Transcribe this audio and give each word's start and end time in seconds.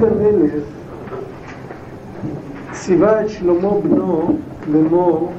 דוד 0.00 0.12
המלך 0.12 0.52
ציווה 2.72 3.24
את 3.24 3.28
שלמה 3.28 3.70
בנו 3.82 4.36
לאמור 4.72 5.32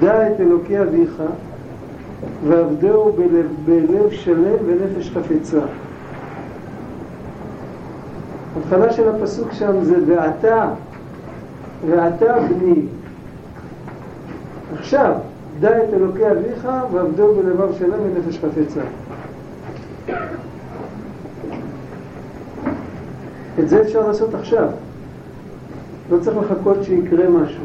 דע 0.00 0.32
את 0.32 0.40
אלוקי 0.40 0.80
אביך 0.80 1.22
ועבדהו 2.46 3.12
בלב, 3.12 3.46
בלב 3.64 4.10
שלם 4.10 4.54
ונפש 4.66 5.10
חפצה. 5.10 5.60
ההתחלה 8.56 8.92
של 8.92 9.08
הפסוק 9.08 9.52
שם 9.52 9.84
זה 9.84 9.96
ואתה, 10.06 10.68
ואתה 11.86 12.34
בני. 12.40 12.82
עכשיו, 14.78 15.14
דע 15.60 15.84
את 15.84 15.94
אלוקי 15.94 16.30
אביך 16.30 16.68
ועבדהו 16.92 17.34
בלבב 17.34 17.74
שלם 17.78 17.98
ונפש 18.02 18.38
חפצה. 18.38 18.80
את 23.58 23.68
זה 23.68 23.82
אפשר 23.82 24.06
לעשות 24.06 24.34
עכשיו. 24.34 24.68
לא 26.10 26.18
צריך 26.20 26.36
לחכות 26.36 26.76
שיקרה 26.82 27.28
משהו. 27.28 27.64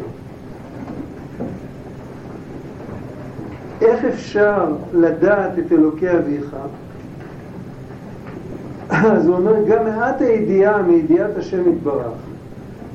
איך 3.81 4.05
אפשר 4.05 4.65
לדעת 4.93 5.59
את 5.59 5.71
אלוקי 5.71 6.11
אביך? 6.11 6.55
אז 8.89 9.27
הוא 9.27 9.35
אומר, 9.35 9.53
גם 9.67 9.85
מעט 9.85 10.21
הידיעה 10.21 10.81
מידיעת 10.81 11.37
השם 11.37 11.71
יתברך, 11.71 12.13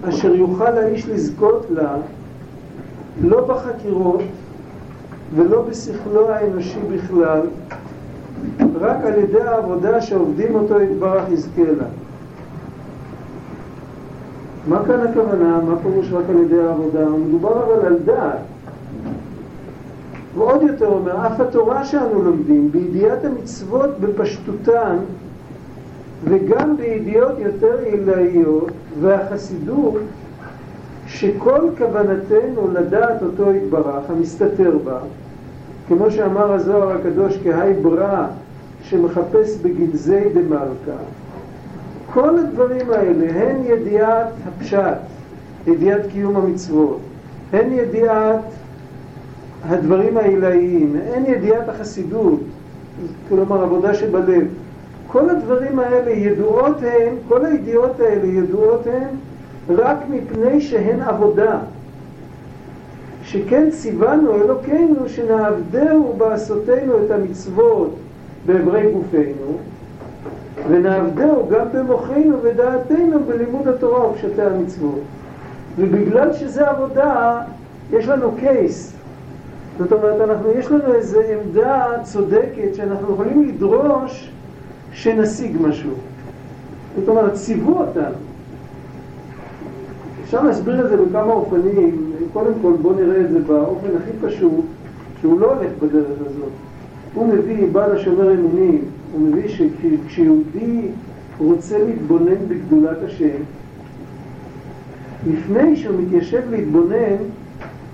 אשר 0.09 0.34
יוכל 0.34 0.79
האיש 0.79 1.09
לזכות 1.09 1.66
לה, 1.70 1.96
לא 3.23 3.46
בחקירות 3.46 4.23
ולא 5.34 5.62
בשכלו 5.62 6.30
האנושי 6.30 6.79
בכלל, 6.95 7.40
רק 8.80 8.96
על 9.04 9.18
ידי 9.18 9.43
העבודה 9.43 10.01
שעובדים 10.01 10.54
אותו 10.54 10.80
יתברך 10.80 11.24
יזכה 11.30 11.62
לה. 11.62 12.02
מה 14.66 14.82
כאן 14.87 15.01
הכוונה? 15.01 15.60
מה 15.60 15.77
פירוש 15.82 16.13
רק 16.13 16.24
על 16.29 16.37
ידי 16.37 16.60
העבודה? 16.60 17.09
מדובר 17.09 17.65
אבל 17.65 17.87
על 17.87 17.99
דעת. 18.05 18.38
ועוד 20.37 20.63
יותר 20.63 20.87
אומר, 20.87 21.27
אף 21.27 21.41
התורה 21.41 21.85
שאנו 21.85 22.23
לומדים, 22.23 22.73
בידיעת 22.73 23.24
המצוות 23.24 23.90
בפשטותן, 24.01 24.96
וגם 26.24 26.77
בידיעות 26.77 27.38
יותר 27.38 27.79
עילאיות, 27.85 28.71
והחסידות, 29.01 30.01
שכל 31.07 31.60
כוונתנו 31.79 32.68
לדעת 32.73 33.23
אותו 33.23 33.52
יתברך, 33.52 34.10
המסתתר 34.10 34.79
בה, 34.85 34.99
כמו 35.88 36.10
שאמר 36.10 36.52
הזוהר 36.52 36.90
הקדוש 36.90 37.38
כהי 37.43 37.74
ברא 37.74 38.27
שמחפש 38.83 39.57
בגנזי 39.63 40.24
דמלכה, 40.35 41.02
כל 42.13 42.38
הדברים 42.38 42.91
האלה, 42.91 43.27
הן 43.43 43.57
ידיעת 43.65 44.29
הפשט, 44.46 44.99
ידיעת 45.66 46.01
קיום 46.13 46.37
המצוות, 46.37 46.99
הן 47.52 47.73
ידיעת 47.73 48.41
הדברים 49.65 50.16
העילאיים, 50.16 50.96
הן 51.15 51.23
ידיעת 51.27 51.68
החסידות, 51.68 52.40
כלומר 53.29 53.63
עבודה 53.63 53.95
שבלב. 53.95 54.46
כל 55.07 55.30
הדברים 55.30 55.79
האלה 55.79 56.10
ידועות 56.10 56.77
הן, 56.83 57.15
כל 57.29 57.46
הידיעות 57.46 58.01
האלה 58.01 58.27
ידועות 58.27 58.87
הן 58.87 59.09
רק 59.68 59.96
מפני 60.10 60.60
שהן 60.60 61.01
עבודה. 61.01 61.59
שכן 63.24 63.71
ציוונו 63.71 64.34
אלוקינו 64.34 65.09
שנעבדהו 65.09 66.15
בעשותנו 66.19 67.05
את 67.05 67.10
המצוות 67.10 67.94
באברי 68.47 68.93
גופנו, 68.93 69.59
ונעבדהו 70.69 71.49
גם 71.50 71.66
במוחנו 71.75 72.43
ודעתנו 72.43 73.19
בלימוד 73.28 73.69
התורה 73.69 74.10
ופשטי 74.10 74.43
המצוות. 74.43 75.00
ובגלל 75.78 76.32
שזה 76.32 76.69
עבודה, 76.69 77.41
יש 77.93 78.09
לנו 78.09 78.33
קייס. 78.33 78.93
זאת 79.78 79.93
אומרת, 79.93 80.31
אנחנו, 80.31 80.50
יש 80.50 80.71
לנו 80.71 80.95
איזו 80.95 81.21
עמדה 81.21 81.87
צודקת 82.03 82.75
שאנחנו 82.75 83.12
יכולים 83.12 83.49
לדרוש 83.49 84.31
שנשיג 84.93 85.56
משהו. 85.61 85.91
זאת 86.99 87.09
אומרת, 87.09 87.34
ציוו 87.34 87.79
אותנו. 87.79 88.15
אפשר 90.25 90.43
להסביר 90.43 90.84
את 90.84 90.91
זה 90.91 90.97
בכמה 90.97 91.33
אופנים. 91.33 92.12
קודם 92.33 92.53
כל, 92.62 92.73
בואו 92.83 92.94
נראה 92.94 93.21
את 93.21 93.31
זה 93.31 93.39
באופן 93.39 93.89
הכי 94.03 94.27
פשוט, 94.27 94.65
שהוא 95.21 95.41
לא 95.41 95.55
הולך 95.55 95.71
בדרך 95.83 96.19
הזאת. 96.21 96.53
הוא 97.15 97.29
מביא, 97.29 97.67
בעל 97.73 97.97
השומר 97.97 98.33
אמונים, 98.33 98.84
הוא 99.12 99.21
מביא 99.21 99.49
שכשיהודי 99.49 100.89
רוצה 101.39 101.78
להתבונן 101.84 102.49
בגדולת 102.49 102.97
השם, 103.06 103.39
לפני 105.27 105.77
שהוא 105.77 105.97
מתיישב 106.00 106.43
להתבונן, 106.50 107.17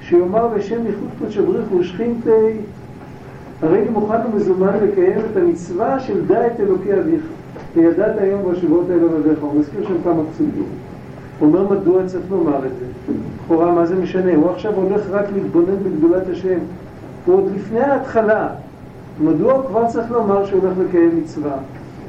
שיאמר 0.00 0.48
בשם 0.48 0.86
ייחוד 0.86 1.08
קודש 1.18 1.36
הבריך 1.36 1.72
ושכינתי, 1.72 2.30
הרי 3.62 3.88
מוכן 3.92 4.16
ומזומן 4.32 4.76
לקיים 4.82 5.18
את 5.32 5.36
המצווה 5.36 6.00
של 6.00 6.26
דע 6.26 6.46
את 6.46 6.60
אלוקי 6.60 6.94
אביך, 6.94 7.22
וידעת 7.74 8.18
היום 8.18 8.52
בשבועות 8.52 8.90
האלה 8.90 9.08
בדרך. 9.08 9.38
הוא 9.40 9.60
מזכיר 9.60 9.88
שם 9.88 9.94
כמה 10.04 10.22
פסוקים. 10.32 10.66
הוא 11.38 11.48
אומר 11.48 11.68
מדוע 11.68 12.06
צריך 12.06 12.24
לומר 12.30 12.66
את 12.66 12.70
זה. 12.80 13.12
לכאורה 13.44 13.72
מה 13.72 13.86
זה 13.86 13.94
משנה? 13.94 14.34
הוא 14.34 14.50
עכשיו 14.50 14.74
הולך 14.74 15.02
רק 15.10 15.26
להתבונן 15.34 15.76
בגדולת 15.82 16.28
השם. 16.28 16.58
הוא 17.26 17.34
עוד 17.34 17.52
לפני 17.54 17.80
ההתחלה. 17.80 18.48
מדוע 19.20 19.62
כבר 19.66 19.86
צריך 19.88 20.10
לומר 20.10 20.46
שהוא 20.46 20.60
הולך 20.62 20.78
לקיים 20.88 21.20
מצווה? 21.22 21.52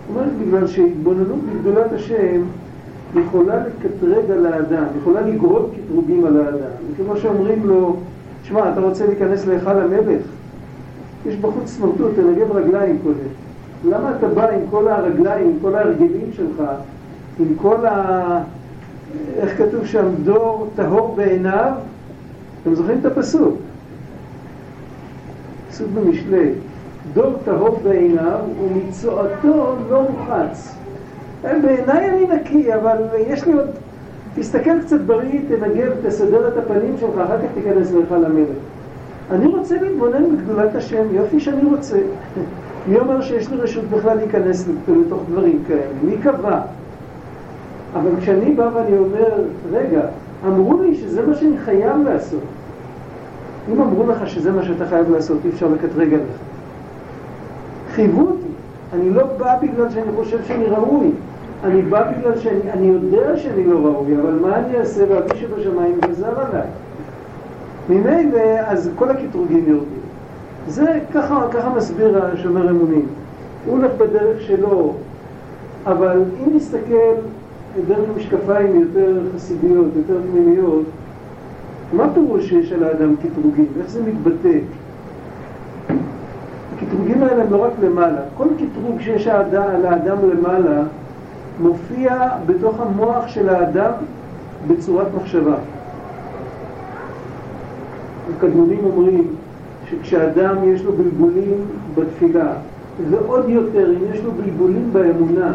הוא 0.07 0.15
אומר 0.15 0.29
בגלל 0.45 0.67
שהתבוננות 0.67 1.39
בגדולת 1.49 1.91
השם 1.91 2.41
יכולה 3.15 3.55
לקטרג 3.57 4.31
על 4.31 4.45
האדם, 4.45 4.83
יכולה 5.01 5.21
לגרום 5.21 5.65
קטרוגים 5.75 6.25
על 6.25 6.39
האדם. 6.39 6.71
וכמו 6.91 7.17
שאומרים 7.17 7.67
לו, 7.67 7.95
שמע, 8.43 8.71
אתה 8.73 8.79
רוצה 8.79 9.05
להיכנס 9.05 9.45
להיכל 9.45 9.77
המלך? 9.77 10.21
יש 11.25 11.35
בחוץ 11.35 11.67
סמרטוט, 11.67 12.11
תנגב 12.15 12.51
רגליים 12.51 12.97
קודם. 13.03 13.29
למה 13.85 14.11
אתה 14.17 14.27
בא 14.27 14.49
עם 14.49 14.59
כל 14.69 14.87
הרגליים, 14.87 15.47
עם 15.47 15.53
כל 15.61 15.75
ההרגלים 15.75 16.29
שלך, 16.31 16.63
עם 17.39 17.47
כל 17.57 17.85
ה... 17.85 18.41
איך 19.35 19.57
כתוב 19.57 19.85
שם? 19.85 20.05
דור 20.23 20.69
טהור 20.75 21.15
בעיניו? 21.15 21.71
אתם 22.61 22.75
זוכרים 22.75 22.99
את 22.99 23.05
הפסוק? 23.05 23.55
פסוק 25.69 25.87
במשלי. 25.93 26.51
דור 27.13 27.33
טהור 27.45 27.79
בעיניו 27.83 28.39
ומצואתו 28.63 29.75
לא 29.89 30.01
מוחץ. 30.09 30.75
בעיניי 31.43 32.09
אני 32.09 32.27
נקי, 32.35 32.75
אבל 32.75 32.97
יש 33.27 33.45
לי 33.45 33.53
עוד... 33.53 33.67
תסתכל 34.35 34.81
קצת 34.81 35.01
בריא, 35.01 35.39
תנגב, 35.47 35.91
תסדר 36.07 36.47
את 36.47 36.57
הפנים 36.57 36.95
שלך, 36.99 37.19
אחר 37.25 37.37
כך 37.37 37.47
תיכנס 37.53 37.91
להיכל 37.91 38.25
המלך. 38.25 38.57
אני 39.31 39.47
רוצה 39.47 39.81
להתבונן 39.81 40.35
בגדולת 40.35 40.75
השם, 40.75 41.03
יופי 41.11 41.39
שאני 41.39 41.63
רוצה. 41.63 41.97
מי 42.87 42.99
אומר 42.99 43.21
שיש 43.21 43.49
לי 43.49 43.57
רשות 43.57 43.83
בכלל 43.83 44.17
להיכנס 44.17 44.67
לתוך 44.87 45.21
דברים 45.29 45.63
כאלה? 45.67 45.81
מי 46.03 46.17
קבע? 46.17 46.61
אבל 47.93 48.09
כשאני 48.19 48.53
בא 48.53 48.69
ואני 48.73 48.97
אומר, 48.97 49.43
רגע, 49.71 50.01
אמרו 50.47 50.81
לי 50.81 50.95
שזה 50.95 51.27
מה 51.27 51.35
שאני 51.35 51.57
חייב 51.57 51.97
לעשות. 52.05 52.43
אם 53.73 53.81
אמרו 53.81 54.07
לך 54.07 54.29
שזה 54.29 54.51
מה 54.51 54.63
שאתה 54.63 54.85
חייב 54.85 55.11
לעשות, 55.11 55.37
אי 55.45 55.49
אפשר 55.49 55.67
לקטרג 55.67 56.13
עליך. 56.13 56.48
חייבו 57.99 58.21
אותי. 58.21 58.47
אני 58.93 59.09
לא 59.09 59.23
בא 59.37 59.57
בגלל 59.61 59.89
שאני 59.89 60.11
חושב 60.15 60.43
שאני 60.43 60.65
ראוי. 60.65 61.11
אני 61.63 61.81
בא 61.81 62.11
בגלל 62.11 62.39
שאני 62.39 62.87
יודע 62.87 63.37
שאני 63.37 63.63
לא 63.63 63.77
ראוי, 63.77 64.17
אבל 64.21 64.39
מה 64.41 64.59
אני 64.59 64.77
אעשה 64.77 65.03
ואבי 65.09 65.37
שבשמיים 65.37 65.99
גזר 66.09 66.39
עליי? 66.39 66.67
ממילא, 67.89 68.39
אז 68.67 68.89
כל 68.95 69.09
הקטרוגים 69.09 69.63
יורדים. 69.67 69.99
זה 70.67 70.99
ככה, 71.13 71.47
ככה 71.51 71.69
מסביר 71.77 72.25
השומר 72.25 72.69
אמונים. 72.69 73.05
הוא 73.65 73.77
הולך 73.77 73.91
בדרך 73.97 74.41
שלו, 74.41 74.93
אבל 75.85 76.23
אם 76.39 76.55
נסתכל 76.55 77.15
דרך 77.87 78.09
משקפיים 78.17 78.79
יותר 78.79 79.21
חסידיות, 79.35 79.87
יותר 79.95 80.19
פנימיות, 80.31 80.85
מה 81.93 82.13
פירוש 82.13 82.49
שיש 82.49 82.71
על 82.71 82.83
האדם 82.83 83.15
קטרוגים? 83.15 83.67
איך 83.79 83.89
זה 83.89 84.01
מתבטא? 84.03 84.57
הקטרוגים 87.19 87.23
האלה 87.23 87.43
הם 87.43 87.51
לא 87.51 87.65
רק 87.65 87.71
למעלה. 87.83 88.21
כל 88.37 88.47
קטרוג 88.55 89.01
שיש 89.01 89.27
על 89.27 89.85
האדם 89.85 90.17
למעלה 90.31 90.81
מופיע 91.59 92.29
בתוך 92.45 92.79
המוח 92.79 93.27
של 93.27 93.49
האדם 93.49 93.91
בצורת 94.67 95.07
מחשבה. 95.15 95.55
הקדמונים 98.37 98.79
אומרים 98.83 99.27
שכשאדם 99.89 100.55
יש 100.63 100.83
לו 100.83 100.91
בלבולים 100.91 101.65
בתפילה, 101.95 102.53
ועוד 103.09 103.49
יותר 103.49 103.89
אם 103.89 104.13
יש 104.13 104.23
לו 104.23 104.31
בלבולים 104.31 104.89
באמונה, 104.93 105.53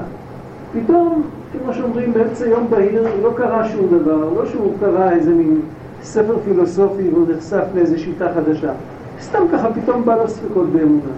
פתאום, 0.73 1.23
כמו 1.53 1.75
שאומרים, 1.75 2.13
באמצע 2.13 2.47
יום 2.47 2.67
בהיר 2.71 3.07
לא 3.23 3.33
קרה 3.37 3.69
שום 3.69 3.87
דבר, 3.87 4.29
לא 4.35 4.47
שהוא 4.47 4.73
קרא 4.81 5.11
איזה 5.11 5.35
מין 5.35 5.61
ספר 6.03 6.37
פילוסופי 6.45 7.09
והוא 7.11 7.27
נחשף 7.37 7.65
לאיזו 7.75 7.99
שיטה 7.99 8.29
חדשה. 8.35 8.73
סתם 9.21 9.43
ככה 9.53 9.69
פתאום 9.73 10.05
בא 10.05 10.15
לו 10.15 10.29
ספקות 10.29 10.69
באמונה. 10.69 11.13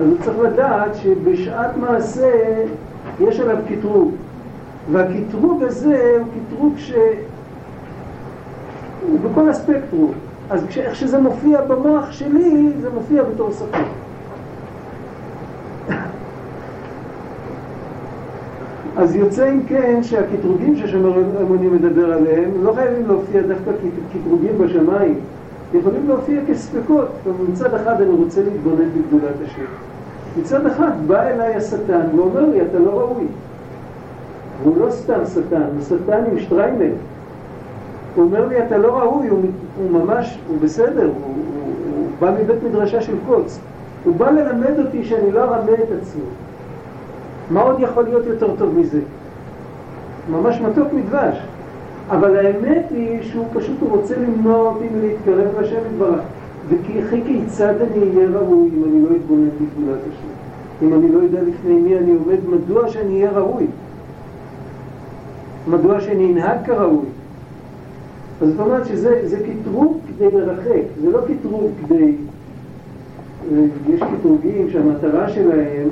אז 0.00 0.06
הוא 0.06 0.16
צריך 0.20 0.38
לדעת 0.38 0.94
שבשעת 0.94 1.76
מעשה 1.76 2.32
יש 3.20 3.40
עליו 3.40 3.56
קטרוג. 3.68 4.10
והקטרוג 4.92 5.62
הזה 5.62 6.16
הוא 6.18 6.26
קטרוג 6.46 6.74
ש... 6.76 6.92
הוא 9.08 9.18
בכל 9.20 9.48
הספקטרום. 9.48 10.12
אז 10.50 10.64
איך 10.76 10.94
שזה 10.94 11.18
מופיע 11.18 11.60
במוח 11.60 12.12
שלי, 12.12 12.72
זה 12.80 12.90
מופיע 12.94 13.22
בתור 13.22 13.50
שפה. 13.52 13.78
אז 18.98 19.16
יוצא 19.16 19.50
אם 19.50 19.60
כן 19.66 20.02
שהקטרוגים 20.02 20.76
ששומר 20.76 21.22
אמוני 21.42 21.66
מדבר 21.68 22.12
עליהם 22.12 22.50
לא 22.62 22.72
חייבים 22.72 23.06
להופיע 23.06 23.42
דווקא 23.42 23.70
כקטרוגים 24.12 24.58
בשמיים, 24.58 25.20
יכולים 25.74 26.08
להופיע 26.08 26.40
כספקות. 26.48 27.08
מצד 27.52 27.74
אחד 27.74 28.00
אני 28.00 28.10
רוצה 28.10 28.42
להתבונן 28.42 28.88
בגדולת 28.90 29.34
השם. 29.44 29.64
מצד 30.40 30.66
אחד 30.66 30.90
בא 31.06 31.22
אליי 31.22 31.54
השטן 31.54 32.00
ואומר 32.16 32.40
לי, 32.50 32.62
אתה 32.62 32.78
לא 32.78 32.90
ראוי. 32.90 33.26
והוא 34.62 34.76
לא 34.80 34.90
סתם 34.90 35.20
שטן, 35.34 35.62
הוא 35.62 35.82
שטן 35.88 36.24
עם 36.30 36.38
שטריימל. 36.38 36.90
הוא 38.14 38.24
אומר 38.24 38.46
לי, 38.46 38.66
אתה 38.66 38.78
לא 38.78 38.98
ראוי, 38.98 39.28
הוא, 39.28 39.40
הוא 39.78 39.90
ממש, 39.90 40.38
הוא 40.48 40.58
בסדר, 40.60 41.04
הוא, 41.04 41.14
הוא, 41.14 41.34
הוא 41.94 42.06
בא 42.20 42.30
מבית 42.40 42.62
מדרשה 42.62 43.00
של 43.00 43.14
קוץ. 43.26 43.60
הוא 44.04 44.16
בא 44.16 44.30
ללמד 44.30 44.78
אותי 44.86 45.04
שאני 45.04 45.32
לא 45.32 45.44
ארמה 45.44 45.72
את 45.72 45.88
עצמי. 46.02 46.22
מה 47.50 47.60
עוד 47.60 47.80
יכול 47.80 48.04
להיות 48.04 48.26
יותר 48.26 48.56
טוב 48.58 48.74
מזה? 48.78 49.00
ממש 50.30 50.60
מתוק 50.60 50.92
מדבש. 50.92 51.38
אבל 52.10 52.36
האמת 52.36 52.84
היא 52.90 53.22
שהוא 53.22 53.46
פשוט 53.54 53.76
רוצה 53.80 54.14
למנוע 54.16 54.68
אותי 54.68 54.84
מלהתקרב 54.94 55.60
לשם 55.60 55.76
יתברך. 55.92 56.20
וכי 56.68 57.22
כיצד 57.26 57.74
אני 57.80 58.16
אהיה 58.16 58.28
ראוי 58.28 58.70
אם 58.76 58.84
אני 58.84 59.02
לא 59.02 59.16
אתבונן 59.16 59.48
בגבולת 59.48 59.98
השם? 60.00 60.86
אם 60.86 60.94
אני 60.94 61.12
לא 61.12 61.18
יודע 61.18 61.42
לפני 61.42 61.74
מי 61.74 61.98
אני 61.98 62.10
עומד, 62.10 62.38
מדוע 62.48 62.88
שאני 62.88 63.14
אהיה 63.14 63.30
ראוי? 63.30 63.66
מדוע 65.68 66.00
שאני 66.00 66.32
אנהג 66.32 66.66
כראוי? 66.66 67.06
אז 68.42 68.48
זאת 68.48 68.60
אומרת 68.60 68.86
שזה 68.86 69.38
קטרוג 69.46 69.98
כדי 70.08 70.30
לרחק, 70.30 70.82
זה 71.02 71.10
לא 71.10 71.18
קטרוג 71.20 71.70
כדי... 71.80 72.14
יש 73.88 74.00
קטרוגים 74.00 74.70
שהמטרה 74.70 75.28
שלהם 75.28 75.88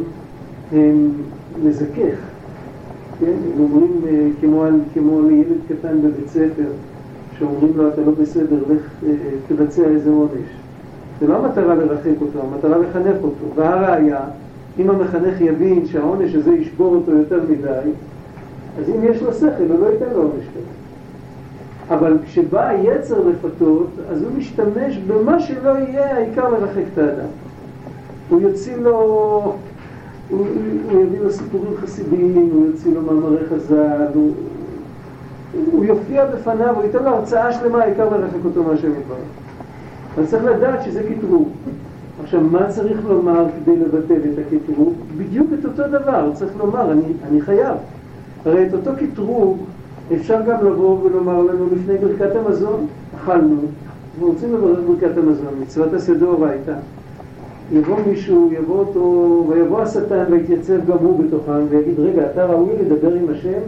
הם 0.72 1.08
לזכך, 1.64 2.18
כן? 3.20 3.32
אומרים 3.58 4.00
אה, 4.08 4.28
כמו, 4.40 4.64
כמו 4.94 5.22
לילד 5.28 5.58
קטן 5.68 6.02
בבית 6.02 6.28
ספר, 6.28 6.70
שאומרים 7.38 7.72
לו 7.76 7.88
אתה 7.88 8.00
לא 8.00 8.12
בסדר, 8.20 8.56
לך 8.68 8.82
אה, 9.06 9.14
תבצע 9.48 9.84
איזה 9.84 10.10
עונש. 10.10 10.48
זה 11.20 11.26
לא 11.26 11.36
המטרה 11.36 11.74
לרחק 11.74 12.20
אותו, 12.20 12.38
המטרה 12.42 12.78
לחנך 12.78 13.16
אותו. 13.22 13.44
והראיה, 13.54 14.20
אם 14.78 14.90
המחנך 14.90 15.40
יבין 15.40 15.86
שהעונש 15.86 16.34
הזה 16.34 16.54
ישבור 16.54 16.94
אותו 16.94 17.12
יותר 17.12 17.40
מדי, 17.50 17.90
אז 18.78 18.88
אם 18.88 19.04
יש 19.04 19.22
לו 19.22 19.32
שכל, 19.32 19.64
הוא 19.68 19.80
לא 19.80 19.86
ייתן 19.86 20.06
לו 20.14 20.22
עונש 20.22 20.44
כזה. 20.44 20.76
אבל 21.90 22.16
כשבא 22.24 22.68
היצר 22.68 23.28
לפתות, 23.28 23.86
אז 24.10 24.22
הוא 24.22 24.30
משתמש 24.36 24.98
במה 25.06 25.40
שלא 25.40 25.70
יהיה, 25.70 26.16
העיקר 26.16 26.48
לרחק 26.48 26.82
את 26.92 26.98
האדם. 26.98 27.28
הוא 28.28 28.40
יוציא 28.40 28.76
לו, 28.76 29.54
הוא, 30.30 30.46
יביא 30.90 31.20
לו 31.20 31.30
סיפורים 31.30 31.72
חסידיים, 31.76 32.50
הוא 32.52 32.66
יוציא 32.66 32.94
לו 32.94 33.02
מאמרי 33.02 33.46
חז"ל, 33.46 34.06
הוא, 34.14 34.32
הוא 35.72 35.84
יופיע 35.84 36.26
בפניו, 36.26 36.74
הוא 36.74 36.84
ייתן 36.84 37.02
לו 37.02 37.10
הרצאה 37.10 37.52
שלמה, 37.52 37.82
העיקר 37.82 38.08
לרחק 38.08 38.44
אותו 38.44 38.62
מהשם 38.62 38.90
יתברך. 38.90 39.18
אז 40.18 40.30
צריך 40.30 40.44
לדעת 40.44 40.82
שזה 40.84 41.02
קטרוג. 41.02 41.48
עכשיו, 42.22 42.40
מה 42.40 42.68
צריך 42.68 43.06
לומר 43.08 43.44
כדי 43.56 43.76
לבטל 43.76 44.14
את 44.14 44.38
הקטרוג? 44.38 44.94
בדיוק 45.16 45.50
את 45.60 45.64
אותו 45.64 45.82
דבר, 45.88 46.30
צריך 46.34 46.52
לומר, 46.58 46.92
אני, 46.92 47.02
אני 47.28 47.40
חייב. 47.40 47.76
הרי 48.44 48.66
את 48.66 48.72
אותו 48.72 48.90
קטרוג 48.98 49.58
אפשר 50.14 50.42
גם 50.42 50.66
לבוא 50.66 51.04
ולומר 51.04 51.42
לנו 51.42 51.66
לפני 51.72 51.98
ברכת 51.98 52.36
המזון, 52.36 52.86
אכלנו, 53.16 53.56
ורוצים 54.20 54.54
לברך 54.54 54.78
ברכת 54.86 55.18
המזון, 55.18 55.54
מצוות 55.62 55.92
הסדאורייתא. 55.92 56.74
יבוא 57.72 57.96
מישהו, 58.06 58.50
יבוא 58.52 58.78
אותו, 58.78 59.44
ויבוא 59.48 59.82
השטן 59.82 60.24
ויתייצב 60.30 60.86
גם 60.86 60.96
הוא 61.00 61.24
בתוכם 61.24 61.66
ויגיד, 61.68 62.00
רגע, 62.00 62.22
אתה 62.30 62.46
ראוי 62.46 62.70
לדבר 62.80 63.14
עם 63.14 63.24
השם? 63.30 63.60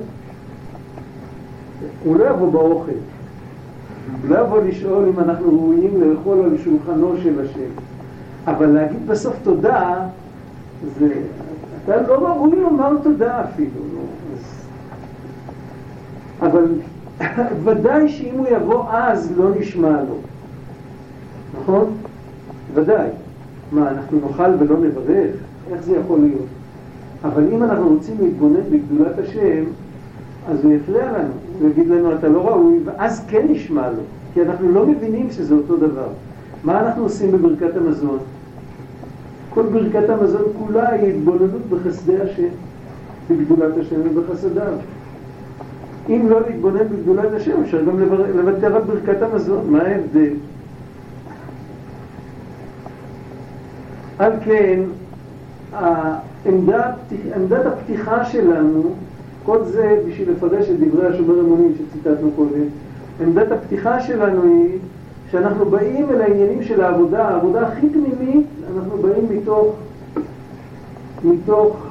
הוא 2.04 2.16
לא 2.16 2.30
יבוא 2.30 2.52
באוכל. 2.52 2.92
לא 4.28 4.38
יבוא 4.40 4.60
לשאול 4.60 5.08
אם 5.08 5.18
אנחנו 5.20 5.46
ראויים 5.46 6.00
לאכול 6.00 6.44
על 6.44 6.58
שולחנו 6.64 7.14
של 7.22 7.40
השם. 7.40 7.70
אבל 8.46 8.66
להגיד 8.66 9.06
בסוף 9.06 9.36
תודה, 9.42 10.06
זה... 10.98 11.12
אתה 11.84 12.02
לא 12.02 12.28
ראוי 12.28 12.60
לומר 12.60 12.92
תודה 13.02 13.44
אפילו. 13.44 13.80
אבל 16.42 16.66
ודאי 17.64 18.08
שאם 18.08 18.34
הוא 18.38 18.46
יבוא 18.50 18.84
אז 18.90 19.32
לא 19.38 19.50
נשמע 19.58 20.02
לו. 20.02 20.16
נכון? 21.60 21.96
ודאי. 22.74 23.08
מה, 23.72 23.90
אנחנו 23.90 24.18
נאכל 24.28 24.50
ולא 24.58 24.76
נברך? 24.78 25.34
איך 25.72 25.82
זה 25.82 25.96
יכול 25.96 26.20
להיות? 26.20 26.46
אבל 27.24 27.44
אם 27.52 27.62
אנחנו 27.62 27.88
רוצים 27.88 28.16
להתבונן 28.20 28.60
בגדולת 28.70 29.18
השם, 29.18 29.64
אז 30.48 30.64
הוא 30.64 30.72
יפריע 30.72 31.12
לנו, 31.12 31.32
הוא 31.60 31.70
יגיד 31.70 31.88
לנו 31.88 32.14
אתה 32.14 32.28
לא 32.28 32.48
ראוי, 32.48 32.78
ואז 32.84 33.24
כן 33.28 33.46
נשמע 33.50 33.90
לו, 33.90 34.02
כי 34.34 34.42
אנחנו 34.42 34.72
לא 34.72 34.86
מבינים 34.86 35.30
שזה 35.30 35.54
אותו 35.54 35.76
דבר. 35.76 36.08
מה 36.64 36.80
אנחנו 36.80 37.02
עושים 37.02 37.32
בברכת 37.32 37.76
המזון? 37.76 38.18
כל 39.50 39.62
ברכת 39.62 40.08
המזון 40.08 40.42
כולה 40.58 40.88
היא 40.88 41.14
התבוננות 41.14 41.62
בחסדי 41.70 42.20
השם, 42.20 42.48
בגדולת 43.30 43.78
השם 43.78 43.96
ובחסדיו. 44.04 44.72
אם 46.08 46.26
לא 46.30 46.40
להתבונן 46.40 46.88
בגדולת 46.88 47.32
השם, 47.32 47.62
אפשר 47.62 47.84
גם 47.84 48.00
לוותר 48.34 48.76
על 48.76 48.82
ברכת 48.82 49.22
המזון, 49.22 49.64
מה 49.68 49.82
ההבדל? 49.82 50.32
על 54.18 54.32
כן, 54.44 54.80
העמדה, 55.72 56.90
עמדת 57.36 57.66
הפתיחה 57.66 58.24
שלנו, 58.24 58.82
כל 59.44 59.64
זה 59.64 60.02
בשביל 60.08 60.30
לפרש 60.30 60.68
את 60.70 60.80
דברי 60.80 61.06
השומר 61.06 61.40
אמונים 61.40 61.72
שציטטנו 61.74 62.30
קודם, 62.36 62.64
עמדת 63.20 63.52
הפתיחה 63.52 64.00
שלנו 64.00 64.42
היא 64.42 64.78
שאנחנו 65.30 65.64
באים 65.64 66.10
אל 66.10 66.20
העניינים 66.20 66.62
של 66.62 66.80
העבודה, 66.80 67.28
העבודה 67.28 67.66
הכי 67.66 67.88
פנימית, 67.88 68.46
אנחנו 68.76 68.98
באים 68.98 69.26
מתוך, 69.30 69.74
מתוך 71.24 71.86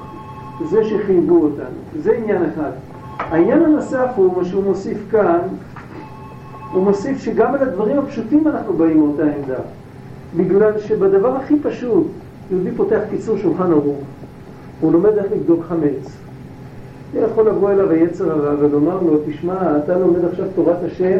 זה 0.70 0.84
שחייבו 0.84 1.44
אותנו. 1.44 2.02
זה 2.02 2.12
עניין 2.12 2.44
אחד. 2.54 2.72
העניין 3.19 3.62
הנוסף 3.62 4.07
הוא, 4.16 4.38
מה 4.38 4.46
שהוא 4.46 4.64
מוסיף 4.64 4.98
כאן, 5.12 5.40
הוא 6.74 6.84
מוסיף 6.84 7.18
שגם 7.18 7.54
על 7.54 7.62
הדברים 7.62 8.00
הפשוטים 8.00 8.48
אנחנו 8.48 8.74
באים 8.74 8.98
מאותה 8.98 9.24
עמדה. 9.24 9.60
בגלל 10.36 10.80
שבדבר 10.80 11.36
הכי 11.36 11.56
פשוט, 11.64 12.07
יהודי 12.52 12.72
פותח 12.72 13.00
קיצור 13.10 13.38
שולחן 13.38 13.72
ערוך, 13.72 13.98
הוא 14.81 14.92
לומד 14.92 15.18
איך 15.18 15.26
לבדוק 15.31 15.66
חמץ. 15.69 16.18
יכול 17.16 17.48
לבוא 17.48 17.72
אליו 17.72 17.92
היצר 17.92 18.31
הרע 18.31 18.56
ולומר 18.60 19.02
לו, 19.02 19.18
תשמע, 19.28 19.78
אתה 19.78 19.98
לומד 19.98 20.26
עכשיו 20.26 20.46
תורת 20.56 20.84
השם, 20.84 21.18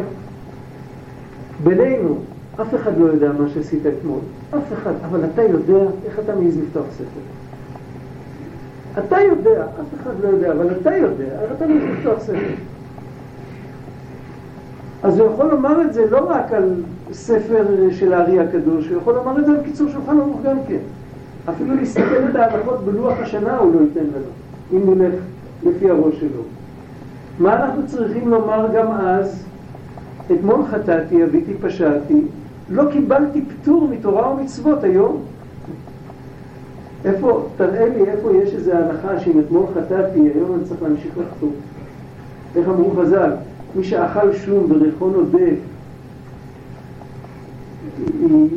בינינו, 1.64 2.18
אף 2.60 2.74
אחד 2.74 2.98
לא 2.98 3.06
יודע 3.06 3.32
מה 3.32 3.48
שעשית 3.48 3.82
אתמול, 3.86 4.18
אף 4.50 4.72
אחד, 4.72 4.92
אבל 5.04 5.20
אתה 5.24 5.42
יודע 5.42 5.90
איך 6.06 6.18
אתה 6.18 6.34
מעז 6.34 6.58
לפתוח 6.58 6.84
ספר. 6.92 7.20
אתה 8.98 9.16
יודע, 9.20 9.64
אף 9.64 10.00
אחד 10.02 10.12
לא 10.22 10.28
יודע, 10.28 10.52
אבל 10.52 10.66
אתה 10.80 10.96
יודע, 10.96 11.42
איך 11.42 11.52
אתה 11.56 11.66
מעז 11.66 11.82
לפתוח 11.82 12.18
ספר. 12.18 12.54
אז 15.02 15.18
הוא 15.18 15.32
יכול 15.32 15.46
לומר 15.46 15.82
את 15.82 15.92
זה 15.92 16.10
לא 16.10 16.30
רק 16.30 16.52
על 16.52 16.74
ספר 17.12 17.66
של 17.90 18.12
הארי 18.12 18.40
הקדוש, 18.40 18.88
הוא 18.88 18.96
יכול 18.96 19.14
לומר 19.14 19.38
את 19.38 19.46
זה 19.46 19.52
על 19.52 19.64
קיצור 19.64 19.88
שולחן 19.88 20.20
ערוך 20.20 20.40
גם 20.44 20.56
כן. 20.68 20.78
אפילו 21.50 21.74
להסתכל 21.74 22.28
את 22.30 22.36
ההלכות 22.36 22.84
בלוח 22.84 23.18
השנה 23.18 23.56
הוא 23.56 23.74
לא 23.74 23.80
ייתן 23.80 24.00
לנו, 24.00 24.30
אם 24.72 25.02
נלך 25.02 25.22
לפי 25.62 25.90
הראש 25.90 26.20
שלו. 26.20 26.42
מה 27.38 27.54
אנחנו 27.54 27.86
צריכים 27.86 28.28
לומר 28.28 28.66
גם 28.74 28.92
אז? 28.92 29.44
אתמול 30.32 30.60
חטאתי, 30.70 31.24
אביתי 31.24 31.54
פשעתי, 31.54 32.22
לא 32.70 32.84
קיבלתי 32.92 33.42
פטור 33.42 33.88
מתורה 33.88 34.32
ומצוות 34.32 34.84
היום. 34.84 35.20
איפה, 37.04 37.46
תראה 37.56 37.88
לי 37.88 38.10
איפה 38.10 38.32
יש 38.36 38.54
איזו 38.54 38.72
הלכה 38.72 39.20
שאם 39.20 39.40
אתמול 39.40 39.66
חטאתי, 39.74 40.20
היום 40.20 40.54
אני 40.54 40.64
צריך 40.64 40.82
להמשיך 40.82 41.12
לחטוא. 41.18 41.48
איך 42.56 42.68
אמרו 42.68 42.90
חז"ל? 42.90 43.30
מי 43.74 43.84
שאכל 43.84 44.32
שום 44.32 44.66
וריחו 44.72 45.10
נודף, 45.10 45.58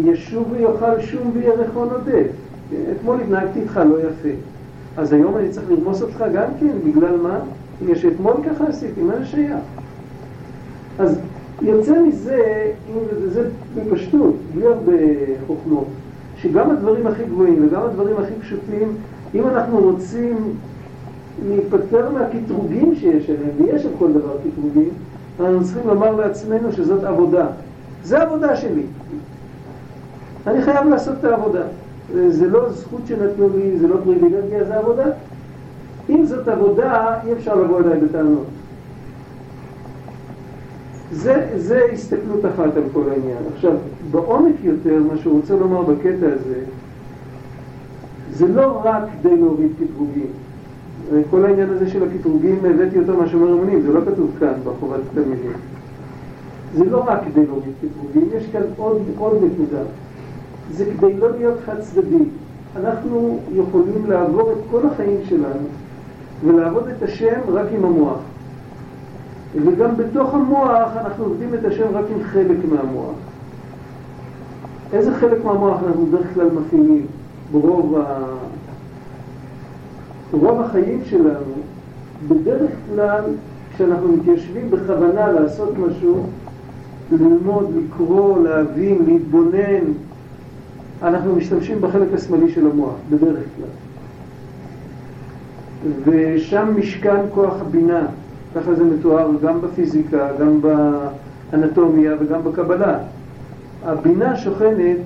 ישוב 0.04 0.52
ויאכל 0.52 1.02
שום 1.02 1.32
וירחו 1.34 1.86
נודף. 1.86 2.28
אתמול 2.92 3.20
התנהגתי 3.22 3.60
איתך 3.60 3.80
לא 3.90 4.00
יפה. 4.00 4.30
אז 4.98 5.14
היום 5.14 5.38
אני 5.38 5.50
צריך 5.50 5.72
לרמוס 5.72 6.02
אותך 6.02 6.24
גם 6.34 6.48
כן, 6.60 6.72
בגלל 6.86 7.18
מה? 7.18 7.40
בגלל 7.82 7.96
שאתמול 7.96 8.34
ככה 8.50 8.68
עשיתי, 8.68 9.02
מה 9.02 9.18
זה 9.18 9.26
שייך? 9.26 9.60
אז 11.00 11.20
יוצא 11.62 12.02
מזה, 12.02 12.72
זה 13.26 13.50
בפשטות, 13.76 14.36
בלי 14.56 14.66
הרבה 14.66 14.98
חוכמות, 15.48 15.88
שגם 16.38 16.70
הדברים 16.70 17.08
הכי 17.08 17.24
גבוהים 17.24 17.68
וגם 17.68 17.82
הדברים 17.82 18.16
הכי 18.18 18.34
פשוטים, 18.42 18.96
אם 19.36 19.48
אנחנו 19.48 19.80
רוצים 19.80 20.54
להיפטר 21.48 22.10
מהקטרוגים 22.12 22.96
שיש 22.96 23.30
עליהם, 23.30 23.52
ויש 23.58 23.86
על 23.86 23.92
כל 24.00 24.14
דבר 24.14 24.38
קטרוגים, 24.38 24.90
אנחנו 25.40 25.64
צריכים 25.64 25.88
לומר 25.88 26.16
לעצמנו 26.16 26.72
שזאת 26.72 27.04
עבודה. 27.04 27.48
זה 28.04 28.22
עבודה 28.22 28.56
שלי. 28.56 28.84
אני 30.48 30.62
חייב 30.62 30.88
לעשות 30.88 31.16
את 31.20 31.24
העבודה. 31.24 31.64
זה 32.28 32.48
לא 32.48 32.70
זכות 32.70 33.02
שנתנו 33.08 33.50
לי, 33.56 33.78
זה 33.78 33.88
לא 33.88 33.96
פריבילגיה, 34.04 34.64
זה 34.64 34.78
עבודה. 34.78 35.06
אם 36.10 36.26
זאת 36.26 36.48
עבודה, 36.48 37.16
אי 37.26 37.34
אפשר 37.34 37.56
לבוא 37.56 37.80
אליי 37.80 38.00
בטענות. 38.00 38.46
זה, 41.12 41.48
זה 41.56 41.82
הסתכלות 41.94 42.46
אחת 42.46 42.76
על 42.78 42.84
כל 42.94 43.04
העניין. 43.12 43.38
עכשיו, 43.56 43.72
בעומק 44.12 44.56
יותר, 44.64 45.04
מה 45.12 45.18
שהוא 45.18 45.38
רוצה 45.40 45.56
לומר 45.56 45.82
בקטע 45.82 46.26
הזה, 46.26 46.60
זה 48.32 48.48
לא 48.48 48.82
רק 48.84 49.04
כדי 49.20 49.38
להוריד 49.38 49.72
קטרוגים. 49.76 50.28
כל 51.30 51.46
העניין 51.46 51.70
הזה 51.70 51.90
של 51.90 52.04
הקטרוגים, 52.04 52.60
הבאתי 52.66 53.00
אותו 53.00 53.18
מהשומר 53.18 53.54
אמונים, 53.54 53.82
זה 53.82 53.94
לא 53.94 54.02
כתוב 54.02 54.32
כאן 54.40 54.54
בחובת 54.64 55.00
התלמידים. 55.12 55.52
זה 56.74 56.86
לא 56.86 57.04
רק 57.08 57.20
כדי 57.26 57.46
להוריד 57.46 57.74
קטרוגים, 57.78 58.30
יש 58.38 58.48
כאן 58.52 58.62
עוד, 58.78 59.02
עוד 59.18 59.38
נקודה. 59.44 59.84
זה 60.72 60.86
כדי 60.86 61.18
לא 61.18 61.32
להיות 61.32 61.58
חד 61.66 61.80
צדדי. 61.80 62.24
אנחנו 62.76 63.40
יכולים 63.54 64.06
לעבור 64.08 64.52
את 64.52 64.58
כל 64.72 64.88
החיים 64.88 65.20
שלנו 65.24 65.68
ולעבוד 66.46 66.88
את 66.88 67.04
השם 67.04 67.40
רק 67.48 67.66
עם 67.72 67.86
המוח. 67.86 68.20
וגם 69.56 69.98
בתוך 69.98 70.34
המוח 70.34 70.90
אנחנו 70.98 71.24
עובדים 71.24 71.54
את 71.54 71.66
השם 71.66 71.88
רק 71.94 72.06
עם 72.16 72.24
חלק 72.24 72.58
מהמוח. 72.70 73.16
איזה 74.94 75.14
חלק 75.16 75.46
מהמוח 75.46 75.84
אנחנו 75.88 76.06
בדרך 76.06 76.34
כלל 76.34 76.50
מפעילים 76.52 77.06
ברוב 77.52 77.98
ה... 77.98 78.24
רוב 80.32 80.62
החיים 80.62 81.02
שלנו, 81.06 81.54
בדרך 82.28 82.72
כלל 82.90 83.24
כשאנחנו 83.76 84.08
מתיישבים 84.08 84.72
בכוונה 84.72 85.32
לעשות 85.32 85.70
משהו, 85.78 86.24
ללמוד, 87.12 87.72
לקרוא, 87.76 88.44
להבין, 88.44 88.98
להתבונן, 89.08 89.84
אנחנו 91.04 91.36
משתמשים 91.36 91.82
בחלק 91.82 92.08
השמאלי 92.14 92.52
של 92.52 92.68
המוח, 92.68 92.96
בדרך 93.10 93.44
כלל. 93.58 93.68
ושם 96.04 96.68
משכן 96.78 97.22
כוח 97.34 97.54
הבינה, 97.62 98.08
ככה 98.56 98.76
זה 98.76 98.84
מתואר 98.84 99.30
גם 99.44 99.62
בפיזיקה, 99.62 100.28
גם 100.40 100.60
באנטומיה 100.62 102.16
וגם 102.20 102.44
בקבלה. 102.44 102.98
הבינה 103.86 104.36
שוכנת 104.36 104.98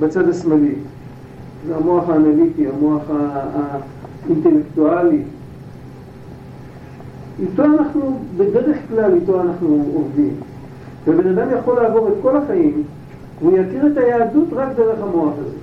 בצד 0.00 0.28
השמאלי, 0.28 0.74
זה 1.66 1.76
המוח 1.76 2.08
האנליטי, 2.08 2.66
המוח 2.68 3.02
האינטלקטואלי. 4.26 5.22
איתו 7.40 7.64
אנחנו, 7.64 8.18
בדרך 8.36 8.76
כלל 8.88 9.14
איתו 9.14 9.40
אנחנו 9.42 9.84
עובדים. 9.94 10.34
ובן 11.06 11.38
אדם 11.38 11.48
יכול 11.58 11.82
לעבור 11.82 12.08
את 12.08 12.14
כל 12.22 12.36
החיים, 12.36 12.82
והוא 13.40 13.58
יכיר 13.58 13.86
את 13.86 13.96
היהדות 13.96 14.48
רק 14.52 14.68
דרך 14.76 14.98
המוח 15.02 15.34
הזה. 15.40 15.56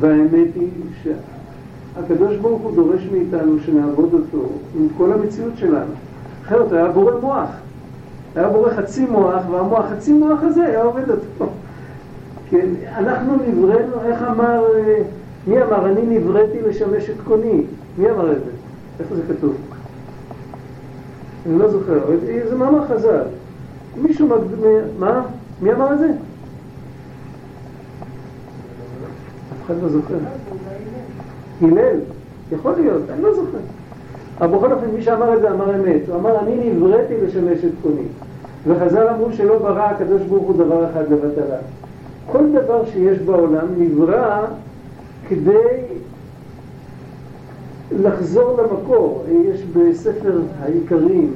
והאמת 0.00 0.48
היא 0.54 0.68
שהקדוש 1.02 2.36
ברוך 2.36 2.62
הוא 2.62 2.74
דורש 2.74 3.08
מאיתנו 3.12 3.58
שנעבוד 3.60 4.14
אותו 4.14 4.48
עם 4.78 4.88
כל 4.96 5.12
המציאות 5.12 5.52
שלנו. 5.56 5.92
אחרת 6.44 6.72
היה 6.72 6.88
בורא 6.88 7.12
מוח. 7.20 7.50
היה 8.36 8.48
בורא 8.48 8.70
חצי 8.70 9.04
מוח, 9.04 9.42
והמוח, 9.50 9.84
חצי 9.92 10.12
מוח 10.12 10.38
הזה 10.42 10.66
היה 10.66 10.82
עובד 10.82 11.10
אותו. 11.10 11.46
כן, 12.50 12.66
אנחנו 12.96 13.36
נבראנו, 13.48 13.92
איך 14.04 14.22
אמר, 14.22 14.64
מי 15.46 15.62
אמר, 15.62 15.86
אני 15.86 16.18
נבראתי 16.18 16.60
לשמש 16.62 17.10
את 17.10 17.16
קוני? 17.24 17.62
מי 17.98 18.10
אמר 18.10 18.32
את 18.32 18.38
זה? 18.44 18.50
איפה 19.00 19.14
זה 19.14 19.22
כתוב? 19.28 19.54
אני 21.46 21.58
לא 21.58 21.70
זוכר, 21.70 21.98
זה 22.48 22.56
מאמר 22.56 22.86
חז"ל. 22.86 23.22
מישהו 24.02 24.28
מגדיר, 24.28 24.84
מה? 24.98 25.22
מי 25.62 25.72
אמר 25.72 25.92
את 25.92 25.98
זה? 25.98 26.06
אף 29.52 29.66
אחד 29.66 29.74
לא 29.82 29.88
זוכר. 29.88 30.14
הלל, 31.62 31.96
יכול 32.52 32.72
להיות, 32.76 33.02
אני 33.10 33.22
לא 33.22 33.34
זוכר. 33.34 33.58
אבל 34.40 34.56
בכל 34.56 34.72
אופן, 34.72 34.86
מי 34.90 35.02
שאמר 35.02 35.36
את 35.36 35.40
זה 35.40 35.50
אמר 35.50 35.74
אמת. 35.74 36.00
הוא 36.08 36.16
אמר, 36.16 36.40
אני 36.40 36.70
נבראתי 36.70 37.14
לשמש 37.26 37.64
את 37.64 37.72
קוני. 37.82 38.06
וחז"ל 38.66 39.08
אמרו 39.08 39.32
שלא 39.32 39.58
ברא 39.58 39.82
הקדוש 39.82 40.22
ברוך 40.22 40.46
הוא 40.46 40.56
דבר 40.56 40.90
אחד 40.90 41.12
לבטלה. 41.12 41.56
כל 42.32 42.44
דבר 42.52 42.84
שיש 42.86 43.18
בעולם 43.18 43.66
נברא 43.78 44.44
כדי 45.28 45.82
לחזור 47.92 48.58
למקור. 48.62 49.24
יש 49.44 49.62
בספר 49.62 50.40
העיקרים 50.60 51.32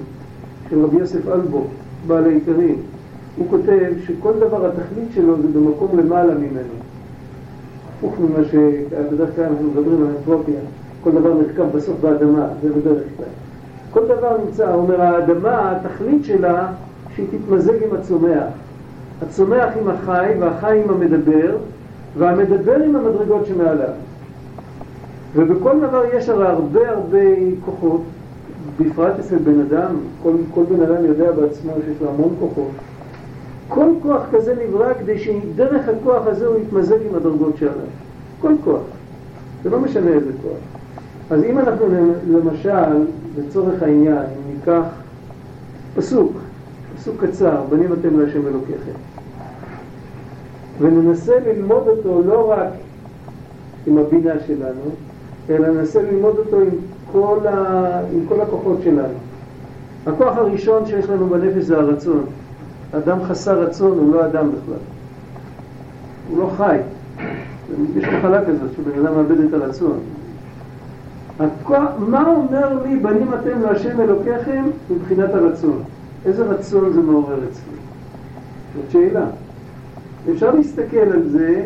של 0.70 0.84
רבי 0.84 0.96
יוסף 0.96 1.28
אלבו, 1.28 1.64
בעל 2.06 2.24
העיקרים, 2.24 2.76
הוא 3.36 3.46
כותב 3.50 3.92
שכל 4.06 4.32
דבר, 4.40 4.66
התכלית 4.66 5.08
שלו 5.14 5.42
זה 5.42 5.48
במקום 5.48 5.98
למעלה 5.98 6.34
ממנו. 6.34 6.74
הפוך 7.96 8.14
ממה 8.20 8.44
שבדרך 8.44 9.36
כלל 9.36 9.44
אנחנו 9.44 9.70
מדברים 9.70 10.02
על 10.02 10.08
אנטרופיה, 10.16 10.60
כל 11.02 11.10
דבר 11.10 11.34
נרקב 11.34 11.76
בסוף 11.76 11.96
באדמה, 12.00 12.48
זה 12.62 12.72
בדרך 12.72 13.02
כלל. 13.16 13.26
כל 13.90 14.06
דבר 14.06 14.36
נמצא, 14.44 14.72
הוא 14.72 14.82
אומר, 14.82 15.00
האדמה, 15.00 15.76
התכלית 15.76 16.24
שלה, 16.24 16.72
שהיא 17.14 17.26
תתמזג 17.30 17.82
עם 17.82 17.96
הצומח. 17.96 18.44
הצומח 19.22 19.68
עם 19.80 19.88
החי, 19.88 20.34
והחי 20.40 20.80
עם 20.84 20.90
המדבר, 20.90 21.56
והמדבר 22.18 22.74
עם 22.74 22.96
המדרגות 22.96 23.46
שמעליו. 23.46 23.92
ובכל 25.34 25.80
דבר 25.80 26.02
יש 26.14 26.28
הרי 26.28 26.46
הרבה 26.46 26.90
הרבה 26.90 27.18
כוחות, 27.64 28.00
בפרט 28.80 29.18
אצל 29.18 29.36
בן 29.38 29.60
אדם, 29.60 29.96
כל, 30.22 30.32
כל 30.54 30.64
בן 30.64 30.82
אדם 30.82 31.04
יודע 31.04 31.32
בעצמו 31.32 31.72
שיש 31.84 32.02
לו 32.02 32.08
המון 32.08 32.34
כוחות. 32.40 32.70
כל 33.68 33.86
כוח 34.02 34.22
כזה 34.32 34.54
נברא 34.64 34.94
כדי 34.94 35.18
שדרך 35.18 35.88
הכוח 35.88 36.26
הזה 36.26 36.46
הוא 36.46 36.56
יתמזג 36.58 36.98
עם 37.10 37.14
הדרגות 37.14 37.56
שעליו. 37.56 37.86
כל 38.40 38.52
כוח. 38.64 38.82
זה 39.62 39.70
לא 39.70 39.80
משנה 39.80 40.10
איזה 40.10 40.32
כוח. 40.42 40.58
אז 41.30 41.44
אם 41.44 41.58
אנחנו 41.58 41.86
למשל, 42.28 43.04
לצורך 43.38 43.82
העניין, 43.82 44.16
אם 44.16 44.54
ניקח 44.56 44.82
פסוק, 45.96 46.32
פסוק 46.96 47.24
קצר, 47.24 47.62
בנים 47.70 47.92
אתם 47.92 48.20
להשם 48.20 48.46
אלוקיכם, 48.46 48.92
וננסה 50.80 51.32
ללמוד 51.46 51.88
אותו 51.88 52.22
לא 52.26 52.50
רק 52.50 52.68
עם 53.86 53.98
הבינה 53.98 54.32
שלנו, 54.46 54.90
אלא 55.50 55.68
ננסה 55.68 56.02
ללמוד 56.02 56.38
אותו 56.38 56.60
עם 56.60 56.68
כל, 57.12 57.38
ה... 57.46 58.00
עם 58.12 58.26
כל 58.28 58.40
הכוחות 58.40 58.78
שלנו. 58.84 59.14
הכוח 60.06 60.36
הראשון 60.36 60.86
שיש 60.86 61.04
לנו 61.04 61.26
בנפש 61.26 61.62
זה 61.62 61.78
הרצון. 61.78 62.24
אדם 62.92 63.18
חסר 63.24 63.60
רצון 63.60 63.98
הוא 63.98 64.14
לא 64.14 64.26
אדם 64.26 64.48
בכלל. 64.48 64.78
הוא 66.30 66.38
לא 66.38 66.50
חי. 66.56 66.78
יש 67.96 68.04
מחלה 68.04 68.44
כזאת 68.44 68.70
שבן 68.76 69.06
אדם 69.06 69.14
מאבד 69.14 69.40
את 69.40 69.54
הרצון. 69.54 69.98
הכוח, 71.40 71.88
מה 71.98 72.26
אומר 72.26 72.82
לי 72.82 72.96
בנים 72.96 73.34
אתם 73.34 73.62
להשם 73.62 74.00
אלוקיכם 74.00 74.64
מבחינת 74.90 75.34
הרצון? 75.34 75.82
איזה 76.26 76.44
רצון 76.44 76.92
זה 76.92 77.00
מעורר 77.00 77.38
אצלי? 77.50 77.76
זאת 78.76 78.90
שאלה. 78.90 79.24
אפשר 80.32 80.54
להסתכל 80.54 80.98
על 80.98 81.28
זה 81.28 81.62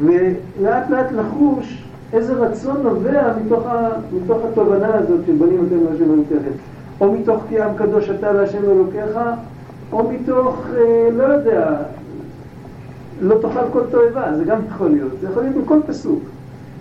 ולאט 0.00 0.90
לאט 0.90 1.12
לחוש 1.12 1.84
איזה 2.12 2.32
רצון 2.32 2.76
נובע 2.82 3.32
מתוך, 3.44 3.66
ה, 3.66 3.88
מתוך 4.12 4.38
התובנה 4.44 4.94
הזאת 4.94 5.20
של 5.26 5.32
בנים 5.32 5.66
אתם 5.68 5.92
להשם 5.92 6.12
אלוקיכם. 6.14 6.56
או 7.00 7.12
מתוך 7.12 7.42
כי 7.48 7.62
עם 7.62 7.76
קדוש 7.76 8.10
אתה 8.10 8.32
להשם 8.32 8.64
אלוקיך, 8.64 9.18
או 9.92 10.10
מתוך, 10.10 10.66
אה, 10.76 11.08
לא 11.12 11.22
יודע, 11.22 11.76
לא 13.20 13.34
תאכל 13.40 13.60
כל 13.72 13.80
תועבה, 13.90 14.36
זה 14.36 14.44
גם 14.44 14.58
יכול 14.68 14.90
להיות. 14.90 15.12
זה 15.20 15.28
יכול 15.30 15.42
להיות 15.42 15.56
מכל 15.56 15.78
פסוק. 15.86 16.20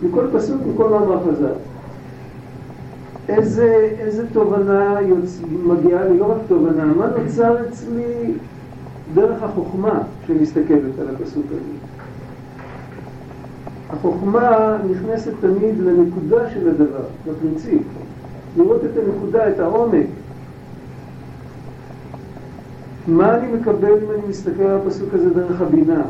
מכל 0.01 0.25
פסוק, 0.33 0.61
מכל 0.73 0.89
מאמר 0.89 1.19
חז"ל. 1.19 1.45
איזה, 3.29 3.89
איזה 3.99 4.23
תובנה 4.33 4.97
יוצ... 5.01 5.41
מגיעה 5.63 6.05
לי, 6.05 6.17
לא 6.17 6.31
רק 6.31 6.37
תובנה, 6.47 6.85
מה 6.85 7.07
נוצר 7.17 7.55
אצלי 7.67 8.33
דרך 9.13 9.43
החוכמה 9.43 9.99
שמסתכלת 10.27 10.99
על 10.99 11.15
הפסוק 11.15 11.45
הזה. 11.51 11.71
החוכמה 13.89 14.77
נכנסת 14.91 15.31
תמיד 15.41 15.79
לנקודה 15.79 16.49
של 16.49 16.69
הדבר, 16.69 17.03
לפרינציפ. 17.27 17.81
לראות 18.57 18.81
את 18.85 18.89
הנקודה, 18.97 19.49
את 19.49 19.59
העומק. 19.59 20.05
מה 23.07 23.37
אני 23.37 23.47
מקבל 23.53 23.93
אם 24.03 24.11
אני 24.11 24.27
מסתכל 24.29 24.63
על 24.63 24.77
הפסוק 24.77 25.13
הזה 25.13 25.33
דרך 25.33 25.61
הבינה? 25.61 26.01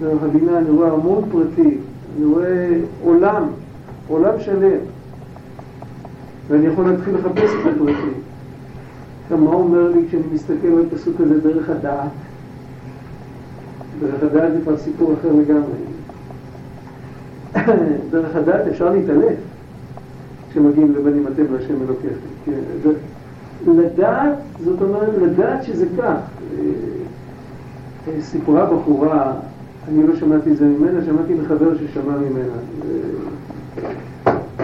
דרך 0.00 0.22
הבינה 0.22 0.58
אני 0.58 0.70
רואה 0.70 0.92
המון 0.92 1.24
פרטי, 1.32 1.78
אני 2.16 2.26
רואה 2.26 2.68
עולם, 3.02 3.48
עולם 4.08 4.40
שלם. 4.40 4.78
ואני 6.48 6.66
יכול 6.66 6.90
להתחיל 6.90 7.14
לחפש 7.14 7.50
את 7.60 7.72
הפרטים. 7.74 8.25
עכשיו, 9.26 9.38
מה 9.38 9.50
אומר 9.50 9.88
לי 9.88 10.00
כשאני 10.08 10.22
מסתכל 10.32 10.66
על 10.66 10.84
הפסוק 10.86 11.20
הזה 11.20 11.40
דרך 11.40 11.70
הדעת? 11.70 12.10
דרך 14.00 14.22
הדעת 14.22 14.52
זה 14.52 14.60
כבר 14.62 14.78
סיפור 14.78 15.14
אחר 15.20 15.28
לגמרי. 15.32 15.78
דרך 18.10 18.36
הדעת 18.36 18.66
אפשר 18.66 18.90
להתעלף. 18.90 19.36
כשמגיעים 20.50 20.94
לבנים 20.94 21.26
אתם 21.26 21.54
להשם 21.54 21.74
אלוקיכם. 21.82 22.14
כן, 22.44 22.90
לדעת, 23.66 24.38
זאת 24.64 24.82
אומרת, 24.82 25.14
לדעת 25.22 25.64
שזה 25.64 25.86
כך. 25.98 26.18
אה, 28.08 28.20
סיפורה 28.20 28.66
בחורה, 28.66 29.32
אני 29.88 30.06
לא 30.06 30.16
שמעתי 30.16 30.50
את 30.50 30.56
זה 30.56 30.64
ממנה, 30.64 31.04
שמעתי 31.04 31.34
מחבר 31.34 31.78
ששמע 31.78 32.16
ממנה. 32.16 32.56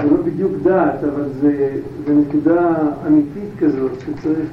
זה 0.03 0.11
לא 0.11 0.23
בדיוק 0.23 0.53
דעת, 0.63 1.05
אבל 1.05 1.25
זה, 1.41 1.71
זה 2.07 2.15
נקודה 2.15 2.77
אמיתית 3.07 3.51
כזאת 3.59 3.91
שצריך... 4.01 4.49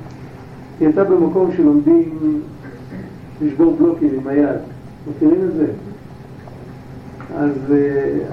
היא 0.79 0.88
הייתה 0.88 1.03
במקום 1.03 1.51
שלומדים 1.58 2.41
לשבור 3.41 3.75
בלוקים 3.79 4.10
עם 4.13 4.27
היד. 4.27 4.60
מכירים 5.08 5.41
את 5.50 5.53
זה? 5.53 5.65
אז 7.36 7.51
uh, 7.70 7.74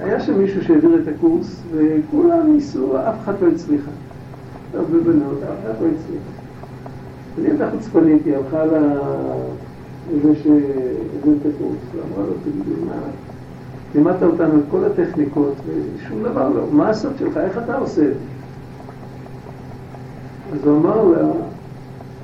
היה 0.04 0.20
שם 0.20 0.38
מישהו 0.38 0.64
שהעביר 0.64 1.02
את 1.02 1.08
הקורס, 1.08 1.62
וכולם 1.74 2.52
ניסו, 2.52 2.96
אף 2.96 3.14
אחד 3.24 3.34
לא 3.42 3.48
הצליחה. 3.48 3.90
הרבה 4.74 4.98
בנות, 4.98 5.42
אף 5.42 5.64
אחד 5.64 5.74
לא 5.82 5.86
הצליח. 5.86 6.22
אני 7.38 7.48
הייתה 7.48 7.70
חוצפנית, 7.70 8.24
היא 8.24 8.36
הלכה 8.36 8.64
לזה 8.64 10.34
שהעביר 10.42 11.34
את 11.40 11.46
הקורס, 11.54 11.78
ואמרה 11.94 12.26
לו, 12.26 12.32
תגידי, 12.44 12.80
מה? 12.86 12.92
לימדת 13.96 14.22
אותנו 14.22 14.58
את 14.58 14.64
כל 14.70 14.84
הטכניקות, 14.84 15.54
ושום 15.66 16.22
דבר 16.22 16.48
לא. 16.48 16.62
מה 16.72 16.88
הסוד 16.88 17.12
שלך? 17.18 17.36
איך 17.36 17.58
אתה 17.58 17.78
עושה 17.78 18.02
את 18.02 18.06
זה? 18.06 18.14
אז 20.52 20.66
הוא 20.66 20.78
אמר 20.78 21.04
לה, 21.04 21.28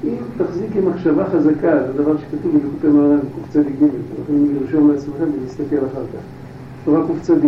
אם 0.04 0.14
תחזיקי 0.36 0.80
מחשבה 0.80 1.24
חזקה, 1.24 1.86
זה 1.86 1.92
דבר 2.02 2.16
שכתוב 2.16 2.52
בליקוטי 2.52 2.86
מרן, 2.86 3.18
קצ"ג, 3.18 3.58
אתם 3.58 4.22
יכולים 4.22 4.58
לרשום 4.60 4.90
לעצמכם 4.90 5.24
ולהסתכל 5.38 5.76
אחר 5.76 6.04
כך. 6.12 6.22
תורה 6.84 7.00
קצ"ג, 7.06 7.46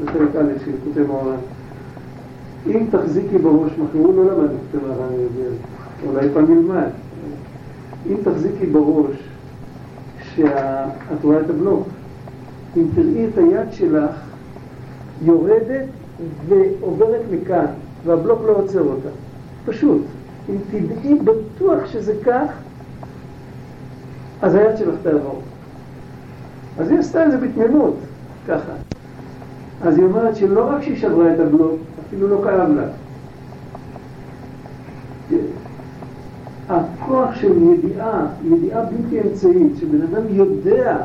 זה 0.00 0.06
חלק 0.06 0.36
א' 0.36 0.64
של 0.64 0.70
ליקוטי 0.70 1.00
מרן. 1.00 1.36
אם 2.66 2.86
תחזיקי 2.90 3.38
בראש, 3.38 3.72
הוא 3.92 4.14
לא 4.14 4.24
למד 4.24 4.50
ליקוטי 4.50 4.86
מרן, 4.86 5.12
אולי 6.06 6.28
פעם 6.34 6.54
נלמד. 6.54 6.88
אם 8.06 8.16
תחזיקי 8.24 8.66
בראש 8.66 9.28
שאת 10.34 11.24
רואה 11.24 11.40
את 11.40 11.50
הבלוק, 11.50 11.88
אם 12.76 12.84
תראי 12.94 13.26
את 13.26 13.38
היד 13.38 13.72
שלך 13.72 14.10
יורדת 15.22 15.86
ועוברת 16.48 17.20
מכאן, 17.30 17.66
והבלוק 18.04 18.40
לא 18.46 18.52
עוצר 18.52 18.80
אותה. 18.82 19.08
פשוט. 19.66 20.02
אם 20.48 20.54
תדעי 20.70 21.14
בטוח 21.14 21.86
שזה 21.86 22.14
כך, 22.24 22.52
אז 24.42 24.54
היד 24.54 24.76
שלך 24.76 24.94
תעבור. 25.02 25.40
אז 26.78 26.90
היא 26.90 26.98
עשתה 26.98 27.26
את 27.26 27.30
זה 27.30 27.36
בתמימות, 27.36 27.96
ככה. 28.48 28.72
אז 29.82 29.98
היא 29.98 30.04
אומרת 30.04 30.36
שלא 30.36 30.70
רק 30.70 30.82
שהיא 30.82 30.96
שברה 30.96 31.34
את 31.34 31.40
הבלוק, 31.40 31.76
אפילו 32.06 32.28
לא 32.28 32.40
כאב 32.44 32.68
לה. 32.70 32.88
הכוח 36.68 37.34
של 37.34 37.62
ידיעה, 37.62 38.26
ידיעה 38.44 38.82
בלתי 38.82 39.20
אמצעית, 39.20 39.72
שבן 39.80 40.02
אדם 40.02 40.22
יודע, 40.30 40.96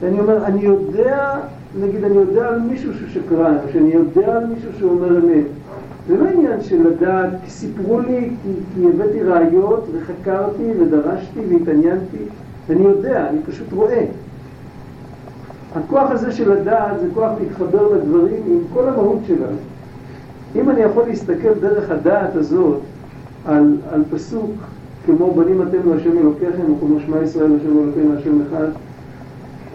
ואני 0.00 0.20
אומר, 0.20 0.44
אני 0.44 0.60
יודע, 0.60 1.40
נגיד 1.80 2.04
אני 2.04 2.14
יודע 2.14 2.48
על 2.48 2.60
מישהו 2.60 2.94
שהוא 2.94 3.08
שקרן, 3.08 3.56
או 3.66 3.72
שאני 3.72 3.92
יודע 3.92 4.36
על 4.36 4.46
מישהו 4.46 4.70
שהוא 4.78 4.90
אומר 4.90 5.18
אמת, 5.18 5.44
זה 6.08 6.16
לא 6.16 6.28
עניין 6.28 6.60
של 6.60 6.88
לדעת, 6.88 7.30
כי 7.44 7.50
סיפרו 7.50 8.00
לי, 8.00 8.30
כי, 8.42 8.48
כי 8.74 8.88
הבאתי 8.88 9.22
ראיות 9.22 9.86
וחקרתי 9.92 10.62
ודרשתי 10.80 11.40
והתעניינתי, 11.48 12.24
ואני 12.68 12.82
יודע, 12.84 13.28
אני 13.28 13.38
פשוט 13.46 13.72
רואה. 13.72 14.04
הכוח 15.74 16.10
הזה 16.10 16.32
של 16.32 16.52
לדעת 16.52 17.00
זה 17.00 17.06
כוח 17.14 17.30
להתחבר 17.40 17.94
לדברים 17.94 18.42
עם 18.46 18.58
כל 18.74 18.88
המהות 18.88 19.18
שלנו. 19.26 19.56
אם 20.56 20.70
אני 20.70 20.80
יכול 20.80 21.02
להסתכל 21.08 21.54
דרך 21.60 21.90
הדעת 21.90 22.36
הזאת 22.36 22.78
על, 23.46 23.76
על 23.92 24.02
פסוק 24.10 24.50
כמו 25.06 25.34
בנים 25.34 25.62
אתם 25.62 25.78
להשם 25.90 26.18
אלוקיכם, 26.18 26.62
או 26.70 26.74
כמו 26.80 27.00
שמע 27.00 27.22
ישראל 27.22 27.50
להשם 27.50 27.78
אלוקינו 27.78 28.14
להשם 28.14 28.38
אחד, 28.48 28.66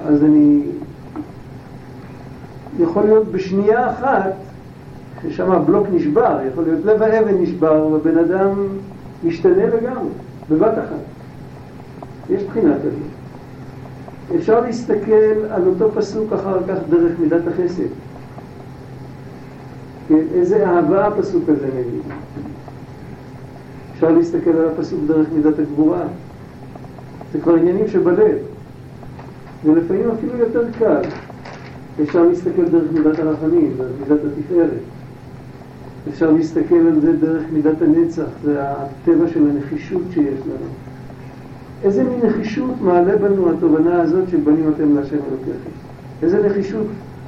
אז 0.08 0.24
אני 0.24 0.62
יכול 2.80 3.04
להיות 3.04 3.28
בשנייה 3.32 3.92
אחת 3.92 4.34
ששם 5.22 5.52
הבלוק 5.52 5.88
נשבר, 5.94 6.40
יכול 6.52 6.64
להיות 6.64 6.86
לב 6.86 7.02
האבן 7.02 7.42
נשבר, 7.42 7.88
ובן 7.92 8.18
אדם 8.18 8.68
משתנה 9.24 9.66
לגמרי, 9.66 10.10
בבת 10.50 10.74
אחת. 10.74 11.04
יש 12.30 12.44
בחינה 12.44 12.76
כזאת. 12.76 14.36
אפשר 14.36 14.60
להסתכל 14.60 15.46
על 15.50 15.68
אותו 15.68 15.92
פסוק 15.92 16.34
אחר 16.34 16.60
כך 16.68 16.76
דרך 16.90 17.20
מידת 17.20 17.42
החסד. 17.48 17.84
איזה 20.34 20.68
אהבה 20.68 21.08
הפסוק 21.08 21.44
הזה 21.50 21.68
נגיד. 21.68 22.02
אפשר 23.94 24.12
להסתכל 24.12 24.50
על 24.50 24.68
הפסוק 24.68 25.00
דרך 25.08 25.28
מידת 25.36 25.60
הגבורה. 25.60 26.04
זה 27.34 27.40
כבר 27.42 27.56
עניינים 27.56 27.88
שבלב. 27.88 28.38
ולפעמים 29.66 30.12
אפילו 30.12 30.38
יותר 30.38 30.72
קל. 30.80 31.02
אפשר 32.04 32.24
להסתכל 32.24 32.66
דרך 32.66 32.92
מידת 32.92 33.20
הרחמים, 33.20 33.74
דרך 33.78 33.92
מידת 34.00 34.20
התפארת. 34.26 34.70
אפשר 36.10 36.32
להסתכל 36.32 36.76
על 36.76 37.00
זה 37.00 37.18
דרך 37.18 37.44
מידת 37.52 37.82
הנצח, 37.82 38.28
זה 38.44 38.58
הטבע 38.62 39.28
של 39.28 39.50
הנחישות 39.50 40.02
שיש 40.14 40.40
לנו. 40.40 40.70
איזה 41.84 42.04
מין 42.04 42.20
נחישות 42.26 42.82
מעלה 42.82 43.18
בנו 43.18 43.52
התובנה 43.52 44.02
הזאת 44.02 44.30
של 44.30 44.38
בנים 44.38 44.72
אתם 44.76 44.96
להשם 44.96 45.16
אלוקיכם? 45.16 45.70
איזה 46.24 46.48
נחישות 46.48 46.88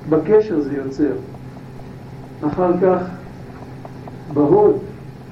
בקשר 0.10 0.62
זה 0.62 0.74
יוצר? 0.78 1.12
אחר 2.42 2.72
כך, 2.82 3.04
בהוד, 4.34 4.78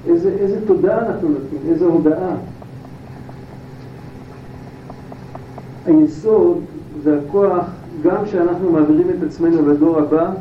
איזה, 0.07 0.29
איזה 0.39 0.67
תודה 0.67 1.07
אנחנו 1.07 1.29
נותנים, 1.29 1.61
איזה 1.69 1.85
הודאה. 1.85 2.35
היסוד 5.85 6.57
זה 7.05 7.19
הכוח 7.27 7.65
גם 8.03 8.25
שאנחנו 8.25 8.71
מעבירים 8.71 9.07
את 9.09 9.23
עצמנו 9.27 9.69
לדור 9.69 9.99
הבא, 9.99 10.31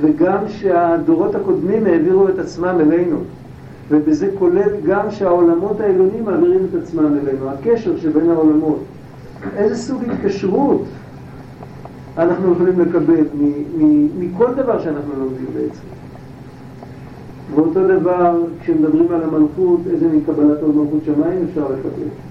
וגם 0.00 0.38
שהדורות 0.48 1.34
הקודמים 1.34 1.86
העבירו 1.86 2.28
את 2.28 2.38
עצמם 2.38 2.76
אלינו. 2.80 3.16
ובזה 3.90 4.30
כולל 4.38 4.70
גם 4.86 5.10
שהעולמות 5.10 5.80
העליונים 5.80 6.24
מעבירים 6.24 6.66
את 6.70 6.82
עצמם 6.82 7.18
אלינו, 7.22 7.50
הקשר 7.50 7.96
שבין 7.96 8.30
העולמות. 8.30 8.78
איזה 9.56 9.76
סוג 9.76 10.02
התקשרות 10.04 10.82
אנחנו 12.18 12.52
יכולים 12.52 12.80
לקבל 12.80 13.24
מכל 14.18 14.54
דבר 14.54 14.82
שאנחנו 14.82 15.12
לומדים 15.18 15.46
בעצם. 15.54 15.82
ואותו 17.54 17.88
דבר, 17.88 18.40
כשמדברים 18.60 19.08
על 19.10 19.22
המלכות, 19.22 19.80
איזה 19.90 20.08
מין 20.08 20.20
קבלת 20.26 20.62
עוד 20.62 20.76
מלכות 20.76 21.00
שמיים 21.04 21.46
אפשר 21.50 21.64
לקבל. 21.64 22.25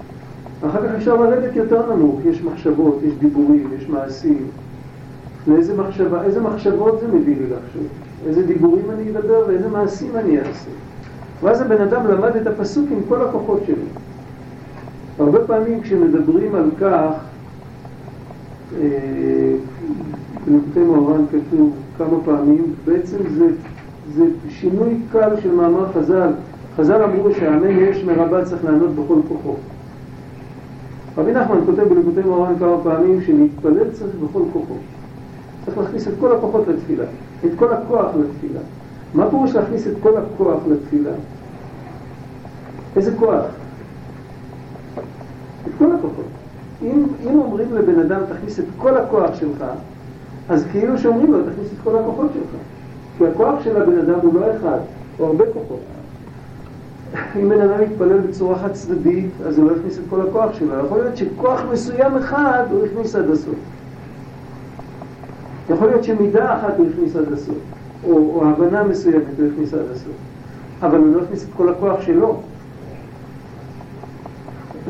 אחר 0.67 0.88
כך 0.88 0.93
אפשר 0.95 1.15
לרדת 1.15 1.56
יותר 1.56 1.95
נמוך, 1.95 2.19
יש 2.25 2.43
מחשבות, 2.43 2.99
יש 3.04 3.13
דיבורים, 3.13 3.69
יש 3.78 3.89
מעשים. 3.89 4.47
לאיזה 5.47 5.78
מחשבה, 5.78 6.23
איזה 6.23 6.41
מחשבות 6.41 6.99
זה 6.99 7.08
מביא 7.08 7.36
לי 7.36 7.43
לחשוב, 7.43 7.84
איזה 8.28 8.43
דיבורים 8.43 8.91
אני 8.91 9.12
אדבר 9.12 9.43
ואיזה 9.47 9.69
מעשים 9.69 10.12
אני 10.15 10.39
אעשה. 10.39 10.69
ואז 11.41 11.62
הבן 11.62 11.82
אדם 11.82 12.08
למד 12.08 12.36
את 12.36 12.47
הפסוק 12.47 12.86
עם 12.91 12.99
כל 13.10 13.21
הכוחות 13.21 13.60
שלו. 13.65 13.86
הרבה 15.19 15.39
פעמים 15.47 15.82
כשמדברים 15.82 16.56
על 16.56 16.69
כך, 16.80 17.12
בנקודי 20.45 20.80
אה, 20.80 20.86
מוהר"ן 20.86 21.25
כתוב 21.32 21.73
כמה 21.97 22.17
פעמים, 22.25 22.73
בעצם 22.86 23.17
זה, 23.38 23.47
זה 24.15 24.25
שינוי 24.49 24.97
קל 25.12 25.30
של 25.41 25.56
מאמר 25.56 25.91
חז"ל. 25.93 26.30
חז"ל 26.78 27.04
אמרו 27.04 27.32
שהאמן 27.32 27.80
יש 27.80 28.04
מרבה 28.04 28.45
צריך 28.45 28.65
לענות 28.65 28.95
בכל 28.95 29.19
כוחו. 29.28 29.56
רבי 31.17 31.32
נחמן 31.32 31.58
כותב 31.65 31.84
בנקודי 31.84 32.21
מוהר"ן 32.21 32.60
כמה 32.60 32.78
פעמים 32.84 33.21
שלהתפלל 33.21 33.91
צריך 33.91 34.15
בכל 34.15 34.41
כוחו. 34.54 34.73
צריך 35.65 35.78
להכניס 35.78 36.08
את 36.08 36.13
כל 36.19 36.36
הכוחות 36.36 36.67
לתפילה, 36.67 37.04
את 37.45 37.51
כל 37.56 37.73
הכוח 37.73 38.06
לתפילה. 38.15 38.60
מה 39.13 39.30
פירוש 39.30 39.56
להכניס 39.56 39.88
את 39.88 39.93
כל 40.04 40.17
הכוח 40.17 40.60
לתפילה? 40.67 41.12
איזה 42.95 43.15
כוח? 43.19 43.45
את 45.67 45.71
כל 45.78 45.91
הכוחות. 45.91 46.25
אם, 46.82 47.06
אם 47.23 47.39
אומרים 47.39 47.73
לבן 47.73 47.99
אדם 47.99 48.21
תכניס 48.30 48.60
את 48.60 48.65
כל 48.78 48.97
הכוח 48.97 49.36
שלך, 49.36 49.65
אז 50.49 50.65
כאילו 50.71 50.97
שאומרים 50.97 51.32
לו 51.32 51.39
תכניס 51.41 51.73
את 51.73 51.78
כל 51.84 51.95
הכוחות 51.99 52.32
שלך. 52.34 52.62
כי 53.17 53.28
הכוח 53.28 53.63
של 53.63 53.82
הבן 53.82 53.99
אדם 53.99 54.19
הוא 54.21 54.34
לא 54.34 54.56
אחד, 54.56 54.80
הוא 55.17 55.28
הרבה 55.28 55.45
כוחות. 55.54 55.80
אם 57.13 57.50
בן 57.50 57.62
אדם 57.62 57.84
יתפלל 57.84 58.20
בצורה 58.20 58.60
חד 58.60 58.72
צדדית, 58.74 59.32
אז 59.46 59.60
הוא 59.60 59.70
לא 59.70 59.76
יכניס 59.76 59.98
את 59.98 60.04
כל 60.10 60.22
הכוח 60.22 60.54
שלו. 60.54 60.86
יכול 60.86 61.00
להיות 61.00 61.18
שכוח 61.18 61.62
מסוים 61.72 62.18
אחד 62.18 62.63
הוא 62.72 62.86
הכניס 62.86 63.15
עד 63.15 63.30
הסוף. 63.30 63.56
יכול 65.70 65.88
להיות 65.88 66.04
שמידה 66.04 66.58
אחת 66.58 66.78
הוא 66.78 66.88
הכניס 66.94 67.15
עד 67.15 67.34
הסוף, 67.34 67.58
או, 68.04 68.12
או 68.12 68.46
הבנה 68.46 68.84
מסוימת 68.84 69.24
הוא 69.38 69.48
הכניס 69.54 69.74
עד 69.74 69.91
הסוף, 69.91 70.13
אבל 70.82 70.98
הוא 70.98 71.15
לא 71.15 71.22
הכניס 71.22 71.44
את 71.44 71.50
כל 71.58 71.70
הכוח 71.70 72.02
שלו. 72.02 72.39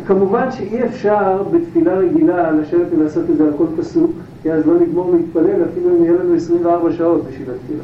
כמובן 0.08 0.52
שאי 0.52 0.86
אפשר 0.86 1.44
בתפילה 1.52 1.94
רגילה 1.94 2.52
לשבת 2.52 2.88
ולעשות 2.98 3.30
את 3.30 3.38
זה 3.38 3.44
על 3.44 3.54
כל 3.58 3.66
פסוק, 3.78 4.12
כי 4.42 4.52
אז 4.52 4.68
לא 4.68 4.80
נגמור 4.80 5.12
להתפלל 5.16 5.64
אפילו 5.72 5.90
אם 5.90 6.04
יהיה 6.04 6.14
לנו 6.14 6.36
24 6.36 6.94
שעות 6.94 7.26
בשביל 7.30 7.48
התפילה. 7.50 7.84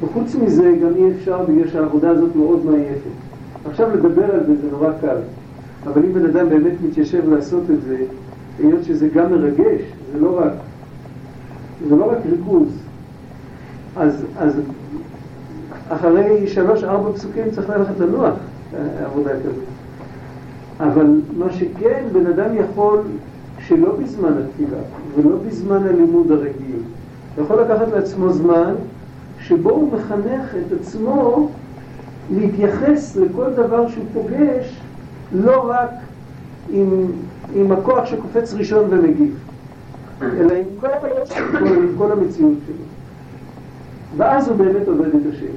וחוץ 0.00 0.34
מזה 0.34 0.74
גם 0.82 0.96
אי 0.96 1.10
אפשר 1.10 1.44
בגלל 1.44 1.68
שהעבודה 1.68 2.10
הזאת 2.10 2.36
מאוד 2.36 2.66
מעייפת. 2.66 3.10
עכשיו 3.70 3.90
לדבר 3.96 4.34
על 4.34 4.44
זה 4.46 4.56
זה 4.56 4.70
נורא 4.70 4.90
קל, 5.00 5.16
אבל 5.86 6.04
אם 6.04 6.12
בן 6.12 6.24
אדם 6.24 6.48
באמת 6.48 6.72
מתיישב 6.88 7.28
לעשות 7.28 7.62
את 7.70 7.82
זה, 7.82 7.96
היות 8.58 8.84
שזה 8.84 9.08
גם 9.08 9.30
מרגש, 9.30 9.80
זה 10.12 10.20
לא 10.20 10.40
רק, 10.40 10.52
זה 11.88 11.96
לא 11.96 12.12
רק 12.12 12.18
ריכוז, 12.30 12.68
אז, 13.96 14.24
אז 14.38 14.60
אחרי 15.88 16.46
שלוש-ארבע 16.46 17.12
פסוקים 17.12 17.50
צריך 17.50 17.70
ללכת 17.70 17.98
לנוח, 17.98 18.34
עבודה 19.04 19.30
כזאת. 19.30 19.64
אבל 20.80 21.20
מה 21.38 21.52
שכן, 21.52 22.04
בן 22.12 22.26
אדם 22.26 22.56
יכול, 22.56 22.98
שלא 23.58 23.96
בזמן 23.96 24.32
התפילה 24.44 24.78
ולא 25.16 25.36
בזמן 25.46 25.86
הלימוד 25.86 26.32
הרגיל, 26.32 26.78
יכול 27.42 27.60
לקחת 27.60 27.88
לעצמו 27.92 28.32
זמן 28.32 28.74
שבו 29.40 29.70
הוא 29.70 29.92
מחנך 29.92 30.54
את 30.54 30.72
עצמו 30.80 31.48
להתייחס 32.30 33.16
לכל 33.16 33.50
דבר 33.50 33.88
שהוא 33.88 34.04
פוגש 34.12 34.80
לא 35.32 35.70
רק 35.70 35.90
עם, 36.70 37.06
עם 37.54 37.72
הכוח 37.72 38.06
שקופץ 38.06 38.54
ראשון 38.54 38.84
ומגיב, 38.90 39.38
אלא 40.22 40.54
עם 40.54 40.64
כל, 40.80 40.86
עם 41.66 41.88
כל 41.98 42.12
המציאות 42.12 42.58
שלו. 42.66 42.84
ואז 44.16 44.48
הוא 44.48 44.56
באמת 44.56 44.88
עובד 44.88 45.08
את 45.08 45.34
השם. 45.34 45.52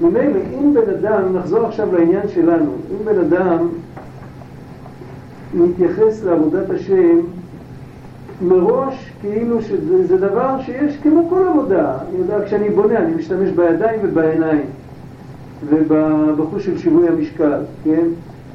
ממילא, 0.00 0.40
אם 0.60 0.74
בן 0.74 0.90
אדם, 0.90 1.36
נחזור 1.36 1.66
עכשיו 1.66 1.92
לעניין 1.92 2.28
שלנו, 2.28 2.72
אם 2.90 3.04
בן 3.04 3.18
אדם 3.18 3.68
מתייחס 5.54 6.24
לעבודת 6.24 6.70
השם 6.70 7.18
מראש 8.42 9.12
כאילו 9.20 9.62
שזה 9.62 10.16
דבר 10.16 10.60
שיש 10.60 10.96
כמו 11.02 11.28
כל 11.28 11.46
עבודה. 11.48 11.94
יודע, 12.18 12.44
כשאני 12.44 12.70
בונה, 12.70 12.98
אני 12.98 13.14
משתמש 13.14 13.50
בידיים 13.50 14.00
ובעיניים 14.02 14.66
ובחוש 15.68 16.64
של 16.64 16.78
שיווי 16.78 17.08
המשקל, 17.08 17.60
כן? 17.84 18.06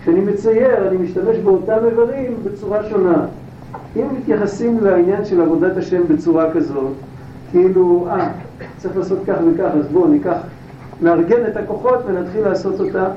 כשאני 0.01 0.19
מצייר, 0.19 0.87
אני 0.87 0.97
משתמש 0.97 1.37
באותם 1.37 1.77
איברים 1.85 2.35
בצורה 2.43 2.83
שונה. 2.83 3.25
אם 3.95 4.03
מתייחסים 4.17 4.79
לעניין 4.83 5.25
של 5.25 5.41
עבודת 5.41 5.77
השם 5.77 6.01
בצורה 6.07 6.51
כזאת, 6.51 6.93
כאילו, 7.51 8.07
אה, 8.09 8.31
צריך 8.77 8.97
לעשות 8.97 9.19
כך 9.27 9.35
וכך, 9.53 9.71
אז 9.79 9.87
בואו 9.87 10.07
ניקח, 10.07 10.37
נארגן 11.01 11.45
את 11.47 11.57
הכוחות 11.57 11.99
ונתחיל 12.05 12.41
לעשות 12.41 12.79
אותה, 12.79 13.07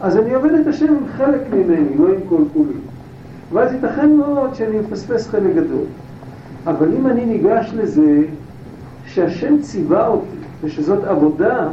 אז 0.00 0.16
אני 0.16 0.34
עובד 0.34 0.50
את 0.52 0.66
השם 0.66 0.86
עם 0.86 1.06
חלק 1.16 1.40
ממני, 1.52 1.98
לא 1.98 2.08
עם 2.08 2.20
כל 2.28 2.42
כולי. 2.52 2.74
ואז 3.52 3.72
ייתכן 3.72 4.16
מאוד 4.16 4.54
שאני 4.54 4.78
מפספס 4.78 5.28
חלק 5.28 5.54
גדול. 5.54 5.84
אבל 6.66 6.88
אם 6.98 7.06
אני 7.06 7.26
ניגש 7.26 7.72
לזה 7.74 8.22
שהשם 9.06 9.60
ציווה 9.60 10.08
אותי 10.08 10.26
ושזאת 10.62 11.04
עבודה, 11.04 11.68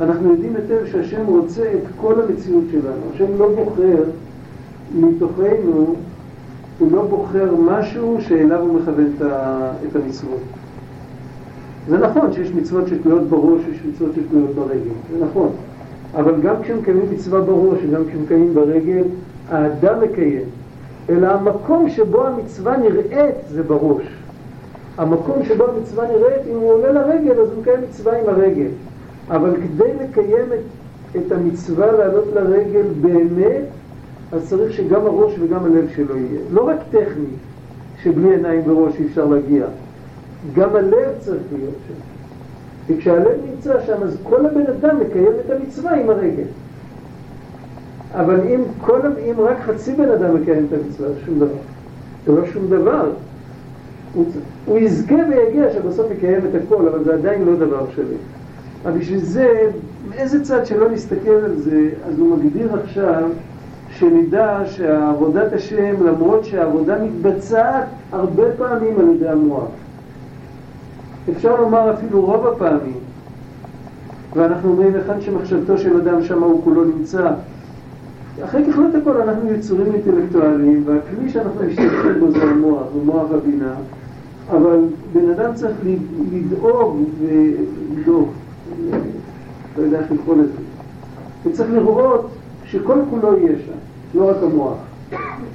אנחנו 0.00 0.30
יודעים 0.30 0.56
היטב 0.56 0.86
שהשם 0.86 1.26
רוצה 1.26 1.62
את 1.62 1.88
כל 2.00 2.14
המציאות 2.20 2.64
שלנו. 2.70 3.00
השם 3.14 3.38
לא 3.38 3.48
בוחר 3.54 4.04
מתוכנו, 4.94 5.94
הוא 6.78 6.92
לא 6.92 7.06
בוחר 7.06 7.54
משהו 7.60 8.18
שאליו 8.20 8.60
הוא 8.60 8.80
מכוון 8.80 9.12
את 9.88 9.96
המצוות. 9.96 10.40
זה 11.88 11.98
נכון 11.98 12.32
שיש 12.32 12.50
מצוות 12.50 12.88
שתלויות 12.88 13.22
בראש 13.22 13.62
ויש 13.68 13.78
מצוות 13.92 14.10
שתלויות 14.14 14.50
ברגל, 14.54 14.90
זה 15.12 15.24
נכון. 15.24 15.48
אבל 16.14 16.40
גם 16.40 16.54
כשמקיימים 16.62 17.04
מצווה 17.12 17.40
בראש 17.40 17.78
וגם 17.88 18.02
כשמקיימים 18.08 18.54
ברגל, 18.54 19.02
האדם 19.50 20.00
מקיים. 20.00 20.44
אלא 21.10 21.26
המקום 21.26 21.90
שבו 21.90 22.26
המצווה 22.26 22.76
נראית 22.76 23.34
זה 23.48 23.62
בראש. 23.62 24.06
המקום 24.98 25.44
שבו 25.44 25.64
המצווה 25.64 26.04
נראית, 26.08 26.42
אם 26.50 26.56
הוא 26.56 26.72
עולה 26.72 26.92
לרגל, 26.92 27.40
אז 27.40 27.48
הוא 27.48 27.60
מקיים 27.60 27.80
מצווה 27.88 28.20
עם 28.20 28.28
הרגל. 28.28 28.68
אבל 29.30 29.56
כדי 29.56 29.92
לקיים 30.00 30.52
את, 30.52 31.16
את 31.16 31.32
המצווה 31.32 31.92
לעלות 31.92 32.24
לרגל 32.34 32.86
באמת, 33.00 33.64
אז 34.32 34.48
צריך 34.48 34.72
שגם 34.72 35.06
הראש 35.06 35.34
וגם 35.40 35.64
הלב 35.64 35.88
שלו 35.96 36.16
יהיה. 36.16 36.40
לא 36.52 36.68
רק 36.68 36.76
טכני, 36.90 37.26
שבלי 38.02 38.30
עיניים 38.30 38.70
וראש 38.70 39.00
אי 39.00 39.06
אפשר 39.06 39.24
להגיע. 39.26 39.66
גם 40.54 40.76
הלב 40.76 41.10
צריך 41.18 41.42
להיות 41.52 41.74
שם. 41.88 41.94
וכשהלב 42.86 43.36
נמצא 43.50 43.80
שם, 43.86 44.02
אז 44.02 44.16
כל 44.22 44.46
הבן 44.46 44.66
אדם 44.66 45.00
מקיים 45.00 45.32
את 45.46 45.50
המצווה 45.50 45.94
עם 45.94 46.10
הרגל. 46.10 46.44
אבל 48.16 48.40
אם, 48.40 48.60
כל, 48.80 49.00
אם 49.30 49.34
רק 49.38 49.56
חצי 49.66 49.92
בן 49.92 50.08
אדם 50.08 50.34
מקיים 50.34 50.66
את 50.68 50.72
המצווה, 50.72 51.08
זה 51.08 51.14
שום 51.26 51.38
דבר. 51.38 51.46
זה 52.26 52.32
לא 52.32 52.46
שום 52.46 52.66
דבר. 52.68 53.10
הוא, 54.14 54.24
הוא 54.66 54.78
יזכה 54.78 55.14
ויגיע 55.30 55.72
שבסוף 55.72 56.06
יקיים 56.10 56.40
את 56.50 56.62
הכל, 56.64 56.88
אבל 56.88 57.04
זה 57.04 57.14
עדיין 57.14 57.44
לא 57.44 57.56
דבר 57.56 57.86
שלי. 57.94 58.16
אבל 58.84 58.98
בשביל 58.98 59.20
זה, 59.20 59.70
מאיזה 60.08 60.44
צד 60.44 60.66
שלא 60.66 60.90
נסתכל 60.90 61.30
על 61.30 61.56
זה, 61.56 61.88
אז 62.08 62.18
הוא 62.18 62.38
מגדיר 62.38 62.68
עכשיו 62.84 63.28
שנדע 63.90 64.62
שעבודת 64.66 65.52
השם, 65.52 66.06
למרות 66.06 66.44
שהעבודה 66.44 67.04
מתבצעת 67.04 67.84
הרבה 68.12 68.44
פעמים 68.58 69.00
על 69.00 69.08
ידי 69.14 69.28
המוח. 69.28 69.68
אפשר 71.30 71.60
לומר 71.60 71.94
אפילו 71.94 72.20
רוב 72.20 72.46
הפעמים. 72.46 72.98
ואנחנו 74.36 74.70
אומרים 74.70 74.94
היכן 74.94 75.20
שמחשבתו 75.20 75.78
של 75.78 75.96
אדם 75.96 76.22
שם 76.22 76.42
הוא 76.42 76.64
כולו 76.64 76.84
נמצא. 76.84 77.30
אחרי 78.44 78.64
ככלות 78.64 78.94
הכל 78.94 79.22
אנחנו 79.22 79.52
יצורים 79.52 79.94
אינטלקטואליים, 79.94 80.82
והכלי 80.86 81.30
שאנחנו 81.30 81.60
משתמשים 81.66 82.20
בו 82.20 82.30
זה 82.30 82.42
המוח, 82.42 82.82
הוא 82.92 83.04
מוח 83.04 83.30
הבינה, 83.30 83.74
אבל 84.50 84.80
בן 85.12 85.30
אדם 85.30 85.54
צריך 85.54 85.76
לדאוג 86.32 87.02
ולדאוג, 87.20 88.28
לא 89.78 89.82
יודע 89.82 89.98
איך 89.98 90.12
לקרוא 90.12 90.36
לזה. 90.36 90.52
הוא 91.44 91.52
צריך 91.52 91.70
לראות 91.72 92.28
שכל 92.64 92.98
כולו 93.10 93.38
יהיה 93.38 93.56
שם, 93.66 94.18
לא 94.18 94.30
רק 94.30 94.36
המוח. 94.42 94.76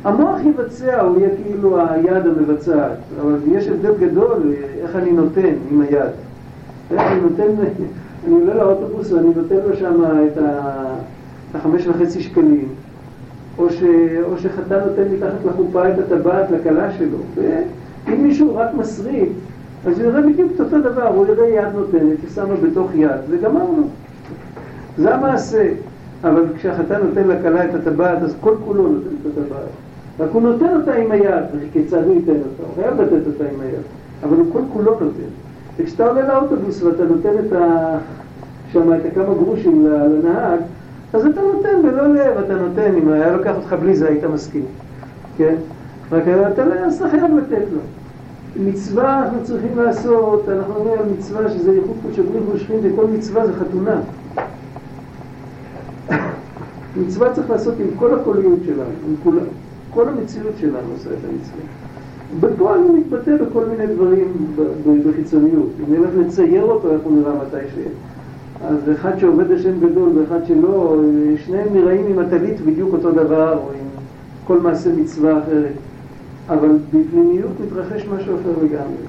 המוח 0.03 0.39
יבצע, 0.45 1.01
הוא 1.01 1.19
יהיה 1.19 1.29
כאילו 1.43 1.81
היד 1.89 2.27
המבצעת, 2.27 2.97
אבל 3.21 3.39
יש 3.47 3.67
הבדל 3.67 3.93
גדול 3.99 4.53
איך 4.81 4.95
אני 4.95 5.11
נותן 5.11 5.53
עם 5.71 5.81
היד. 5.81 6.11
איך 6.91 7.01
אני 7.01 7.21
נותן, 7.21 7.51
אני 8.27 8.33
עולה 8.33 8.53
לאוטובוס 8.53 9.11
ואני 9.11 9.29
נותן 9.35 9.55
לו 9.67 9.75
שם 9.75 10.03
את 10.03 10.37
ה... 10.37 10.71
החמש 11.55 11.87
וחצי 11.87 12.21
שקלים, 12.21 12.67
או, 13.57 13.69
ש... 13.69 13.83
או 14.23 14.37
שחתן 14.37 14.79
נותן 14.85 15.03
מתחת 15.13 15.45
לחופה 15.45 15.89
את 15.89 15.99
הטבעת 15.99 16.51
לכלה 16.51 16.91
שלו. 16.91 17.17
ואם 17.35 18.23
מישהו 18.23 18.55
רק 18.55 18.69
מסריט, 18.73 19.29
אז 19.87 19.99
הוא 19.99 20.07
יראה 20.07 20.21
בדיוק 20.21 20.51
את 20.55 20.59
אותו 20.59 20.79
דבר, 20.81 21.07
הוא 21.07 21.27
יראה 21.27 21.47
יד 21.47 21.75
נותנת, 21.75 22.19
היא 22.21 22.29
שמה 22.35 22.55
בתוך 22.63 22.91
יד, 22.95 23.19
וגמרנו. 23.29 23.87
זה 24.97 25.15
המעשה. 25.15 25.69
אבל 26.23 26.43
כשהחתן 26.57 27.01
נותן 27.03 27.27
לכלה 27.27 27.65
את 27.65 27.75
הטבעת, 27.75 28.21
אז 28.21 28.35
כל 28.41 28.55
כולו 28.65 28.83
נותן 28.87 29.07
את 29.21 29.37
הטבעת. 29.37 29.69
רק 30.19 30.29
הוא 30.31 30.41
נותן 30.41 30.75
אותה 30.75 30.93
עם 30.93 31.11
היד, 31.11 31.43
וכיצד 31.53 32.03
הוא 32.03 32.15
ייתן 32.15 32.31
אותה? 32.31 32.63
הוא 32.67 32.75
חייב 32.75 33.01
לתת 33.01 33.27
אותה 33.27 33.43
עם 33.53 33.61
היד, 33.61 33.81
אבל 34.23 34.37
הוא 34.37 34.45
כל 34.53 34.61
כולו 34.73 34.91
נותן. 34.91 35.29
וכשאתה 35.77 36.07
עולה 36.07 36.27
לאוטובוס 36.27 36.83
ואתה 36.83 37.03
נותן 37.03 37.29
את 37.47 37.53
ה... 37.53 37.97
שם 38.71 38.93
את 38.93 39.05
הכמה 39.11 39.33
גרושים 39.33 39.87
לנהג, 39.87 40.59
אז 41.13 41.25
אתה 41.25 41.41
נותן 41.41 41.87
ולא 41.87 42.07
לב, 42.07 42.37
אתה 42.45 42.55
נותן, 42.55 42.95
אם 42.95 43.09
היה 43.09 43.37
לוקח 43.37 43.55
אותך 43.55 43.73
בלי 43.73 43.95
זה 43.95 44.07
היית 44.07 44.23
מסכים, 44.23 44.65
כן? 45.37 45.55
רק 46.11 46.23
אתה 46.53 46.65
לא 46.65 46.73
אז 46.73 47.03
חייב 47.11 47.37
לתת 47.37 47.65
לו. 47.73 47.79
מצווה 48.55 49.23
אנחנו 49.23 49.43
צריכים 49.43 49.77
לעשות, 49.77 50.49
אנחנו 50.49 50.75
אומרים 50.75 50.99
על 50.99 51.05
מצווה 51.17 51.49
שזה 51.49 51.73
ייחוד 51.73 51.95
קודשו 52.01 52.23
בריחו 52.23 52.59
שכין 52.59 52.79
וכל 52.83 53.05
מצווה 53.07 53.47
זה 53.47 53.53
חתונה. 53.53 54.01
מצווה 57.05 57.33
צריך 57.33 57.49
לעשות 57.49 57.73
עם 57.79 57.87
כל 57.95 58.19
הקוליות 58.19 58.59
שלנו, 58.65 58.83
עם 59.07 59.15
כל, 59.23 59.37
כל 59.93 60.09
המציאות 60.09 60.53
שלנו 60.57 60.91
עושה 60.93 61.09
את 61.09 61.29
המצווה. 61.29 61.63
בפועל 62.39 62.79
הוא 62.79 62.97
מתבטא 62.97 63.35
בכל 63.37 63.65
מיני 63.65 63.93
דברים 63.93 64.55
בחיצוניות. 65.05 65.69
אם 65.79 65.93
נלך 65.93 66.09
לצייר 66.17 66.63
אותו, 66.63 66.91
איך 66.91 67.01
הוא 67.03 67.19
נראה 67.19 67.33
מתי 67.33 67.67
ש... 67.75 67.77
אז 68.67 68.91
אחד 68.91 69.19
שעובד 69.19 69.51
השם 69.51 69.79
גדול 69.79 70.09
ואחד 70.17 70.45
שלא, 70.45 71.01
שניהם 71.45 71.67
נראים 71.73 72.05
עם 72.07 72.19
הטלית 72.19 72.61
בדיוק 72.61 72.93
אותו 72.93 73.11
דבר, 73.11 73.57
או 73.57 73.69
עם 73.71 73.87
כל 74.47 74.59
מעשה 74.59 74.89
מצווה 74.95 75.39
אחרת. 75.39 75.73
אבל 76.49 76.77
בפנימיות 76.89 77.51
מתרחש 77.65 78.05
משהו 78.05 78.35
אחר 78.35 78.63
לגמרי. 78.63 79.05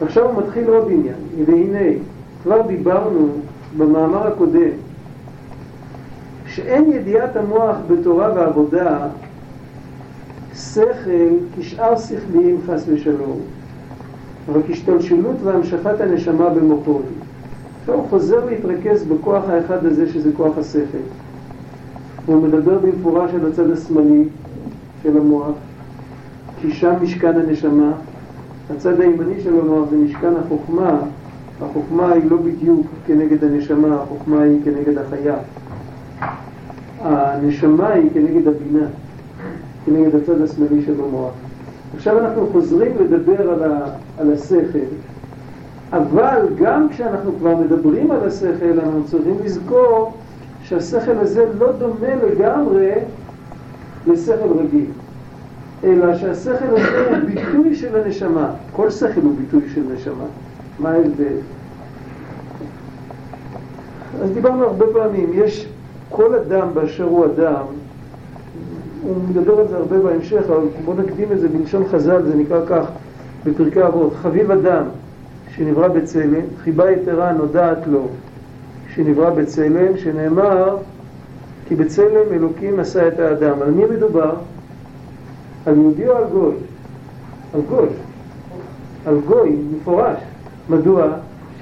עכשיו 0.00 0.24
הוא 0.30 0.42
מתחיל 0.42 0.68
עוד 0.68 0.90
עניין, 0.90 1.14
והנה, 1.46 1.98
כבר 2.42 2.62
דיברנו 2.66 3.28
במאמר 3.76 4.26
הקודם, 4.26 4.70
שאין 6.46 6.92
ידיעת 6.92 7.36
המוח 7.36 7.76
בתורה 7.88 8.32
ועבודה 8.34 8.98
שכל 10.54 11.10
כשאר 11.58 11.98
שכליים 11.98 12.60
חס 12.66 12.84
ושלום, 12.88 13.40
רק 14.48 14.70
השתלשלות 14.70 15.36
והמשכת 15.44 16.00
הנשמה 16.00 16.50
במוחו. 16.50 17.00
עכשיו 17.80 17.94
הוא 17.94 18.08
חוזר 18.08 18.44
להתרכז 18.44 19.04
בכוח 19.04 19.44
האחד 19.48 19.86
הזה 19.86 20.12
שזה 20.12 20.30
כוח 20.36 20.58
השכל. 20.58 20.98
הוא 22.26 22.42
מדבר 22.42 22.78
במפורש 22.78 23.30
על 23.34 23.46
הצד 23.48 23.70
השמאלי 23.70 24.24
של 25.02 25.16
המוח, 25.16 25.54
כי 26.60 26.72
שם 26.72 26.94
משכן 27.02 27.40
הנשמה, 27.40 27.92
הצד 28.70 29.00
הימני 29.00 29.40
של 29.40 29.60
המוח 29.60 29.90
זה 29.90 29.96
משכן 29.96 30.36
החוכמה, 30.44 30.98
החוכמה 31.62 32.12
היא 32.12 32.30
לא 32.30 32.36
בדיוק 32.36 32.86
כנגד 33.06 33.44
הנשמה, 33.44 33.94
החוכמה 33.94 34.42
היא 34.42 34.60
כנגד 34.64 34.98
החיה. 34.98 35.36
הנשמה 37.00 37.88
היא 37.88 38.10
כנגד 38.14 38.48
הבינה, 38.48 38.86
כנגד 39.86 40.14
הצד 40.14 40.40
השמאלי 40.40 40.82
של 40.86 40.94
המוח. 41.08 41.32
עכשיו 41.96 42.18
אנחנו 42.18 42.46
חוזרים 42.52 42.92
לדבר 43.00 43.50
על, 43.50 43.62
ה, 43.62 43.86
על 44.18 44.32
השכל, 44.32 44.78
אבל 45.92 46.46
גם 46.58 46.88
כשאנחנו 46.88 47.32
כבר 47.38 47.56
מדברים 47.56 48.10
על 48.10 48.28
השכל, 48.28 48.80
אנחנו 48.82 49.04
צריכים 49.04 49.36
לזכור 49.44 50.12
שהשכל 50.62 51.18
הזה 51.18 51.44
לא 51.58 51.72
דומה 51.72 52.14
לגמרי 52.28 52.90
לשכל 54.06 54.58
רגיל, 54.58 54.90
אלא 55.84 56.16
שהשכל 56.18 56.64
הזה 56.70 57.10
הוא 57.10 57.18
ביטוי 57.26 57.74
של 57.74 58.00
הנשמה. 58.00 58.50
כל 58.72 58.90
שכל 58.90 59.20
הוא 59.20 59.34
ביטוי 59.38 59.62
של 59.74 59.82
נשמה. 59.94 60.24
מה 60.78 60.90
ההבדל? 60.90 61.36
אז 64.22 64.30
דיברנו 64.30 64.64
הרבה 64.64 64.86
פעמים, 64.92 65.30
יש 65.34 65.68
כל 66.10 66.34
אדם 66.34 66.68
באשר 66.74 67.04
הוא 67.04 67.24
אדם, 67.24 67.64
הוא 69.04 69.16
מדבר 69.30 69.60
על 69.60 69.68
זה 69.68 69.76
הרבה 69.76 69.98
בהמשך, 69.98 70.42
אבל 70.48 70.66
בואו 70.84 70.96
נקדים 70.96 71.32
את 71.32 71.40
זה 71.40 71.48
בלשון 71.48 71.84
חז"ל, 71.88 72.22
זה 72.22 72.36
נקרא 72.36 72.60
כך 72.66 72.86
בפרקי 73.44 73.86
אבות, 73.86 74.14
חביב 74.14 74.50
אדם 74.50 74.84
שנברא 75.54 75.88
בצלם, 75.88 76.40
חיבה 76.62 76.90
יתרה 76.90 77.32
נודעת 77.32 77.86
לו 77.86 78.08
שנברא 78.94 79.30
בצלם, 79.30 79.96
שנאמר 79.96 80.76
כי 81.68 81.74
בצלם 81.74 82.32
אלוקים 82.32 82.80
עשה 82.80 83.08
את 83.08 83.18
האדם. 83.18 83.62
על 83.62 83.70
מי 83.70 83.84
מדובר? 83.84 84.34
על 85.66 85.74
יהודי 85.76 86.08
או 86.08 86.16
על 86.16 86.24
גוי? 86.32 86.54
על 87.54 87.60
גוי. 87.68 87.88
על 89.06 89.20
גוי, 89.26 89.56
מפורש. 89.76 90.18
מדוע? 90.68 91.06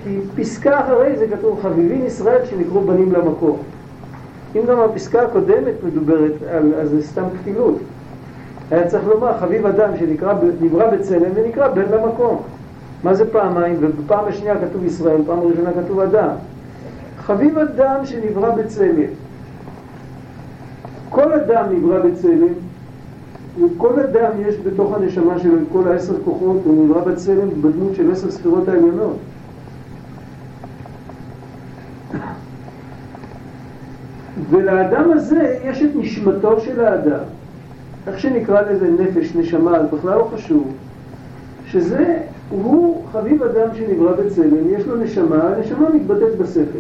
כי 0.05 0.19
פסקה 0.37 0.81
אחרי 0.81 1.17
זה 1.17 1.27
כתוב 1.29 1.61
חביבין 1.63 2.07
ישראל 2.07 2.47
שנקראו 2.47 2.81
בנים 2.81 3.13
למקור. 3.13 3.59
אם 4.57 4.61
גם 4.69 4.81
הפסקה 4.81 5.23
הקודמת 5.23 5.75
מדוברת 5.85 6.33
על, 6.51 6.75
אז 6.75 6.91
זה 6.91 7.03
סתם 7.03 7.25
כפילות. 7.41 7.79
היה 8.71 8.89
צריך 8.89 9.07
לומר 9.07 9.39
חביב 9.39 9.67
אדם 9.67 9.91
שנברא 9.99 10.91
בצלם 10.91 11.31
ונקרא 11.35 11.69
בן 11.69 11.93
למקום. 11.93 12.43
מה 13.05 13.15
זה 13.15 13.33
פעמיים? 13.33 13.77
ובפעם 13.81 14.25
השנייה 14.25 14.55
כתוב 14.59 14.85
ישראל, 14.85 15.21
פעם 15.27 15.41
ראשונה 15.41 15.71
כתוב 15.85 16.01
אדם. 16.01 16.31
חביב 17.19 17.59
אדם 17.59 18.07
שנברא 18.07 18.51
בצלם. 18.51 19.07
כל 21.09 21.33
אדם 21.33 21.65
נברא 21.71 21.99
בצלם, 21.99 22.53
וכל 23.61 24.01
אדם 24.01 24.31
יש 24.41 24.55
בתוך 24.67 24.95
הנשמה 24.95 25.39
שלו 25.39 25.59
כל 25.73 25.89
העשר 25.89 26.15
כוחות, 26.25 26.61
הוא 26.65 26.85
נברא 26.85 27.05
בצלם 27.05 27.49
בדמות 27.63 27.95
של 27.95 28.13
עשר 28.13 28.31
ספירות 28.31 28.69
העליונות. 28.69 29.17
ולאדם 34.51 35.13
הזה 35.13 35.59
יש 35.65 35.83
את 35.83 35.91
נשמתו 35.95 36.61
של 36.61 36.85
האדם, 36.85 37.25
איך 38.07 38.19
שנקרא 38.19 38.61
לזה 38.61 38.91
נפש, 38.91 39.37
נשמה, 39.37 39.77
אז 39.77 39.87
בכלל 39.93 40.19
לא 40.19 40.31
חשוב, 40.35 40.73
שזה, 41.67 42.19
הוא 42.51 43.03
חביב 43.13 43.43
אדם 43.43 43.69
שנברא 43.75 44.13
בצלם, 44.13 44.69
יש 44.71 44.87
לו 44.87 44.97
נשמה, 44.97 45.43
הנשמה 45.43 45.91
מתבטאת 45.91 46.39
בשכל, 46.39 46.79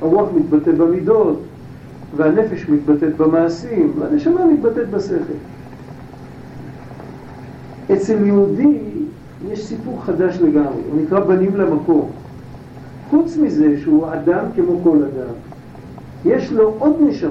הרוח 0.00 0.28
מתבטאת 0.34 0.74
במידות, 0.74 1.40
והנפש 2.16 2.68
מתבטאת 2.68 3.16
במעשים, 3.16 3.92
והנשמה 3.98 4.44
מתבטאת 4.44 4.90
בשכל. 4.90 5.36
אצל 7.92 8.26
יהודי 8.26 8.78
יש 9.50 9.66
סיפור 9.66 10.02
חדש 10.02 10.38
לגמרי, 10.40 10.82
הוא 10.90 11.02
נקרא 11.02 11.20
בנים 11.20 11.56
למקום. 11.56 12.10
חוץ 13.10 13.36
מזה 13.36 13.80
שהוא 13.82 14.06
אדם 14.12 14.44
כמו 14.56 14.80
כל 14.84 14.96
אדם, 14.96 15.34
יש 16.26 16.52
לו 16.52 16.74
עוד 16.78 16.96
נשמה, 17.00 17.30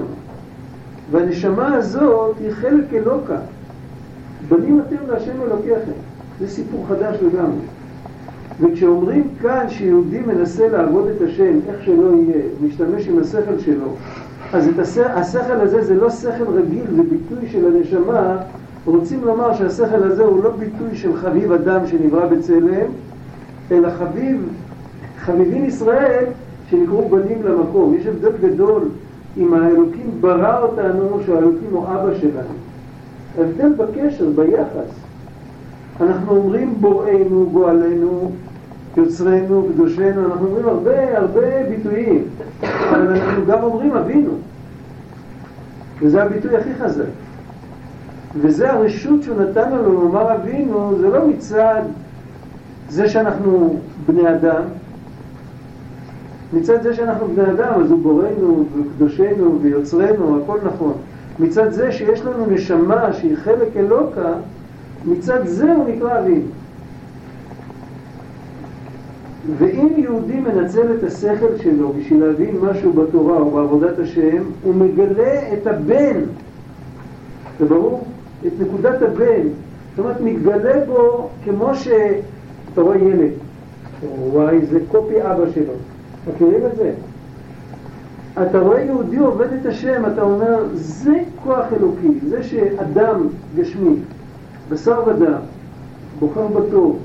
והנשמה 1.10 1.74
הזאת 1.74 2.36
היא 2.40 2.50
חלק 2.50 2.92
אלוקה. 2.92 3.38
בנים 4.48 4.80
אתם 4.80 4.96
להשם 5.08 5.42
אלוקיכם. 5.42 5.92
זה 6.40 6.48
סיפור 6.48 6.86
חדש 6.88 7.16
לגמרי. 7.22 7.66
וכשאומרים 8.60 9.28
כאן 9.42 9.66
שיהודי 9.68 10.20
מנסה 10.20 10.68
לעבוד 10.68 11.08
את 11.08 11.22
השם, 11.22 11.58
איך 11.68 11.84
שלא 11.84 12.10
יהיה, 12.16 12.42
משתמש 12.62 13.08
עם 13.08 13.18
השכל 13.18 13.58
שלו, 13.58 13.94
אז 14.52 14.68
השכל, 14.78 15.02
השכל 15.02 15.60
הזה 15.60 15.84
זה 15.84 15.94
לא 15.94 16.10
שכל 16.10 16.52
רגיל, 16.54 16.84
זה 16.96 17.02
ביטוי 17.02 17.48
של 17.48 17.66
הנשמה. 17.66 18.36
רוצים 18.84 19.24
לומר 19.24 19.54
שהשכל 19.54 20.02
הזה 20.02 20.22
הוא 20.22 20.44
לא 20.44 20.50
ביטוי 20.50 20.96
של 20.96 21.16
חביב 21.16 21.52
אדם 21.52 21.86
שנברא 21.86 22.26
בצלם, 22.26 22.90
אלא 23.70 23.88
חביב, 23.98 24.48
חביבין 25.18 25.64
ישראל 25.64 26.24
שנקראו 26.70 27.08
בנים 27.08 27.42
למקום. 27.42 27.94
יש 27.94 28.06
הבדל 28.06 28.32
גדול 28.42 28.82
אם 29.36 29.54
האלוקים 29.54 30.10
ברא 30.20 30.62
אותנו 30.62 31.20
שהאלוקים 31.26 31.68
הוא 31.70 31.84
אבא 31.84 32.18
שלנו. 32.20 32.54
הבדל 33.38 33.72
בקשר, 33.72 34.30
ביחס. 34.34 34.90
אנחנו 36.00 36.36
אומרים 36.36 36.74
בוראנו, 36.80 37.48
גואלנו, 37.52 38.30
יוצרנו, 38.96 39.66
קדושנו, 39.72 40.24
אנחנו 40.24 40.46
אומרים 40.46 40.68
הרבה 40.68 41.18
הרבה 41.18 41.62
ביטויים, 41.68 42.24
אבל 42.62 43.08
אנחנו 43.08 43.46
גם 43.46 43.62
אומרים 43.62 43.92
אבינו. 43.96 44.32
וזה 46.02 46.22
הביטוי 46.22 46.56
הכי 46.56 46.74
חזק. 46.74 47.04
וזה 48.40 48.72
הרשות 48.72 49.22
שהוא 49.22 49.40
נתן 49.40 49.72
לנו 49.72 49.92
לומר 49.92 50.34
אבינו, 50.34 50.98
זה 50.98 51.08
לא 51.08 51.28
מצד 51.28 51.82
זה 52.88 53.08
שאנחנו 53.08 53.76
בני 54.06 54.30
אדם, 54.30 54.62
מצד 56.52 56.82
זה 56.82 56.94
שאנחנו 56.94 57.28
בני 57.28 57.50
אדם, 57.50 57.80
אז 57.82 57.90
הוא 57.90 58.02
בורנו 58.02 58.64
וקדושנו 58.76 59.58
ויוצרנו, 59.62 60.42
הכל 60.42 60.58
נכון. 60.64 60.92
מצד 61.38 61.72
זה 61.72 61.92
שיש 61.92 62.20
לנו 62.20 62.46
נשמה 62.46 63.12
שהיא 63.12 63.36
חלק 63.36 63.76
אלוקה, 63.76 64.32
מצד 65.04 65.46
זה 65.46 65.72
הוא 65.72 65.88
נקרא 65.88 66.18
אבינו. 66.18 66.46
ואם 69.58 69.88
יהודי 69.96 70.40
מנצל 70.40 70.92
את 70.98 71.04
השכל 71.04 71.58
שלו 71.62 71.92
בשביל 71.92 72.24
להבין 72.24 72.56
משהו 72.62 72.92
בתורה 72.92 73.38
או 73.38 73.50
בעבודת 73.50 73.98
השם, 73.98 74.42
הוא 74.62 74.74
מגלה 74.74 75.52
את 75.52 75.66
הבן, 75.66 76.20
זה 77.58 77.64
ברור? 77.64 78.04
את 78.46 78.52
נקודת 78.60 79.02
הבן. 79.02 79.48
זאת 79.96 79.98
אומרת, 79.98 80.20
מתגלה 80.20 80.84
בו 80.86 81.28
כמו 81.44 81.74
שאתה 81.74 82.80
רואה 82.80 82.98
ילד, 82.98 83.30
וואי, 84.32 84.66
זה 84.66 84.78
קופי 84.90 85.22
אבא 85.22 85.52
שלו. 85.54 85.72
מכירים 86.28 86.66
את 86.66 86.76
זה? 86.76 86.92
אתה 88.42 88.58
רואה 88.58 88.80
יהודי 88.80 89.16
עובד 89.16 89.52
את 89.52 89.66
השם, 89.66 90.02
אתה 90.06 90.22
אומר, 90.22 90.64
זה 90.74 91.22
כוח 91.44 91.66
אלוקי, 91.72 92.18
זה 92.28 92.42
שאדם 92.42 93.26
גשמי, 93.56 93.96
בשר 94.68 95.02
ודם, 95.06 95.38
בוחר 96.18 96.46
בטוב, 96.46 96.98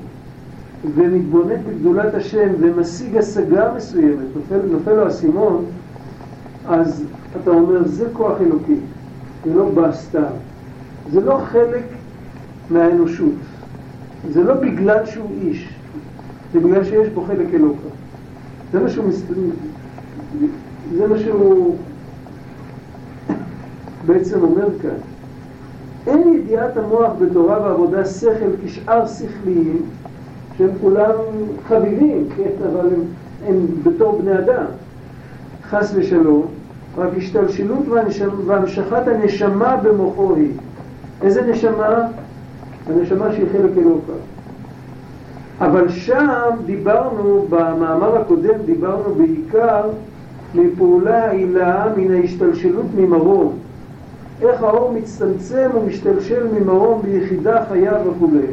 ומתבונן 0.94 1.62
בגדולת 1.68 2.14
השם 2.14 2.48
ומשיג 2.60 3.16
השגה 3.16 3.72
מסוימת, 3.76 4.26
נופל, 4.36 4.66
נופל 4.70 4.92
לו 4.92 5.04
האסימון, 5.04 5.64
אז 6.68 7.04
אתה 7.42 7.50
אומר, 7.50 7.88
זה 7.88 8.06
כוח 8.12 8.40
אלוקי, 8.40 8.76
זה 9.44 9.54
לא 9.54 9.70
בא 9.70 9.92
סתם, 9.92 10.32
זה 11.12 11.20
לא 11.20 11.38
חלק 11.52 11.84
מהאנושות, 12.70 13.34
זה 14.30 14.42
לא 14.42 14.54
בגלל 14.54 15.06
שהוא 15.06 15.30
איש, 15.42 15.68
זה 16.52 16.60
בגלל 16.60 16.84
שיש 16.84 17.08
בו 17.08 17.22
חלק 17.22 17.54
אלוקה. 17.54 18.01
זה 18.72 18.80
מה 18.80 18.88
שהוא, 18.88 19.10
זה 20.96 21.06
מה 21.06 21.18
שהוא 21.18 21.76
בעצם 24.06 24.42
אומר 24.42 24.68
כאן. 24.82 24.96
אין 26.06 26.34
ידיעת 26.34 26.76
המוח 26.76 27.12
בתורה 27.20 27.62
ועבודה 27.62 28.04
שכל 28.04 28.50
כשאר 28.64 29.06
שכליים 29.06 29.82
שהם 30.58 30.70
כולם 30.80 31.12
חביבים, 31.68 32.28
כן, 32.36 32.64
אבל 32.72 32.86
הם, 32.86 33.00
הם 33.46 33.66
בתור 33.82 34.22
בני 34.22 34.38
אדם, 34.38 34.64
חס 35.70 35.92
ושלום, 35.94 36.46
רק 36.96 37.10
השתלשלות 37.16 37.88
והמשכת 38.46 39.08
הנשמה 39.08 39.76
במוחו 39.76 40.34
היא. 40.34 40.52
איזה 41.22 41.42
נשמה? 41.42 42.06
הנשמה 42.86 43.32
שהיא 43.32 43.46
חלק 43.52 43.70
אלוקה. 43.78 44.12
אבל 45.62 45.88
שם 45.88 46.50
דיברנו, 46.66 47.46
במאמר 47.50 48.16
הקודם 48.16 48.62
דיברנו 48.66 49.14
בעיקר 49.14 49.90
מפעולה 50.54 51.30
עילה 51.30 51.86
מן 51.96 52.14
ההשתלשלות 52.14 52.86
ממרום. 52.96 53.58
איך 54.42 54.62
האור 54.62 54.92
מצטמצם 54.92 55.70
ומשתלשל 55.74 56.46
ממרום 56.52 57.02
ביחידה 57.02 57.64
חיה 57.68 57.92
וכולי. 58.06 58.46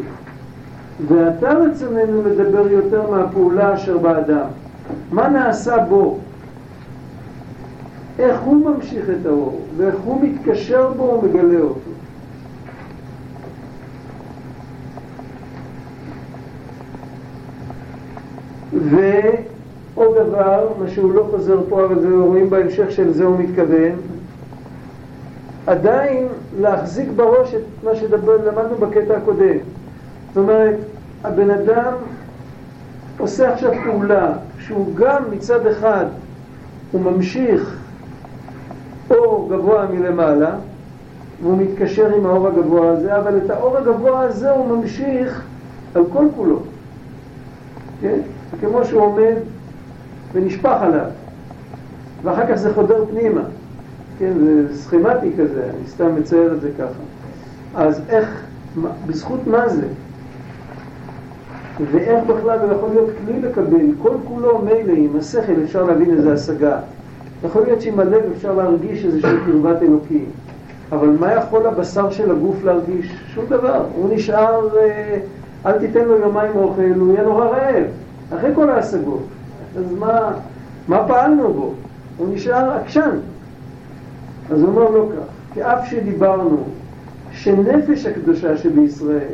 ועתה 1.07 1.53
רצוננו 1.53 2.21
לדבר 2.25 2.71
יותר 2.71 3.11
מהפעולה 3.11 3.73
אשר 3.73 3.97
באדם. 3.97 4.47
מה 5.11 5.29
נעשה 5.29 5.77
בו? 5.77 6.17
איך 8.19 8.41
הוא 8.41 8.65
ממשיך 8.65 9.09
את 9.09 9.25
האור, 9.25 9.61
ואיך 9.77 9.95
הוא 10.05 10.23
מתקשר 10.23 10.91
בו 10.97 11.21
ומגלה 11.23 11.59
אותו. 11.61 11.88
ועוד 18.73 20.17
דבר, 20.17 20.67
מה 20.79 20.89
שהוא 20.89 21.13
לא 21.13 21.27
חוזר 21.31 21.59
פה, 21.69 21.85
אבל 21.85 21.99
זה 21.99 22.07
רואים 22.09 22.49
בהמשך 22.49 22.91
של 22.91 23.13
זה 23.13 23.23
הוא 23.23 23.39
מתכוון, 23.39 23.95
עדיין 25.67 26.27
להחזיק 26.59 27.09
בראש 27.15 27.53
את 27.53 27.83
מה 27.83 27.95
שלמדנו 27.95 28.75
בקטע 28.79 29.17
הקודם. 29.17 29.57
זאת 30.27 30.37
אומרת, 30.37 30.75
הבן 31.23 31.49
אדם 31.49 31.93
עושה 33.17 33.53
עכשיו 33.53 33.71
פעולה 33.85 34.33
שהוא 34.59 34.95
גם 34.95 35.23
מצד 35.31 35.67
אחד 35.67 36.05
הוא 36.91 37.01
ממשיך 37.01 37.77
אור 39.09 39.49
גבוה 39.51 39.85
מלמעלה 39.93 40.55
והוא 41.41 41.57
מתקשר 41.57 42.15
עם 42.15 42.25
האור 42.25 42.47
הגבוה 42.47 42.89
הזה, 42.89 43.17
אבל 43.17 43.37
את 43.37 43.49
האור 43.49 43.77
הגבוה 43.77 44.21
הזה 44.21 44.51
הוא 44.51 44.77
ממשיך 44.77 45.43
על 45.95 46.03
כל 46.13 46.25
כולו. 46.35 46.59
כן? 48.01 48.19
כמו 48.61 48.85
שהוא 48.85 49.01
עומד 49.01 49.35
ונשפך 50.33 50.77
עליו, 50.81 51.05
ואחר 52.23 52.47
כך 52.47 52.55
זה 52.55 52.73
חודר 52.73 53.05
פנימה. 53.09 53.41
כן, 54.19 54.33
זה 54.39 54.77
סכמטי 54.77 55.31
כזה, 55.37 55.63
אני 55.63 55.87
סתם 55.87 56.15
מצייר 56.15 56.53
את 56.53 56.61
זה 56.61 56.69
ככה. 56.77 56.99
אז 57.75 58.01
איך, 58.09 58.43
בזכות 59.07 59.47
מה 59.47 59.69
זה? 59.69 59.87
ואיך 61.91 62.23
בכלל 62.23 62.59
הוא 62.59 62.71
יכול 62.71 62.89
להיות 62.89 63.09
כלי 63.25 63.41
לקבל, 63.41 63.85
כל 64.01 64.15
כולו 64.27 64.59
מילא, 64.59 64.93
עם 64.97 65.15
השכל 65.19 65.63
אפשר 65.63 65.83
להבין 65.83 66.11
איזה 66.11 66.33
השגה. 66.33 66.79
יכול 67.45 67.63
להיות 67.63 67.81
שעם 67.81 67.99
הלב 67.99 68.21
אפשר 68.35 68.53
להרגיש 68.53 69.05
איזושהי 69.05 69.37
קרבת 69.45 69.81
אלוקים. 69.81 70.25
אבל 70.91 71.15
מה 71.19 71.33
יכול 71.33 71.65
הבשר 71.65 72.11
של 72.11 72.31
הגוף 72.31 72.63
להרגיש? 72.63 73.15
שום 73.33 73.45
דבר. 73.45 73.83
הוא 73.95 74.09
נשאר, 74.13 74.77
אה, 74.77 75.17
אל 75.65 75.79
תיתן 75.79 76.05
לו 76.05 76.17
יומיים 76.17 76.51
אוכל, 76.55 76.81
הוא 76.95 77.13
יהיה 77.13 77.23
נורא 77.23 77.45
רעב. 77.45 77.83
אחרי 78.37 78.55
כל 78.55 78.69
ההשגות. 78.69 79.23
אז 79.77 79.93
מה, 79.99 80.31
מה 80.87 81.07
פעלנו 81.07 81.53
בו? 81.53 81.73
הוא 82.17 82.27
נשאר 82.33 82.71
עקשן. 82.71 83.17
אז 84.51 84.61
הוא 84.61 84.69
אומר 84.69 84.89
לו 84.89 85.09
כך, 85.09 85.53
כי 85.53 85.63
אף 85.63 85.85
שדיברנו 85.89 86.63
שנפש 87.31 88.05
הקדושה 88.05 88.57
שבישראל 88.57 89.33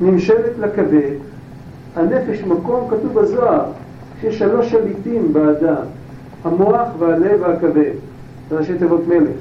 נמשלת 0.00 0.58
לכבד, 0.58 1.14
הנפש 1.96 2.42
מקום 2.42 2.90
כתוב 2.90 3.20
בזוהר 3.20 3.64
שיש 4.20 4.38
שלוש 4.38 4.70
שליטים 4.70 5.32
באדם, 5.32 5.82
המוח 6.44 6.88
והלב 6.98 7.40
והכבד, 7.42 7.92
ראשי 8.50 8.78
תיבות 8.78 9.06
מלך. 9.08 9.36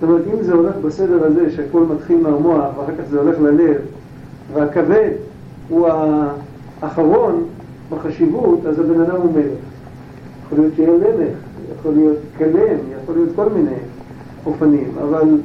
זאת 0.00 0.08
אומרת, 0.08 0.22
אם 0.34 0.42
זה 0.42 0.52
הולך 0.52 0.76
בסדר 0.76 1.24
הזה 1.24 1.50
שהכל 1.50 1.80
מתחיל 1.80 2.16
מהמוח 2.22 2.78
ואחר 2.78 2.92
כך 2.98 3.04
זה 3.10 3.20
הולך 3.20 3.38
ללב 3.40 3.76
והכבד 4.52 5.10
הוא 5.68 5.88
האחרון 6.82 7.44
בחשיבות, 7.90 8.66
אז 8.66 8.78
הבן 8.78 9.00
אדם 9.00 9.16
הוא 9.16 9.32
מלך. 9.32 9.58
יכול 10.46 10.58
להיות 10.58 10.74
שיהיה 10.76 10.90
מלך, 10.90 11.36
יכול 11.78 11.94
להיות 11.94 12.18
כלם, 12.38 12.78
יכול 13.02 13.14
להיות 13.14 13.30
כל 13.36 13.48
מיני 13.48 13.76
אופנים, 14.46 14.92
אבל 15.02 15.40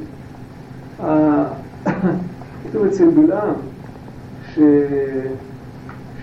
כתוב 2.64 2.86
אצל 2.88 3.08
בלעם 3.08 3.54
ש... 4.54 4.58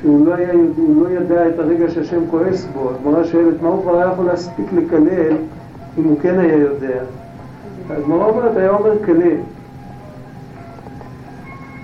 שהוא 0.01 0.25
לא, 0.27 0.33
היה, 0.33 0.53
הוא 0.77 1.03
לא 1.03 1.09
ידע 1.09 1.47
את 1.47 1.59
הרגע 1.59 1.89
שהשם 1.89 2.19
כועס 2.31 2.67
בו, 2.73 2.89
הגמרא 2.89 3.23
שואלת 3.23 3.61
מה 3.61 3.69
הוא 3.69 3.81
כבר 3.81 3.97
היה 3.97 4.11
יכול 4.13 4.25
להספיק 4.25 4.65
לקלל 4.73 5.35
אם 5.97 6.03
הוא 6.03 6.19
כן 6.21 6.39
היה 6.39 6.57
יודע. 6.57 7.03
הגמרא 7.89 8.25
אומרת, 8.25 8.57
היה 8.57 8.69
אומר 8.69 9.03
כלל. 9.05 9.37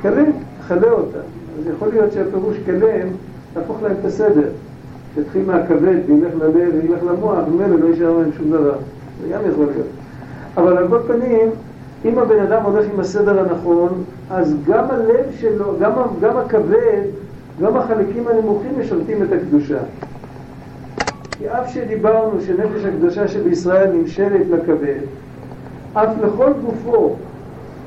כלל, 0.01 0.25
חלה 0.69 0.91
אותה. 0.91 1.17
אז 1.60 1.67
יכול 1.75 1.88
להיות 1.88 2.12
שהפירוש 2.12 2.58
כלם, 2.65 3.08
תהפוך 3.53 3.84
להם 3.84 3.91
את 3.99 4.05
הסדר. 4.05 4.49
שיתחיל 5.15 5.45
מהכבד 5.45 5.97
וילך 6.08 6.34
ללב 6.41 6.55
וילך 6.55 7.03
למוח, 7.03 7.39
ממילא 7.47 7.79
לא 7.79 7.86
יישאר 7.86 8.17
להם 8.17 8.29
שום 8.38 8.51
דבר. 8.51 8.75
זה 9.21 9.27
גם 9.34 9.39
יכול 9.51 9.65
להיות. 9.65 9.88
אבל 10.58 10.77
על 10.77 10.88
כל 10.88 10.99
פנים, 11.08 11.49
אם 12.05 12.19
הבן 12.19 12.39
אדם 12.39 12.63
הולך 12.63 12.86
עם 12.93 12.99
הסדר 12.99 13.39
הנכון, 13.39 14.03
אז 14.29 14.55
גם 14.67 14.86
הלב 14.89 15.25
שלו, 15.39 15.73
גם, 15.79 15.91
גם 16.21 16.38
הכבד, 16.38 17.01
גם 17.62 17.77
החלקים 17.77 18.27
הנמוכים 18.27 18.71
משרתים 18.79 19.23
את 19.23 19.32
הקדושה. 19.32 19.79
כי 21.32 21.49
אף 21.49 21.73
שדיברנו 21.73 22.41
שנפש 22.41 22.86
הקדושה 22.86 23.27
שבישראל 23.27 23.91
נמשלת 23.91 24.45
לכבד, 24.49 24.99
אף 25.93 26.10
לכל 26.23 26.51
גופו, 26.65 27.15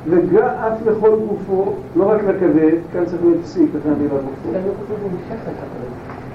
ואף 0.09 0.87
לכל 0.87 1.17
גופו, 1.29 1.73
לא 1.97 2.11
רק 2.11 2.23
לכבד, 2.23 2.77
כאן 2.93 3.05
צריך 3.05 3.23
להיות 3.25 3.43
פסיק, 3.43 3.71
אחרי 3.81 3.93
המילה 3.93 4.15
גופו. 4.15 4.59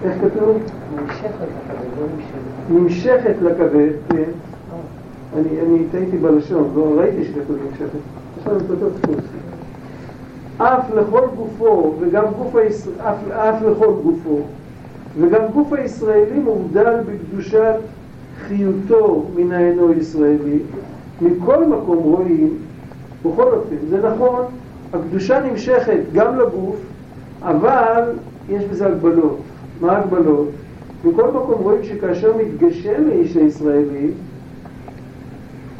איך 0.04 0.14
כתוב? 0.22 0.58
נמשכת 0.96 1.30
לכבד, 1.32 1.88
לא 2.00 2.80
נמשכת. 2.80 3.36
לכבד, 3.42 3.90
כן. 4.10 4.32
אני 5.36 5.84
טעיתי 5.92 6.18
בלשון, 6.18 6.72
לא 6.76 6.94
ראיתי 6.98 7.24
שכתוב 7.24 7.58
נמשכת. 7.70 8.00
יש 8.40 8.48
לנו 8.48 8.58
את 8.58 8.70
אותו 8.70 8.90
דפוס. 8.90 9.26
אף 10.58 10.94
לכל 10.96 11.28
גופו, 11.36 11.94
וגם 12.00 12.24
גוף 12.38 12.56
אף 13.32 13.62
לכל 13.62 13.94
גופו, 14.04 14.40
וגם 15.20 15.42
גוף 15.54 15.74
הישראלי 15.74 16.40
מובדל 16.40 16.96
בקדושת 17.02 17.76
חיותו 18.48 19.26
מן 19.36 19.52
האינו 19.52 19.94
ישראלי. 19.94 20.60
מכל 21.22 21.66
מקום 21.66 21.98
רואים, 21.98 22.58
בכל 23.32 23.44
אופן, 23.54 23.76
זה 23.90 24.10
נכון, 24.10 24.46
הקדושה 24.94 25.40
נמשכת 25.40 26.00
גם 26.14 26.40
לגוף, 26.40 26.76
אבל 27.42 28.04
יש 28.50 28.64
בזה 28.64 28.88
הגבלות. 28.88 29.38
מה 29.82 29.92
ההגבלות? 29.92 30.48
בכל 31.06 31.28
מקום 31.28 31.56
רואים 31.64 31.84
שכאשר 31.84 32.34
מתגשם 32.38 33.04
האיש 33.10 33.36
הישראלי, 33.36 34.10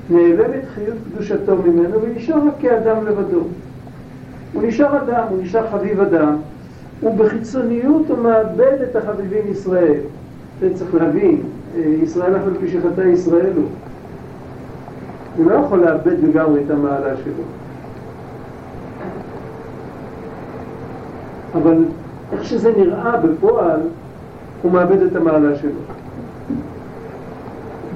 נעלמת 0.10 0.62
חיות 0.76 0.98
קדושתו 1.12 1.56
ממנו 1.56 2.02
ונשאר 2.02 2.48
רק 2.48 2.54
כאדם 2.60 3.06
לבדו. 3.06 3.42
הוא 4.54 4.64
נשאר 4.64 5.04
אדם, 5.04 5.24
הוא 5.30 5.44
נשאר 5.44 5.72
חביב 5.72 6.02
אדם, 6.02 6.36
ובחיצוניות 7.04 8.10
הוא 8.10 8.18
מאבד 8.18 8.82
את 8.84 8.96
החביבים 8.96 9.52
ישראל. 9.52 10.00
זה 10.62 10.70
צריך 10.74 10.96
להבין, 10.96 11.42
ישראל 12.04 12.36
אף 12.36 12.42
על 12.48 12.54
פי 12.60 12.68
שחטא 12.68 13.02
ישראל 13.02 13.52
הוא. 13.56 13.66
הוא 15.38 15.52
לא 15.52 15.56
יכול 15.56 15.80
לאבד 15.80 16.24
לגמרי 16.24 16.64
את 16.66 16.72
המעלה 16.72 17.18
שלו. 17.24 17.44
אבל 21.56 21.84
איך 22.32 22.44
שזה 22.44 22.72
נראה 22.78 23.18
בפועל, 23.18 23.80
הוא 24.62 24.72
מאבד 24.72 25.02
את 25.02 25.16
המעלה 25.16 25.56
שלו. 25.56 25.80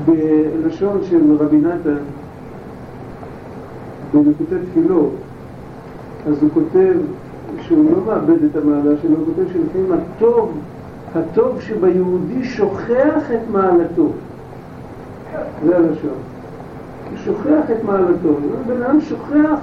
בלשון 0.06 1.00
של 1.04 1.38
רבי 1.40 1.58
נתן, 1.58 1.98
בלקוטי 4.14 4.56
תפילות, 4.72 5.14
אז 6.28 6.42
הוא 6.42 6.50
כותב 6.54 6.94
שהוא 7.62 7.92
לא 7.92 7.98
מאבד 8.06 8.44
את 8.44 8.56
המעלה 8.56 8.98
שלו, 9.02 9.18
הוא 9.18 9.26
כותב 9.26 9.54
שלפעמים 9.54 9.92
הטוב, 9.92 10.58
הטוב 11.16 11.62
שביהודי 11.62 12.44
שוכח 12.44 13.32
את 13.34 13.50
מעלתו. 13.52 14.08
זה 15.66 15.78
הלשון. 15.78 16.18
שוכח 17.16 17.72
את 17.72 17.84
מעלתו. 17.84 18.38
בן 18.68 18.82
אדם 18.84 19.02
שוכח, 19.02 19.60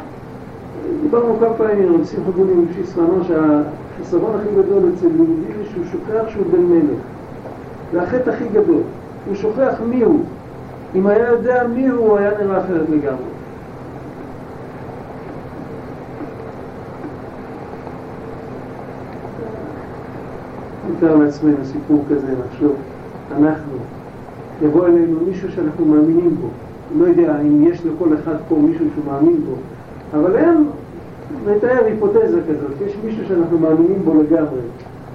דיברנו 1.02 1.37
כמה 1.40 1.54
פעמים 1.54 1.94
רב 1.94 2.04
שמחה 2.04 2.30
גוני 2.30 2.52
מפשיסרנו, 2.52 3.24
שהחיסרון 3.24 4.40
הכי 4.40 4.48
גדול 4.62 4.82
אצל 4.94 5.06
יהודי 5.06 5.52
זה 5.58 5.64
שהוא 5.72 5.84
שוכח 5.92 6.28
שהוא 6.28 6.46
בן 6.52 6.62
מלך. 6.62 7.00
זה 7.92 8.02
החטא 8.02 8.30
הכי 8.30 8.44
גדול. 8.48 8.82
הוא 9.26 9.34
שוכח 9.34 9.74
מי 9.88 10.02
הוא. 10.02 10.24
אם 10.94 11.07
היה 11.07 11.28
יודע 11.28 11.66
מי 11.74 11.88
הוא, 11.88 12.09
הוא 12.09 12.18
היה 12.18 12.30
נראה 12.42 12.59
אחרת 12.59 12.88
לגמרי. 12.90 13.38
נתאר 20.96 21.16
לעצמנו 21.16 21.64
סיפור 21.64 22.05
כזה, 22.11 22.34
נחשוב, 22.46 22.76
אנחנו, 23.36 23.72
יבוא 24.62 24.86
אלינו 24.86 25.20
מישהו 25.26 25.53
שאנחנו 25.53 25.84
מאמינים 25.84 26.36
בו, 26.40 26.49
לא 26.97 27.05
יודע 27.05 27.41
אם 27.41 27.64
יש 27.66 27.86
לכל 27.86 28.14
אחד 28.14 28.34
פה 28.49 28.57
מישהו 28.57 28.86
שהוא 28.95 29.12
מאמין 29.12 29.41
בו, 29.47 29.55
אבל 30.18 30.36
הם, 30.36 30.64
נתאר 31.47 31.84
היפותזה 31.84 32.41
כזאת, 32.49 32.80
יש 32.86 32.97
מישהו 33.05 33.26
שאנחנו 33.28 33.59
מאמינים 33.59 34.03
בו 34.05 34.22
לגמרי, 34.22 34.61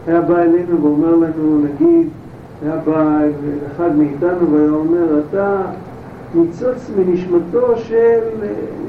היה 0.08 0.22
בא 0.22 0.40
אלינו 0.40 0.84
ואומר 0.84 1.16
לנו, 1.16 1.60
נגיד, 1.60 2.08
היה 2.66 2.76
בא 2.86 3.20
אחד 3.72 3.96
מאיתנו 3.98 4.52
והיה 4.52 4.70
אומר, 4.70 5.22
אתה 5.30 5.62
ניצוץ 6.36 6.92
מנשמתו 6.98 7.78
של, 7.78 8.20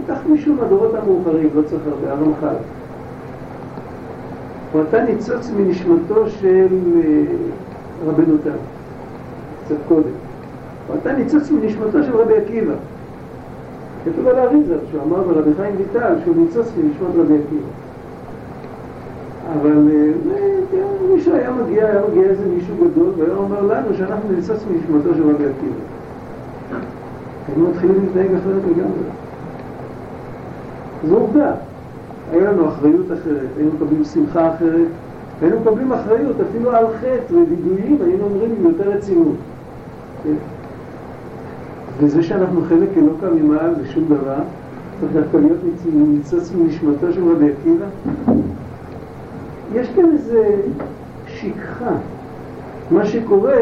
ניקח 0.00 0.20
מישהו 0.28 0.54
מהדורות 0.54 0.94
המאוחרים, 0.94 1.48
לא 1.54 1.62
צריך 1.62 1.82
הרבה, 1.86 2.12
הרמח"ל. 2.12 2.56
או 4.74 4.82
אתה 4.82 5.04
ניצוץ 5.04 5.50
מנשמתו 5.56 6.28
של 6.28 6.66
אה, 6.96 7.22
רבנו 8.06 8.36
תם, 8.44 8.50
קצת 9.64 9.76
קודם. 9.88 10.33
או 10.88 10.94
אתה 11.02 11.12
ניצוץ 11.12 11.50
מנשמתו 11.50 12.02
של 12.02 12.16
רבי 12.16 12.36
עקיבא. 12.36 12.74
כתוב 14.04 14.28
על 14.28 14.38
האריזה, 14.38 14.76
שהוא 14.90 15.02
אמר 15.02 15.22
ברבי 15.22 15.50
חיים 15.56 15.74
ויטל 15.78 16.14
שהוא 16.24 16.36
ניצוץ 16.36 16.66
מנשמת 16.76 17.16
רבי 17.16 17.34
עקיבא. 17.34 17.68
אבל 19.52 19.88
כן, 20.70 21.14
מישהו 21.14 21.34
היה 21.34 21.50
מגיע, 21.50 21.86
היה 21.86 22.00
מגיע 22.10 22.22
איזה 22.22 22.42
מישהו 22.54 22.74
גדול, 22.76 23.10
והיה 23.18 23.34
אומר 23.36 23.62
לנו 23.62 23.94
שאנחנו 23.94 24.32
נצץ 24.38 24.64
מנשמתו 24.70 25.14
של 25.14 25.22
רבי 25.22 25.44
עקיבא. 25.44 25.80
היינו 27.48 27.70
מתחילים 27.70 27.96
להתנהג 28.00 28.34
אחרת 28.34 28.62
לגמרי. 28.70 29.04
זו 31.08 31.16
עובדה. 31.16 31.52
היה 32.32 32.50
לנו 32.50 32.68
אחריות 32.68 33.06
אחרת, 33.06 33.48
היינו 33.56 33.70
מקבלים 33.76 34.04
שמחה 34.04 34.54
אחרת, 34.54 34.88
היינו 35.42 35.60
מקבלים 35.60 35.92
אחריות 35.92 36.36
אפילו 36.50 36.70
על 36.70 36.86
חטא 37.00 37.34
ווידויים, 37.34 37.98
היינו 38.04 38.24
אומרים 38.24 38.50
עם 38.58 38.66
יותר 38.66 38.90
רצינות. 38.90 39.36
וזה 41.98 42.22
שאנחנו 42.22 42.62
חלק 42.68 42.88
אלוקא 42.96 43.26
ממעל 43.26 43.74
שום 43.92 44.04
דבר, 44.04 44.42
צריך 45.00 45.12
דווקא 45.12 45.36
להיות 45.36 45.58
ניצוץ 45.94 46.52
מנשמתו 46.52 47.12
של 47.12 47.32
רבי 47.32 47.50
עקיבא. 47.52 47.86
יש 49.74 49.88
כאן 49.96 50.04
איזה 50.12 50.56
שכחה. 51.26 51.96
מה 52.90 53.06
שקורה 53.06 53.56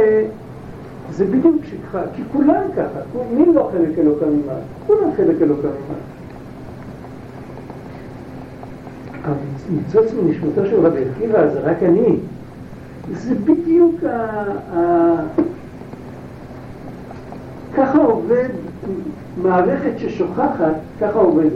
זה 1.11 1.25
בדיוק 1.25 1.57
שכחה, 1.65 2.03
כי 2.17 2.23
כולם 2.33 2.63
ככה, 2.77 3.01
מי 3.35 3.47
לא 3.55 3.71
חלק 3.73 3.99
אלוקא 3.99 4.25
ממעל? 4.25 4.61
כולם 4.87 5.11
חלק 5.17 5.43
אלוקא 5.43 5.67
ממעל. 5.67 6.01
ניצוץ 9.71 10.13
מנשמתו 10.23 10.67
של 10.67 10.87
רבי 10.87 11.05
עקיבא 11.05 11.49
זה 11.53 11.61
רק 11.61 11.83
אני. 11.83 12.17
זה 13.13 13.35
בדיוק 13.35 13.95
ה... 14.05 14.77
ככה 17.77 17.99
עובד 17.99 18.49
מערכת 19.43 19.99
ששוכחת, 19.99 20.75
ככה 21.01 21.19
עובדת. 21.19 21.53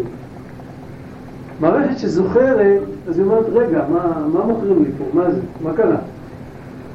מערכת 1.60 1.98
שזוכרת, 1.98 2.80
אז 3.08 3.18
היא 3.18 3.26
אומרת, 3.26 3.44
רגע, 3.52 3.84
מה, 3.92 4.26
מה 4.32 4.46
מוכרים 4.46 4.84
לי 4.84 4.90
פה? 4.98 5.04
מה 5.12 5.30
זה? 5.30 5.40
מה 5.62 5.72
קרה? 5.72 5.96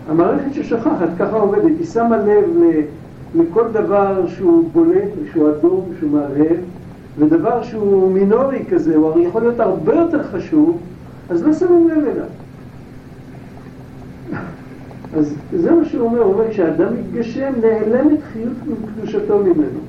המערכת 0.09 0.53
ששוכחת, 0.53 1.09
ככה 1.19 1.37
עובדת. 1.37 1.63
היא 1.63 1.85
שמה 1.85 2.17
לב 2.17 2.45
לכל 3.35 3.63
דבר 3.71 4.27
שהוא 4.27 4.69
בולט, 4.73 5.09
שהוא 5.31 5.49
אדום, 5.49 5.85
שהוא 5.99 6.11
מהרהב, 6.11 6.57
ודבר 7.19 7.63
שהוא 7.63 8.11
מינורי 8.11 8.65
כזה, 8.71 8.95
הוא 8.95 9.07
הרי 9.07 9.21
יכול 9.21 9.41
להיות 9.41 9.59
הרבה 9.59 9.95
יותר 9.95 10.23
חשוב, 10.23 10.77
אז 11.29 11.43
לא 11.43 11.53
שמים 11.53 11.89
לב 11.89 11.97
אליו. 11.97 12.25
אז 15.17 15.35
זה 15.57 15.71
מה 15.71 15.85
שהוא 15.85 16.07
אומר, 16.07 16.21
הוא 16.21 16.33
אומר, 16.33 16.49
כשאדם 16.49 16.87
מתגשם, 16.99 17.53
נעלמת 17.61 18.19
חיות 18.33 18.53
קדושתו 18.95 19.39
ממנו. 19.39 19.79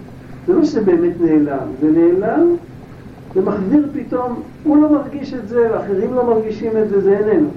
זה 0.47 0.53
לא 0.53 0.64
שזה 0.64 0.81
באמת 0.81 1.12
נעלם, 1.20 1.66
זה 1.81 1.91
נעלם 1.91 2.57
ומחזיר 3.37 3.89
פתאום, 3.95 4.43
הוא 4.64 4.77
לא 4.77 4.93
מרגיש 4.93 5.35
את 5.35 5.49
זה, 5.49 5.68
ואחרים 5.73 6.14
לא 6.14 6.27
מרגישים 6.27 6.70
את 6.83 6.89
זה, 6.89 7.01
זה 7.01 7.18
איננו. 7.18 7.49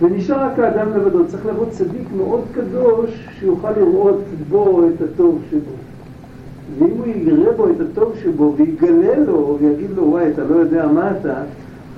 ונשאר 0.00 0.40
רק 0.44 0.58
האדם 0.58 0.96
לבדו, 0.96 1.26
צריך 1.26 1.46
לבוא 1.46 1.66
צדיק 1.70 2.08
מאוד 2.16 2.40
קדוש 2.54 3.28
שיוכל 3.38 3.70
לראות 3.70 4.20
בו 4.48 4.82
את 4.88 5.02
הטוב 5.02 5.42
שבו. 5.50 5.72
ואם 6.78 6.90
הוא 6.90 7.06
יראה 7.06 7.52
בו 7.52 7.68
את 7.70 7.80
הטוב 7.80 8.12
שבו 8.22 8.54
ויגלה 8.56 9.18
לו 9.26 9.58
ויגיד 9.60 9.90
לו 9.96 10.02
וואי 10.02 10.30
אתה 10.32 10.44
לא 10.44 10.54
יודע 10.54 10.86
מה 10.86 11.10
אתה, 11.10 11.34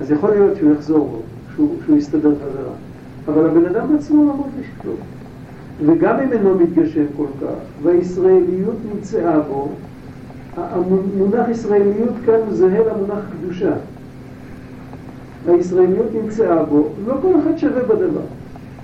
אז 0.01 0.11
יכול 0.11 0.29
להיות 0.29 0.57
שהוא 0.57 0.71
יחזור 0.71 1.07
בו, 1.07 1.17
שהוא, 1.55 1.75
שהוא 1.85 1.97
יסתדר 1.97 2.31
חזרה. 2.35 2.90
אבל 3.27 3.45
הבן 3.45 3.65
אדם 3.65 3.95
עצמו 3.95 4.25
לא 4.25 4.35
מרגיש 4.35 4.67
כלום. 4.81 4.95
וגם 5.85 6.19
אם 6.19 6.31
אינו 6.31 6.55
מתגשם 6.55 7.05
כל 7.17 7.27
כך, 7.41 7.83
והישראליות 7.83 8.75
נמצאה 8.95 9.39
בו, 9.39 9.69
המונח 10.57 11.49
ישראליות 11.49 12.13
כאן 12.25 12.39
זהה 12.49 12.79
למונח 12.79 13.23
קדושה. 13.31 13.73
הישראליות 15.47 16.07
נמצאה 16.23 16.63
בו, 16.63 16.89
לא 17.07 17.13
כל 17.21 17.31
אחד 17.39 17.57
שווה 17.57 17.83
בדבר. 17.83 18.21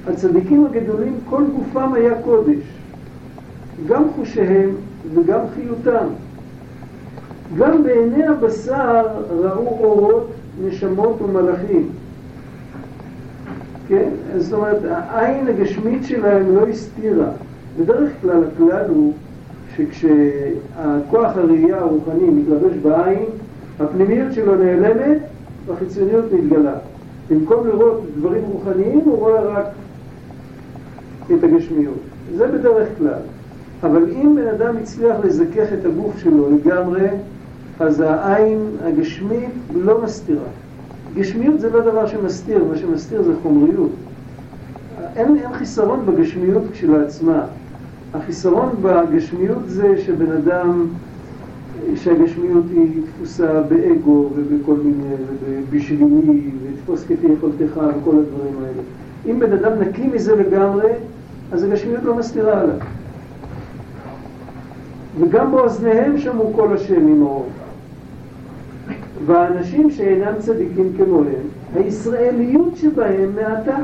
הצדיקים 0.07 0.65
הגדולים, 0.65 1.15
כל 1.29 1.43
גופם 1.55 1.93
היה 1.93 2.21
קודש. 2.21 2.63
גם 3.88 4.03
חושיהם 4.15 4.69
וגם 5.13 5.39
חיותם. 5.55 6.07
גם 7.57 7.83
בעיני 7.83 8.27
הבשר 8.27 9.07
ראו 9.29 9.77
אורות, 9.83 10.31
נשמות 10.65 11.21
ומלאכים. 11.21 11.89
כן? 13.88 14.09
זאת 14.38 14.53
אומרת, 14.53 14.77
העין 14.89 15.47
הגשמית 15.47 16.03
שלהם 16.03 16.55
לא 16.55 16.67
הסתירה. 16.67 17.29
בדרך 17.79 18.11
כלל 18.21 18.43
הכלל 18.43 18.85
הוא 18.89 19.13
שכשהכוח 19.75 21.38
הראייה 21.38 21.77
הרוחני 21.79 22.29
מתלבש 22.29 22.77
בעין, 22.81 23.25
הפנימיות 23.79 24.33
שלו 24.33 24.55
נעלמת 24.55 25.17
והחיצוניות 25.65 26.25
מתגלה. 26.33 26.75
במקום 27.29 27.67
לראות 27.67 28.01
דברים 28.17 28.43
רוחניים, 28.43 28.99
הוא 28.99 29.17
רואה 29.17 29.41
רק 29.41 29.65
את 31.33 31.43
הגשמיות. 31.43 31.99
זה 32.35 32.47
בדרך 32.47 32.88
כלל. 32.97 33.19
אבל 33.83 34.03
אם 34.11 34.35
בן 34.35 34.47
אדם 34.47 34.77
הצליח 34.77 35.15
לזכך 35.23 35.73
את 35.73 35.85
הגוף 35.85 36.17
שלו 36.17 36.49
לגמרי, 36.51 37.07
אז 37.79 38.01
העין 38.01 38.59
הגשמית 38.83 39.49
לא 39.75 40.01
מסתירה. 40.01 40.49
גשמיות 41.18 41.59
זה 41.59 41.70
לא 41.70 41.82
דבר 41.82 42.07
שמסתיר, 42.07 42.63
מה 42.72 42.78
שמסתיר 42.78 43.22
זה 43.24 43.34
חומריות. 43.43 43.91
אין, 45.15 45.38
אין 45.38 45.53
חיסרון 45.53 46.05
בגשמיות 46.05 46.63
כשלעצמה. 46.72 47.45
החיסרון 48.13 48.70
בגשמיות 48.82 49.61
זה 49.65 49.97
שבן 49.97 50.32
אדם, 50.32 50.86
שהגשמיות 51.95 52.63
היא 52.72 53.01
תפוסה 53.05 53.61
באגו 53.61 54.30
ובכל 54.36 54.76
מיני, 54.84 55.13
ובשבילי, 55.45 56.51
ותפוס 56.63 57.03
כפי 57.03 57.28
יכולתך 57.38 57.78
וכל 57.78 58.15
הדברים 58.18 58.53
האלה. 58.59 58.82
אם 59.26 59.39
בן 59.39 59.53
אדם 59.53 59.72
נקי 59.80 60.07
מזה 60.07 60.36
לגמרי, 60.36 60.91
אז 61.51 61.63
הגשמיות 61.63 62.03
לא 62.03 62.15
מסתירה 62.15 62.61
עליו. 62.61 62.78
וגם 65.20 65.51
באוזניהם 65.51 66.18
שמעו 66.18 66.53
כל 66.55 66.74
השם 66.74 67.05
ממאור. 67.05 67.45
והאנשים 69.26 69.91
שאינם 69.91 70.34
צדיקים 70.39 70.93
כמוהם, 70.97 71.47
הישראליות 71.76 72.76
שבהם 72.76 73.36
מעטה. 73.36 73.78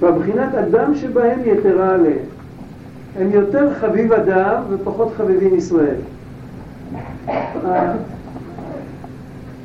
והבחינת 0.00 0.54
אדם 0.54 0.94
שבהם 0.94 1.38
יתרה 1.44 1.90
עליהם. 1.90 2.24
הם 3.18 3.30
יותר 3.30 3.74
חביב 3.74 4.12
אדם 4.12 4.62
ופחות 4.70 5.12
חביבים 5.16 5.54
ישראל. 5.56 5.96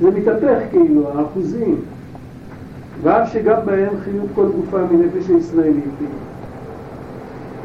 זה 0.01 0.11
מתהפך 0.11 0.57
כאילו, 0.71 1.09
האחוזים. 1.09 1.75
ואף 3.03 3.33
שגם 3.33 3.57
בהם 3.65 3.89
חיות 4.03 4.25
כל 4.35 4.45
גופה 4.55 4.77
מנפש 4.91 5.29
הישראלית. 5.29 5.83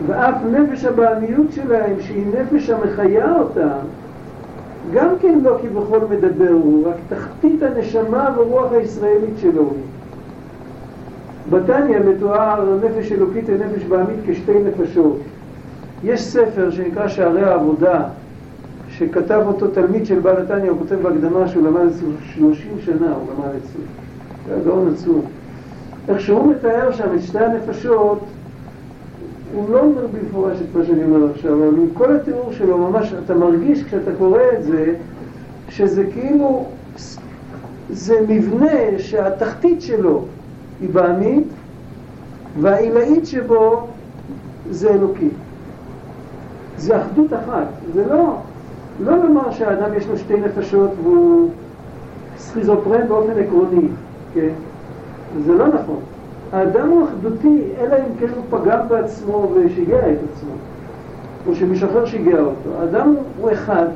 ואף 0.07 0.35
נפש 0.53 0.85
הבעמיות 0.85 1.53
שלהם, 1.53 2.01
שהיא 2.01 2.25
נפש 2.27 2.71
המחיה 2.71 3.39
אותם, 3.39 3.79
גם 4.95 5.09
כן 5.21 5.39
לא 5.43 5.59
כבכל 5.63 6.01
מדבר 6.11 6.51
הוא, 6.51 6.89
רק 6.89 6.95
תחתית 7.09 7.63
הנשמה 7.63 8.31
ורוח 8.37 8.73
הישראלית 8.73 9.39
שלו. 9.39 9.71
בתניא 11.51 11.99
מתואר 11.99 12.79
נפש 12.85 13.13
אלוקית 13.13 13.45
ונפש 13.47 13.85
בעמית 13.85 14.19
כשתי 14.27 14.53
נפשות. 14.65 15.17
יש 16.05 16.25
ספר 16.25 16.71
שנקרא 16.71 17.09
שערי 17.09 17.43
העבודה, 17.43 18.03
שכתב 18.91 19.43
אותו 19.47 19.69
תלמיד 19.69 20.07
של 20.07 20.19
בעל 20.19 20.43
התניא, 20.43 20.71
הוא 20.71 20.79
כותב 20.79 20.97
בהקדמה 21.03 21.49
שהוא 21.49 21.67
למד 21.67 21.81
אצלו 21.81 22.09
30 22.35 22.71
שנה, 22.85 23.15
הוא 23.15 23.27
למד 23.35 23.49
אצלו. 23.49 23.83
זה 24.47 24.55
היה 24.55 24.65
גאון 24.65 24.93
עצום. 24.95 25.23
איך 26.09 26.21
שהוא 26.21 26.53
מתאר 26.53 26.93
שם 26.93 27.15
את 27.15 27.23
שתי 27.23 27.39
הנפשות, 27.39 28.19
הוא 29.55 29.71
לא 29.71 29.81
אומר 29.81 30.07
במפורש 30.07 30.59
את 30.61 30.77
מה 30.77 30.85
שאני 30.85 31.05
אומר 31.05 31.31
עכשיו, 31.31 31.55
אבל 31.55 31.79
עם 31.79 31.89
כל 31.95 32.17
התיאור 32.17 32.53
שלו, 32.53 32.79
ממש, 32.79 33.15
אתה 33.25 33.35
מרגיש 33.35 33.85
כשאתה 33.85 34.11
קורא 34.19 34.41
את 34.59 34.63
זה, 34.63 34.95
שזה 35.69 36.05
כאילו, 36.13 36.65
זה 37.91 38.21
מבנה 38.29 38.99
שהתחתית 38.99 39.83
שלו 39.83 40.25
היא 40.81 40.89
בעמית, 40.93 41.47
והעילאית 42.61 43.27
שבו 43.27 43.87
זה 44.71 44.91
אלוקי. 44.91 45.29
זה 46.77 47.03
אחדות 47.03 47.33
אחת, 47.33 47.67
זה 47.95 48.07
לא, 48.07 48.37
לא 49.01 49.17
לומר 49.17 49.51
שהאדם 49.51 49.95
יש 49.95 50.07
לו 50.07 50.19
שתי 50.19 50.35
נפשות 50.41 50.91
והוא 51.03 51.51
סכיזופרן 52.39 53.09
באופן 53.09 53.39
עקרוני, 53.39 53.89
כן? 54.35 54.49
זה 55.47 55.53
לא 55.53 55.69
נכון. 55.69 56.01
האדם 56.53 56.89
הוא 56.89 57.05
אחדותי, 57.05 57.63
אלא 57.81 57.97
אם 57.97 58.19
כן 58.21 58.27
הוא 58.37 58.61
פגם 58.61 58.79
בעצמו 58.89 59.53
ושיגע 59.55 59.99
את 59.99 60.19
עצמו, 60.33 60.53
או 61.47 61.55
שמישהו 61.55 61.89
אחר 61.89 62.07
שיגע 62.07 62.39
אותו. 62.41 62.71
האדם 62.81 63.15
הוא 63.41 63.51
אחד, 63.53 63.87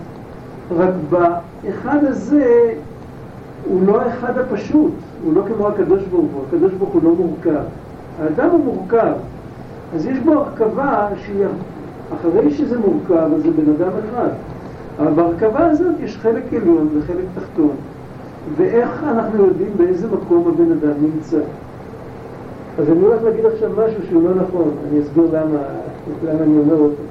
רק 0.76 0.90
באחד 1.10 2.04
הזה 2.04 2.72
הוא 3.64 3.86
לא 3.86 4.00
האחד 4.00 4.38
הפשוט, 4.38 4.92
הוא 5.24 5.34
לא 5.34 5.42
כמו 5.46 5.68
הקדוש 5.68 6.02
ברוך 6.04 6.30
הוא, 6.34 6.42
הקדוש 6.48 6.72
ברוך 6.72 6.90
הוא 6.90 7.02
לא 7.04 7.14
מורכב. 7.14 7.62
האדם 8.22 8.50
הוא 8.50 8.64
מורכב, 8.64 9.12
אז 9.94 10.06
יש 10.06 10.18
בו 10.18 10.32
הרכבה 10.32 11.08
שהיא, 11.16 11.46
אחרי 12.14 12.50
שזה 12.50 12.78
מורכב, 12.78 13.34
אז 13.36 13.42
זה 13.42 13.50
בן 13.50 13.72
אדם 13.72 13.90
אחד. 14.08 14.28
אבל 14.98 15.12
בהרכבה 15.12 15.66
הזאת 15.66 15.94
יש 16.00 16.16
חלק 16.16 16.42
עליון 16.52 16.88
וחלק 16.98 17.24
תחתון. 17.34 17.72
ואיך 18.56 19.04
אנחנו 19.04 19.46
יודעים 19.46 19.70
באיזה 19.76 20.06
מקום 20.06 20.48
הבן 20.48 20.72
אדם 20.72 20.92
נמצא. 21.02 21.38
אז 22.80 22.90
אני 22.90 23.00
הולך 23.00 23.22
להגיד 23.22 23.46
עכשיו 23.46 23.70
משהו 23.70 24.06
שהוא 24.08 24.22
לא 24.22 24.34
נכון, 24.34 24.70
אני 24.88 25.00
אסביר 25.00 25.24
למה, 25.32 25.58
למה 26.24 26.42
אני 26.42 26.58
אומר 26.58 26.76
אותו. 26.76 27.02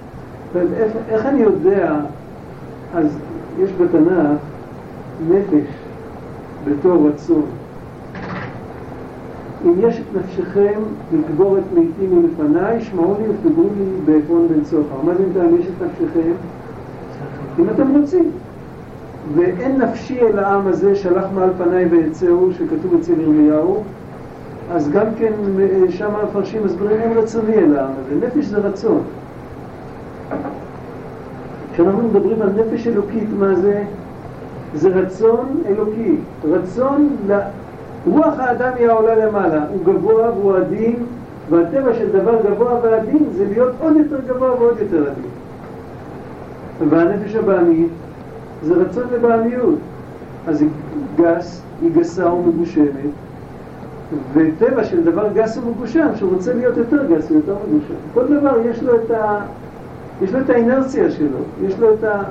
איך, 0.55 0.91
איך 1.09 1.25
אני 1.25 1.39
יודע, 1.39 1.95
אז 2.95 3.17
יש 3.59 3.71
בתנ"ך 3.71 4.39
נפש 5.29 5.67
בתור 6.65 7.07
רצון. 7.07 7.45
אם 9.65 9.73
יש 9.79 9.99
את 9.99 10.17
נפשכם 10.17 10.79
לקבור 11.13 11.57
את 11.57 11.63
מתים 11.73 12.21
מלפניי, 12.21 12.81
שמעו 12.81 13.15
לי 13.19 13.27
ופגעו 13.29 13.67
לי 13.77 13.85
בעפרון 14.05 14.47
בן 14.47 14.63
צוחר. 14.63 15.01
מה 15.03 15.11
זה 15.15 15.23
אם 15.23 15.55
יש 15.59 15.65
את 15.65 15.83
נפשכם? 15.83 16.31
אם 17.59 17.69
אתם 17.69 17.95
רוצים. 17.95 18.31
ואין 19.35 19.81
נפשי 19.81 20.19
אל 20.21 20.39
העם 20.39 20.67
הזה 20.67 20.95
שלח 20.95 21.25
מעל 21.35 21.49
פניי 21.57 21.85
ויצאו, 21.85 22.53
שכתוב 22.53 22.95
אצל 22.99 23.21
ירמיהו, 23.21 23.83
אז 24.71 24.89
גם 24.89 25.05
כן 25.19 25.31
שם 25.89 26.09
המפרשים 26.15 26.65
מסבירים 26.65 27.01
אין 27.01 27.17
רצוני 27.17 27.53
אל 27.53 27.77
העם. 27.77 27.91
נפש 28.19 28.45
זה 28.45 28.57
רצון. 28.57 29.01
כשאנחנו 31.73 32.07
מדברים 32.07 32.41
על 32.41 32.49
נפש 32.49 32.87
אלוקית, 32.87 33.29
מה 33.39 33.55
זה? 33.55 33.83
זה 34.73 34.89
רצון 34.89 35.61
אלוקי. 35.65 36.15
רצון 36.43 37.09
רוח 38.07 38.39
האדם 38.39 38.71
היא 38.75 38.87
העולה 38.87 39.25
למעלה, 39.25 39.65
הוא 39.69 39.85
גבוה 39.85 40.31
והוא 40.31 40.55
עדין, 40.57 40.95
והטבע 41.49 41.93
של 41.93 42.11
דבר 42.11 42.35
גבוה 42.49 42.79
ועדין 42.83 43.25
זה 43.31 43.45
להיות 43.49 43.71
עוד 43.79 43.95
יותר 43.95 44.19
גבוה 44.27 44.51
ועוד 44.51 44.79
יותר 44.79 45.01
עדין. 45.11 45.29
והנפש 46.89 47.35
הבעמית 47.35 47.89
זה 48.63 48.73
רצון 48.73 49.03
לבעמיות. 49.11 49.79
אז 50.47 50.61
היא 50.61 50.69
גס, 51.15 51.61
היא 51.81 51.91
גסה 51.95 52.33
ומגושמת, 52.33 53.11
וטבע 54.33 54.83
של 54.83 55.03
דבר 55.03 55.27
גס 55.33 55.57
ומגושם, 55.57 56.07
שהוא 56.15 56.33
רוצה 56.33 56.53
להיות 56.53 56.77
יותר 56.77 57.05
גס 57.05 57.31
ויותר 57.31 57.55
מגושם. 57.67 57.93
כל 58.13 58.27
דבר 58.27 58.57
יש 58.65 58.83
לו 58.83 58.95
את, 58.95 59.11
ה... 59.11 59.39
יש 60.21 60.33
לו 60.33 60.39
את 60.39 60.49
האינרציה 60.49 61.11
שלו, 61.11 61.39
יש 61.67 61.79
לו 61.79 61.93
את 61.93 62.03
ה... 62.03 62.23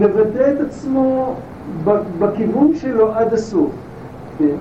לבטא 0.00 0.52
את 0.52 0.60
עצמו 0.60 1.34
בכיוון 2.18 2.74
שלו 2.74 3.12
עד 3.12 3.34
הסוף. 3.34 3.70
כן? 4.38 4.56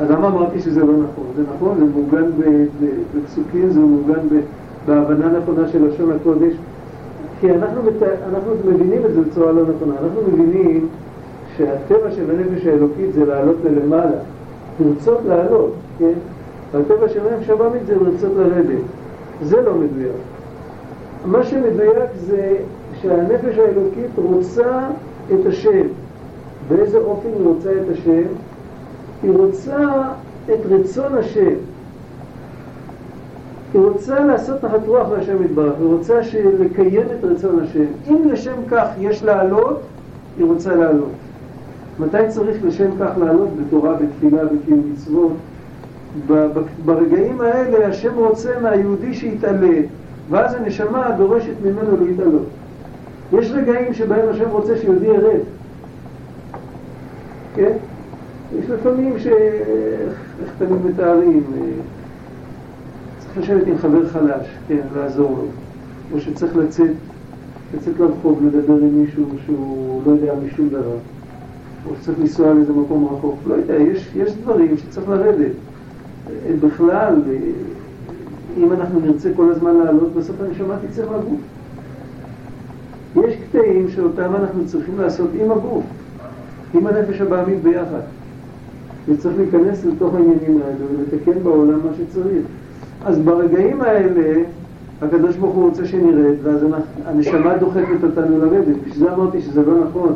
אז 0.00 0.10
למה 0.10 0.28
אמרתי 0.28 0.60
שזה 0.60 0.80
לא 0.80 0.92
נכון? 0.92 1.24
זה 1.36 1.42
נכון, 1.56 1.78
זה 1.78 1.84
מעוגן 1.84 2.30
בפסוקים, 3.14 3.70
זה 3.70 3.80
מעוגן 3.80 4.26
בהבנה 4.86 5.38
נכונה 5.38 5.68
של 5.68 5.88
לשון 5.88 6.12
הקודש. 6.12 6.52
כי 7.40 7.50
אנחנו, 7.54 7.82
מת... 7.82 8.02
אנחנו 8.32 8.52
מבינים 8.64 9.06
את 9.06 9.12
זה 9.14 9.20
בצורה 9.20 9.52
לא 9.52 9.62
נכונה. 9.62 9.94
אנחנו 10.02 10.20
מבינים 10.32 10.88
שהטבע 11.56 12.10
של 12.10 12.30
הנפש 12.30 12.66
האלוקית 12.66 13.12
זה 13.14 13.26
לעלות 13.26 13.56
ללמעלה, 13.64 14.18
לרצות 14.80 15.18
לעלות, 15.28 15.72
כן? 15.98 16.12
והטבע 16.72 17.08
של 17.08 17.20
הנפש 17.28 17.50
הבאמית 17.50 17.86
זה 17.86 17.94
לרצות 17.94 18.32
לרדת. 18.36 18.82
זה 19.42 19.60
לא 19.60 19.74
מדויק. 19.74 20.12
מה 21.24 21.44
שמדויק 21.44 22.10
זה 22.16 22.56
שהנפש 23.02 23.58
האלוקית 23.58 24.10
רוצה 24.16 24.80
את 25.34 25.46
השם. 25.46 25.86
באיזה 26.68 26.98
אופן 26.98 27.28
היא 27.28 27.46
רוצה 27.46 27.70
את 27.72 27.92
השם? 27.92 28.22
היא 29.22 29.32
רוצה 29.36 29.76
את 30.44 30.60
רצון 30.70 31.18
השם. 31.18 31.54
היא 33.74 33.82
רוצה 33.82 34.24
לעשות 34.24 34.60
תחת 34.60 34.86
רוח 34.86 35.08
להשם 35.10 35.44
יתברך, 35.44 35.72
היא 35.80 35.86
רוצה 35.86 36.20
לקיים 36.58 37.06
את 37.18 37.24
רצון 37.24 37.60
השם. 37.62 37.84
אם 38.10 38.28
לשם 38.32 38.54
כך 38.70 38.86
יש 39.00 39.24
לעלות, 39.24 39.80
היא 40.38 40.46
רוצה 40.46 40.74
לעלות. 40.74 41.10
מתי 42.00 42.28
צריך 42.28 42.64
לשם 42.64 42.90
כך 43.00 43.10
לעלות? 43.18 43.48
בתורה, 43.56 43.94
בתפילה, 43.94 44.44
בקיום 44.44 44.92
מצוות. 44.92 45.32
ברגעים 46.84 47.40
האלה 47.40 47.86
השם 47.86 48.14
רוצה 48.14 48.60
מהיהודי 48.62 49.14
שיתעלה, 49.14 49.80
ואז 50.30 50.54
הנשמה 50.54 51.10
דורשת 51.16 51.54
ממנו 51.64 52.06
להתעלות. 52.06 52.46
יש 53.32 53.50
רגעים 53.50 53.94
שבהם 53.94 54.28
השם 54.30 54.50
רוצה 54.50 54.78
שיהודי 54.78 55.06
ירד. 55.06 55.40
כן? 57.54 57.72
יש 58.58 58.70
לפעמים 58.70 59.18
ש... 59.18 59.26
איך 60.42 60.52
תמיד 60.58 60.86
מתארים? 60.86 61.42
אה, 61.56 61.68
צריך 63.18 63.38
לשבת 63.38 63.66
עם 63.66 63.78
חבר 63.78 64.08
חלש, 64.08 64.46
כן, 64.68 64.80
לעזור 64.96 65.30
לו. 65.30 65.44
או 66.12 66.20
שצריך 66.20 66.56
לצאת, 66.56 66.90
לצאת 67.74 67.98
לרחוב, 68.00 68.42
לדבר 68.46 68.74
עם 68.74 69.00
מישהו 69.00 69.24
שהוא 69.46 70.02
לא 70.06 70.10
יודע 70.10 70.32
משום 70.46 70.68
דבר. 70.68 70.96
או 71.90 71.94
שצריך 72.00 72.18
לנסוע 72.20 72.54
לאיזה 72.54 72.72
מקום 72.72 73.08
רחוק. 73.12 73.36
לא 73.46 73.54
יודע, 73.54 73.74
יש, 73.74 74.10
יש 74.16 74.32
דברים 74.42 74.76
שצריך 74.76 75.08
לרדת. 75.08 75.52
אה, 76.30 76.54
בכלל, 76.60 77.14
אה, 77.30 77.36
אם 78.58 78.72
אנחנו 78.72 79.00
נרצה 79.00 79.30
כל 79.36 79.50
הזמן 79.50 79.74
לעלות, 79.74 80.14
בסוף 80.14 80.36
הנשמה 80.40 80.74
תצא 80.88 81.02
מהגוף. 81.10 81.40
יש 83.16 83.36
קטעים 83.48 83.88
שאותם 83.88 84.34
אנחנו 84.34 84.66
צריכים 84.66 85.00
לעשות 85.00 85.30
עם 85.40 85.50
הגוף, 85.50 85.84
עם 86.74 86.86
הנפש 86.86 87.20
הבעמית 87.20 87.62
ביחד. 87.62 88.00
וצריך 89.08 89.36
להיכנס 89.38 89.84
לתוך 89.84 90.14
העניינים 90.14 90.60
האלה 90.64 90.84
ולתקן 90.90 91.42
בעולם 91.42 91.78
מה 91.84 91.90
שצריך. 91.98 92.46
אז 93.04 93.18
ברגעים 93.18 93.80
האלה, 93.80 94.42
הקדוש 95.02 95.36
ברוך 95.36 95.54
הוא 95.54 95.68
רוצה 95.68 95.86
שנרד, 95.86 96.34
ואז 96.42 96.64
הנשמה 97.04 97.56
דוחפת 97.56 98.04
אותנו 98.04 98.38
לרדת. 98.38 98.76
בשביל 98.86 98.98
זה 98.98 99.14
אמרתי 99.14 99.40
שזה 99.40 99.62
לא 99.66 99.72
נכון, 99.88 100.12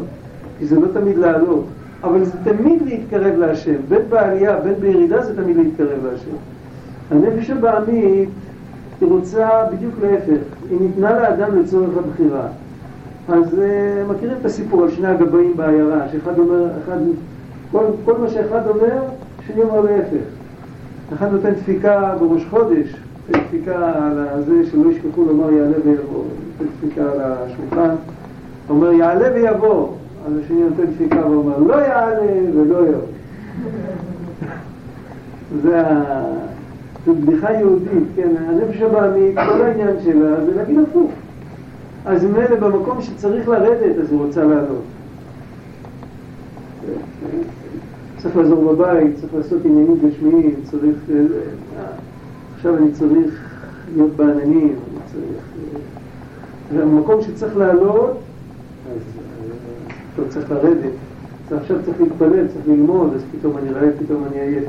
כי 0.63 0.69
זה 0.69 0.81
לא 0.81 0.87
תמיד 0.93 1.19
לעלות, 1.19 1.65
אבל 2.05 2.25
זה 2.25 2.33
תמיד 2.45 2.83
להתקרב 2.83 3.39
להשם. 3.39 3.75
בין 3.89 4.03
בעלייה, 4.09 4.57
בין 4.57 4.75
בירידה, 4.81 5.23
זה 5.23 5.43
תמיד 5.43 5.57
להתקרב 5.57 6.07
להשם. 6.13 6.37
הנפש 7.11 7.51
הבעמית, 7.51 8.29
היא 9.01 9.09
רוצה 9.09 9.49
בדיוק 9.73 9.95
להפך. 10.03 10.43
היא 10.71 10.79
ניתנה 10.81 11.13
לאדם 11.13 11.59
לצורך 11.59 11.91
הבחירה. 11.97 12.47
אז 13.29 13.55
uh, 13.55 14.13
מכירים 14.13 14.37
את 14.41 14.45
הסיפור 14.45 14.83
על 14.83 14.91
שני 14.91 15.07
הגבאים 15.07 15.57
בעיירה, 15.57 16.09
שאחד 16.13 16.39
אומר, 16.39 16.67
אחד 16.85 16.99
כל, 17.73 17.85
כל 18.05 18.19
מה 18.19 18.29
שאחד 18.29 18.69
אומר, 18.69 19.03
שני 19.47 19.63
אומר 19.63 19.81
להפך. 19.81 20.25
אחד 21.15 21.33
נותן 21.33 21.51
דפיקה 21.51 22.15
בראש 22.21 22.45
חודש, 22.51 22.97
דפיקה 23.31 23.93
על 24.35 24.43
זה 24.47 24.71
שלא 24.71 24.91
ישכחו 24.91 25.25
לומר 25.25 25.53
יעלה 25.53 25.77
ויבוא, 25.85 26.25
נותן 26.59 26.73
דפיקה 26.77 27.03
על 27.03 27.21
השולחן, 27.21 27.95
אומר 28.71 28.93
יעלה 28.93 29.29
ויבוא, 29.35 29.89
אז 30.27 30.33
השני 30.45 30.63
נותן 30.63 30.93
דפיקה 30.95 31.27
ואומר 31.27 31.59
לא 31.59 31.75
יעלה 31.75 32.33
ולא 32.55 32.89
יבוא. 32.89 33.07
זה 35.63 35.87
ה... 35.87 36.25
זו 37.07 37.15
בדיחה 37.15 37.53
יהודית, 37.53 38.05
כן, 38.17 38.31
הנפש 38.37 38.81
הבעמית, 38.81 39.35
כל 39.35 39.63
העניין 39.63 39.97
שלה 40.05 40.45
זה 40.45 40.57
להגיד 40.57 40.79
הפוך. 40.79 41.11
אז 42.05 42.25
ממילא 42.25 42.57
במקום 42.61 43.03
שצריך 43.03 43.49
לרדת, 43.49 43.99
אז 43.99 44.13
היא 44.13 44.21
רוצה 44.21 44.45
לעלות. 44.45 44.83
צריך 48.19 48.37
לעזור 48.37 48.75
בבית, 48.75 49.17
צריך 49.21 49.35
לעשות 49.35 49.65
עניינים 49.65 49.97
גשמיים, 49.97 50.55
צריך... 50.63 50.97
אה, 51.11 51.23
עכשיו 52.57 52.77
אני 52.77 52.93
צריך 52.93 53.49
להיות 53.95 54.17
בעננים, 54.17 54.69
אני 54.69 55.01
צריך... 55.13 55.45
במקום 56.77 57.19
אה, 57.19 57.23
שצריך 57.23 57.57
לעלות, 57.57 58.19
אז 58.91 59.01
טוב, 60.17 60.29
צריך 60.29 60.51
לרדת. 60.51 60.93
עכשיו 61.51 61.77
צריך 61.85 62.01
להתפלל, 62.01 62.47
צריך 62.49 62.69
ללמוד, 62.69 63.15
אז 63.15 63.23
פתאום 63.39 63.59
אני 63.59 63.71
רעב, 63.71 63.91
פתאום 64.05 64.25
אני 64.31 64.41
עייף. 64.41 64.65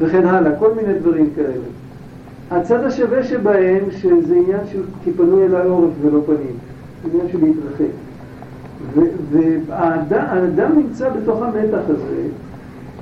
וכן 0.00 0.26
הלאה, 0.26 0.58
כל 0.58 0.74
מיני 0.74 0.98
דברים 0.98 1.30
כאלה. 1.36 1.64
הצד 2.50 2.84
השווה 2.84 3.24
שבהם, 3.24 3.90
שזה 3.90 4.34
עניין 4.34 4.60
של 4.72 4.82
כי 5.04 5.12
פנו 5.12 5.44
אל 5.44 5.54
העורף 5.54 5.90
ולא 6.02 6.20
פנים, 6.26 6.56
עניין 7.04 7.28
של 7.32 7.38
להתרחק. 7.44 7.92
והאדם 9.68 10.72
נמצא 10.76 11.10
בתוך 11.10 11.42
המתח 11.42 11.82
הזה, 11.88 12.22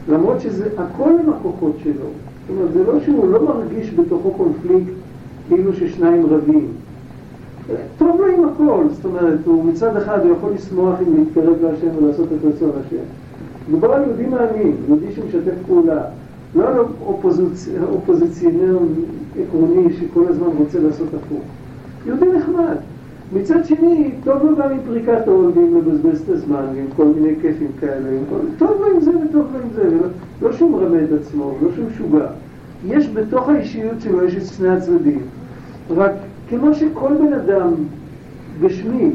למרות 0.08 0.40
שזה 0.40 0.68
הכל 0.78 1.10
עם 1.24 1.32
הכוחות 1.32 1.76
שלו. 1.82 1.94
זאת 1.94 2.50
אומרת, 2.50 2.72
זה 2.72 2.82
לא 2.84 3.00
שהוא 3.00 3.32
לא 3.32 3.44
מרגיש 3.44 3.94
בתוכו 3.94 4.30
קונפליקט 4.30 4.92
כאילו 5.48 5.72
ששניים 5.72 6.26
רבים. 6.26 6.68
טוב 7.98 8.20
לו 8.20 8.26
עם 8.26 8.48
הכל, 8.48 8.84
זאת 8.90 9.04
אומרת, 9.04 9.38
הוא 9.46 9.64
מצד 9.64 9.96
אחד 9.96 10.18
הוא 10.24 10.36
יכול 10.36 10.50
לשמוח 10.52 10.98
אם 11.00 11.16
להתקרב 11.16 11.54
להשם 11.62 11.96
ולעשות 11.96 12.28
את 12.32 12.44
רצון 12.44 12.70
השם. 12.80 13.02
מדובר 13.68 13.92
על 13.92 14.02
יהודי 14.02 14.26
מאמין, 14.26 14.76
יהודי 14.88 15.12
שמשתף 15.12 15.54
פעולה, 15.66 16.02
לא 16.54 16.68
על 16.68 16.78
אופוזיציונר 17.92 18.78
עקרוני 19.42 19.92
שכל 19.92 20.28
הזמן 20.28 20.46
רוצה 20.58 20.78
לעשות 20.78 21.08
הפוך. 21.08 21.42
יהודי 22.06 22.26
נחמד. 22.38 22.76
מצד 23.32 23.64
שני, 23.64 24.10
טוב 24.24 24.42
לו 24.42 24.56
גם 24.56 24.70
עם 24.70 24.78
פריקת 24.86 25.26
עול 25.26 25.52
ועם 25.54 25.76
לבזבז 25.76 26.20
את 26.20 26.28
הזמן 26.28 26.64
ועם 26.74 26.86
כל 26.96 27.04
מיני 27.04 27.34
כיפים 27.42 27.70
כאלה, 27.80 28.08
כל... 28.30 28.36
טוב 28.58 28.70
לו 28.80 28.86
עם 28.94 29.00
זה 29.00 29.10
וטוב 29.10 29.46
לו 29.52 29.60
עם 29.62 29.68
זה, 29.74 29.88
ולא, 29.88 30.06
לא 30.42 30.52
שהוא 30.52 30.70
מרמה 30.70 30.96
את 31.04 31.08
עצמו, 31.20 31.54
לא 31.62 31.68
שהוא 31.74 31.84
משוגע. 31.86 32.26
יש 32.86 33.08
בתוך 33.08 33.48
האישיות 33.48 34.00
שלו, 34.00 34.24
יש 34.24 34.36
את 34.36 34.46
שני 34.46 34.68
הצדדים. 34.68 35.20
רק 35.96 36.12
כמו 36.48 36.74
שכל 36.74 37.10
בן 37.20 37.32
אדם 37.32 37.72
גשמי, 38.60 39.10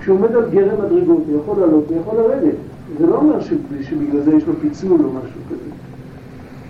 כשהוא 0.00 0.18
עומד 0.18 0.36
על 0.36 0.50
גרם 0.50 0.84
מדרגות, 0.84 1.22
הוא 1.28 1.40
יכול 1.42 1.56
לעלות, 1.60 1.84
הוא 1.88 2.00
יכול 2.00 2.18
לרדת. 2.18 2.54
זה 2.98 3.06
לא 3.06 3.16
אומר 3.16 3.40
שבגלל 3.80 4.20
זה 4.20 4.34
יש 4.34 4.46
לו 4.46 4.52
פיצול 4.60 5.00
או 5.04 5.12
משהו 5.12 5.40
כזה. 5.50 5.70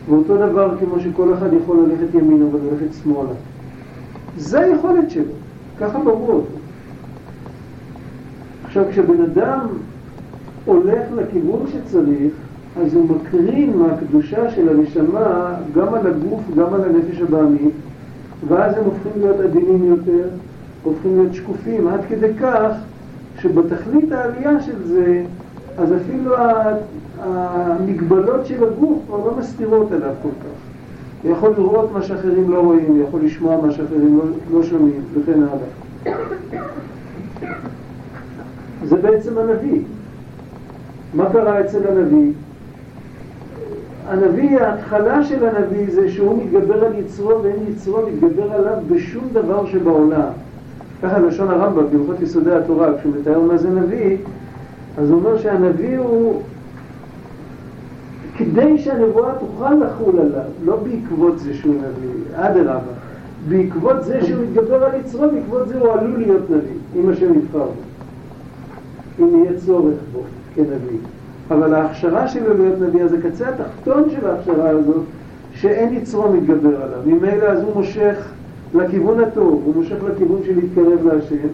ואותו 0.09 0.37
דבר 0.37 0.75
כמו 0.79 1.01
שכל 1.01 1.35
אחד 1.35 1.49
יכול 1.63 1.77
ללכת 1.87 2.15
ימינה 2.15 2.45
וללכת 2.45 2.95
שמאלה. 3.03 3.35
זה 4.37 4.61
היכולת 4.61 5.11
שלו, 5.11 5.25
ככה 5.81 5.99
ברור 5.99 6.33
אותו. 6.33 6.59
עכשיו, 8.65 8.85
כשבן 8.91 9.23
אדם 9.23 9.67
הולך 10.65 11.03
לכיוון 11.17 11.67
שצריך, 11.73 12.33
אז 12.81 12.95
הוא 12.95 13.09
מקרין 13.09 13.77
מהקדושה 13.79 14.51
של 14.51 14.69
הנשמה 14.69 15.55
גם 15.75 15.95
על 15.95 16.07
הגוף, 16.07 16.41
גם 16.57 16.75
על 16.75 16.85
הנפש 16.85 17.21
הבעמית, 17.21 17.72
ואז 18.49 18.79
הם 18.79 18.85
הופכים 18.85 19.13
להיות 19.17 19.41
עדינים 19.41 19.85
יותר, 19.85 20.29
הופכים 20.83 21.19
להיות 21.19 21.35
שקופים, 21.35 21.89
עד 21.89 22.01
כדי 22.09 22.35
כך 22.35 22.73
שבתכלית 23.39 24.13
העלייה 24.13 24.63
של 24.63 24.87
זה, 24.87 25.23
אז 25.79 25.93
אפילו 25.93 26.35
המגבלות 27.19 28.47
של 28.47 28.65
הגוף 28.65 28.99
כבר 29.07 29.17
לא 29.17 29.37
מסתירות 29.39 29.93
עליו 29.93 30.13
כל 30.23 30.29
כך. 30.29 30.63
הוא 31.23 31.33
יכול 31.33 31.51
לראות 31.57 31.93
מה 31.93 32.03
שאחרים 32.03 32.51
לא 32.51 32.61
רואים, 32.61 32.87
הוא 32.87 33.03
יכול 33.09 33.21
לשמוע 33.25 33.67
מה 33.67 33.73
שאחרים 33.73 34.19
לא, 34.19 34.25
לא 34.59 34.63
שומעים, 34.63 35.01
וכן 35.15 35.41
הלאה. 35.43 36.17
זה 38.85 38.97
בעצם 38.97 39.39
הנביא. 39.39 39.81
מה 41.15 41.31
קרה 41.33 41.61
אצל 41.61 41.89
הנביא? 41.89 42.33
הנביא, 44.09 44.61
ההתחלה 44.61 45.25
של 45.25 45.47
הנביא 45.47 45.87
זה 45.91 46.11
שהוא 46.11 46.43
מתגבר 46.45 46.85
על 46.85 46.93
יצרו 46.99 47.43
ואין 47.43 47.57
יצרו 47.69 47.99
מתגבר 48.07 48.53
עליו 48.53 48.75
בשום 48.89 49.25
דבר 49.33 49.67
שבעולם. 49.67 50.31
ככה 51.03 51.19
לשון 51.19 51.49
הרמב"ם, 51.49 51.87
בהלכות 51.91 52.21
יסודי 52.21 52.55
התורה, 52.55 52.99
כשהוא 52.99 53.13
מתאר 53.21 53.41
מה 53.41 53.57
זה 53.59 53.71
נביא, 53.71 54.17
אז 54.99 55.11
הוא 55.11 55.19
אומר 55.19 55.39
שהנביא 55.39 55.99
הוא 55.99 56.43
כדי 58.37 58.79
שהנבואה 58.79 59.33
תוכל 59.39 59.75
לחול 59.75 60.21
עליו, 60.21 60.45
לא 60.65 60.77
בעקבות 60.77 61.39
זה 61.39 61.55
שהוא 61.55 61.75
נביא, 61.75 62.11
אדרבה, 62.35 62.79
בעקבות 63.49 64.05
זה 64.05 64.27
שהוא 64.27 64.45
מתגבר 64.45 64.85
על 64.85 65.01
יצרו, 65.01 65.27
בעקבות 65.31 65.69
זה 65.69 65.79
הוא 65.79 65.93
עלול 65.93 66.19
להיות 66.19 66.51
נביא, 66.51 66.77
אם 66.97 67.11
השם 67.11 67.35
יבחר 67.35 67.59
בו, 67.59 69.25
אם 69.25 69.45
יהיה 69.45 69.59
צורך 69.67 69.95
בו 70.13 70.21
כנביא. 70.55 70.99
אבל 71.53 71.75
ההכשרה 71.75 72.29
שלו 72.29 72.55
להיות 72.59 72.81
נביא, 72.81 73.03
אז 73.03 73.13
הקצה 73.13 73.49
התחתון 73.49 74.11
של 74.11 74.27
ההכשרה 74.27 74.69
הזאת, 74.69 75.03
שאין 75.55 75.95
יצרו 75.95 76.33
מתגבר 76.33 76.83
עליו. 76.83 76.99
ממילא 77.07 77.45
אז 77.45 77.63
הוא 77.63 77.75
מושך 77.75 78.29
לכיוון 78.75 79.21
הטוב, 79.21 79.63
הוא 79.65 79.75
מושך 79.75 79.97
לכיוון 80.05 80.41
של 80.47 80.55
להתקרב 80.55 81.07
להשם. 81.07 81.49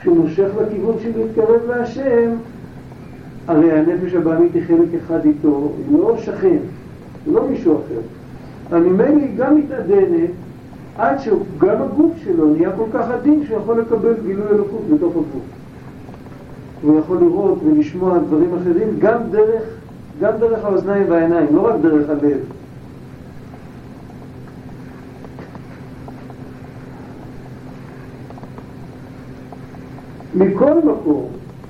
כשהוא 0.00 0.16
מושך 0.16 0.48
לכיוון 0.62 0.94
של 1.02 1.10
להתקרב 1.16 1.60
להשם, 1.68 2.30
הרי 3.46 3.72
הנפש 3.72 4.14
הבעמית 4.14 4.54
היא 4.54 4.62
חלק 4.66 4.88
אחד 5.04 5.24
איתו, 5.24 5.72
היא 5.88 5.98
לא 5.98 6.16
שכן, 6.16 6.58
היא 7.26 7.34
לא 7.34 7.48
מישהו 7.48 7.74
אחר. 7.74 8.78
ממילא 8.78 9.04
היא 9.04 9.36
גם 9.36 9.56
מתעדנת 9.56 10.30
עד 10.98 11.18
שגם 11.18 11.82
הגוף 11.82 12.12
שלו 12.24 12.54
נהיה 12.54 12.70
כל 12.76 12.86
כך 12.92 13.10
עדין 13.10 13.44
שהוא 13.46 13.58
יכול 13.58 13.80
לקבל 13.80 14.14
גילוי 14.26 14.46
אלוקות 14.50 14.82
בתוך 14.94 15.12
הגוף. 15.12 15.53
הוא 16.84 16.98
יכול 16.98 17.18
לראות 17.20 17.58
ולשמוע 17.64 18.18
דברים 18.18 18.54
אחרים 18.54 18.88
גם 18.98 19.20
דרך, 19.30 19.62
גם 20.20 20.32
דרך 20.38 20.64
האוזניים 20.64 21.10
והעיניים, 21.10 21.46
לא 21.56 21.68
רק 21.68 21.74
דרך 21.82 22.10
הלב. 22.10 22.38
מכל 30.34 30.78
מקום, 30.84 31.26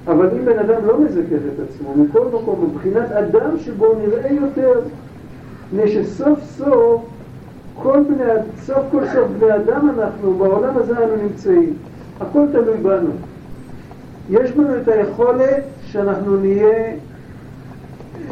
אבל 0.06 0.28
אם 0.38 0.44
בן 0.44 0.58
אדם 0.58 0.86
לא 0.86 1.00
מזכך 1.00 1.42
את 1.54 1.68
עצמו, 1.68 1.94
מכל 1.96 2.26
מקום, 2.32 2.70
מבחינת 2.70 3.10
אדם 3.10 3.58
שבו 3.58 3.94
נראה 3.98 4.32
יותר, 4.32 4.80
מפני 5.72 5.88
שסוף 5.88 6.38
סוף, 6.44 7.02
כל 7.82 8.00
בני, 8.08 8.24
סוף 8.62 8.82
כל 8.90 9.06
סוף 9.06 9.28
בני 9.38 9.56
אדם 9.56 9.90
אנחנו, 9.90 10.34
בעולם 10.34 10.76
הזה 10.76 11.04
אנו 11.04 11.22
נמצאים. 11.22 11.72
הכל 12.20 12.46
תלוי 12.52 12.76
בנו. 12.76 13.10
יש 14.30 14.52
בנו 14.52 14.76
את 14.82 14.88
היכולת 14.88 15.62
שאנחנו 15.82 16.36
נהיה, 16.36 16.92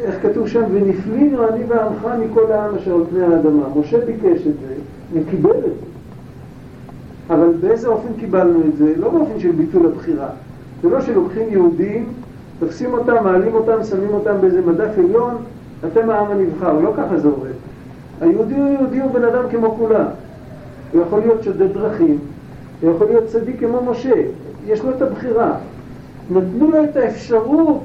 איך 0.03 0.23
כתוב 0.23 0.49
שם, 0.49 0.63
ונפלינו 0.73 1.49
אני 1.49 1.65
ועמך 1.69 2.09
מכל 2.21 2.53
העם 2.53 2.75
אשר 2.75 2.95
על 2.95 3.03
פני 3.11 3.23
האדמה. 3.23 3.65
משה 3.77 4.07
ביקש 4.07 4.47
את 4.47 4.55
זה, 4.61 4.75
וקיבל 5.13 5.51
את 5.51 5.63
זה. 5.63 5.93
אבל 7.31 7.49
באיזה 7.61 7.89
אופן 7.89 8.09
קיבלנו 8.21 8.61
את 8.69 8.77
זה? 8.77 8.93
לא 8.97 9.11
באופן 9.11 9.41
של 9.41 9.53
ביטול 9.53 9.87
הבחירה. 9.87 10.29
זה 10.83 10.89
לא 10.89 11.01
שלוקחים 11.01 11.49
יהודים, 11.49 12.05
תופסים 12.61 12.93
אותם, 12.93 13.25
מעלים 13.25 13.55
אותם, 13.55 13.85
שמים 13.85 14.15
אותם 14.15 14.35
באיזה 14.41 14.61
מדף 14.67 14.99
עליון, 14.99 15.35
אתם 15.87 16.11
העם 16.11 16.31
הנבחר. 16.31 16.79
לא 16.79 16.93
ככה 16.97 17.19
זה 17.19 17.29
עובד. 17.29 17.53
היהודי 18.21 18.55
הוא 18.55 18.69
יהודי 18.69 19.01
הוא 19.01 19.11
בן 19.11 19.25
אדם 19.25 19.43
כמו 19.51 19.75
כולם. 19.79 20.05
הוא 20.93 21.03
יכול 21.03 21.21
להיות 21.21 21.43
שודד 21.43 21.73
דרכים, 21.73 22.19
הוא 22.81 22.91
יכול 22.91 23.07
להיות 23.07 23.27
צדיק 23.27 23.61
כמו 23.61 23.83
משה, 23.91 24.23
יש 24.67 24.85
לו 24.85 24.91
את 24.91 25.03
הבחירה. 25.03 25.57
נתנו 26.31 26.71
לו 26.71 26.85
את 26.85 26.97
האפשרות 26.97 27.83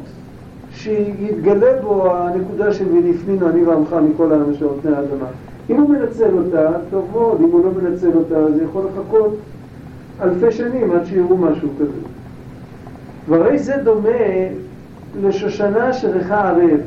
שיתגלה 0.72 1.82
בו 1.82 2.16
הנקודה 2.16 2.74
של 2.74 2.86
ונפנינו 2.92 3.50
אני 3.50 3.64
ועמך 3.64 3.96
מכל 4.10 4.34
האנשים 4.34 4.68
על 4.68 4.74
פני 4.82 4.96
האדמה. 4.96 5.28
אם 5.70 5.76
הוא 5.76 5.90
מנצל 5.90 6.38
אותה, 6.38 6.72
טוב 6.90 7.10
מאוד, 7.12 7.42
אם 7.42 7.52
הוא 7.52 7.66
לא 7.66 7.72
מנצל 7.72 8.12
אותה, 8.16 8.52
זה 8.54 8.64
יכול 8.64 8.84
לחכות 8.86 9.38
אלפי 10.22 10.52
שנים 10.52 10.92
עד 10.92 11.06
שיראו 11.06 11.38
משהו 11.38 11.70
כזה. 11.80 12.00
והרי 13.30 13.60
זה 13.60 13.74
דומה 13.84 14.10
לשושנה 15.22 15.94
שריחה 15.94 16.50
ערב. 16.50 16.80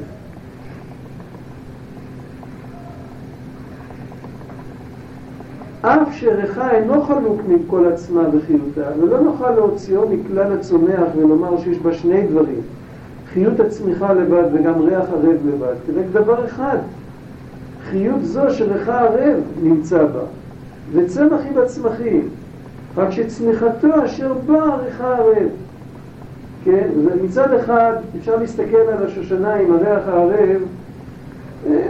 אף 5.82 6.08
שריחה 6.12 6.70
אינו 6.70 7.02
חלוק 7.02 7.40
מכל 7.48 7.86
עצמה 7.92 8.22
וחיותה, 8.32 8.90
ולא 9.00 9.20
נוכל 9.20 9.50
להוציאו 9.50 10.08
מכלל 10.08 10.52
הצומח 10.52 11.08
ולומר 11.16 11.60
שיש 11.60 11.78
בה 11.78 11.94
שני 11.94 12.26
דברים, 12.26 12.60
חיות 13.32 13.60
הצמיחה 13.60 14.12
לבד 14.12 14.44
וגם 14.52 14.80
ריח 14.80 15.04
ערב 15.12 15.46
לבד, 15.46 15.74
כדי 15.86 16.00
דבר 16.12 16.44
אחד, 16.44 16.78
חיות 17.90 18.24
זו 18.24 18.50
שריחה 18.50 19.00
ערב 19.00 19.40
נמצא 19.62 20.04
בה, 20.04 20.22
וצמח 20.92 21.40
היא 21.44 21.52
בצמחים, 21.52 22.28
רק 22.96 23.10
שצמיחתו 23.10 24.04
אשר 24.04 24.32
בא 24.46 24.76
ריחה 24.84 25.16
ערב. 25.16 25.48
כן, 26.64 26.88
ומצד 26.96 27.54
אחד 27.54 27.92
אפשר 28.18 28.36
להסתכל 28.36 28.76
על 28.76 29.06
השושנה 29.06 29.54
עם 29.54 29.72
הריח 29.72 30.08
הערב, 30.08 30.62
אה, 31.66 31.86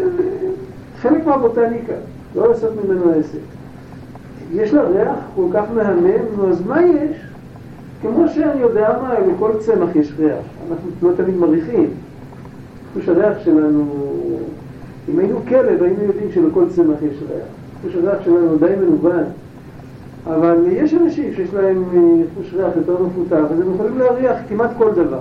חלק 1.01 1.27
מהבוטניקה, 1.27 1.93
לא 2.37 2.49
לעשות 2.49 2.71
ממנו 2.85 3.11
עסק. 3.11 3.60
יש 4.55 4.75
לה 4.75 4.83
ריח 4.83 5.17
כל 5.37 5.47
כך 5.53 5.65
מהמם, 5.75 6.37
נו 6.37 6.49
אז 6.49 6.67
מה 6.67 6.83
יש? 6.83 7.17
כמו 8.03 8.29
שאני 8.29 8.61
יודע 8.61 8.99
מה, 9.03 9.15
לכל 9.35 9.51
צמח 9.59 9.97
יש 9.97 10.13
ריח, 10.19 10.39
אנחנו 10.71 10.91
לא 11.03 11.11
תמיד 11.17 11.37
מריחים. 11.37 11.91
חוש 12.95 13.09
הריח 13.09 13.39
שלנו, 13.45 13.85
אם 15.13 15.19
היינו 15.19 15.41
כלב 15.49 15.83
היינו 15.83 16.03
יודעים 16.03 16.33
שלכל 16.33 16.65
צמח 16.69 16.97
יש 17.03 17.23
ריח. 17.23 17.47
חוש 17.83 17.95
הריח 17.95 18.25
שלנו 18.25 18.57
די 18.57 18.75
מנוון. 18.81 19.25
אבל 20.27 20.57
יש 20.73 20.95
אנשים 20.95 21.35
שיש 21.35 21.55
להם 21.55 21.85
אה, 21.95 22.25
חוש 22.35 22.55
ריח 22.55 22.77
יותר 22.77 23.03
מפותח, 23.03 23.45
אז 23.53 23.61
הם 23.61 23.75
יכולים 23.75 23.99
להריח 23.99 24.37
כמעט 24.49 24.71
כל 24.79 24.93
דבר. 24.93 25.21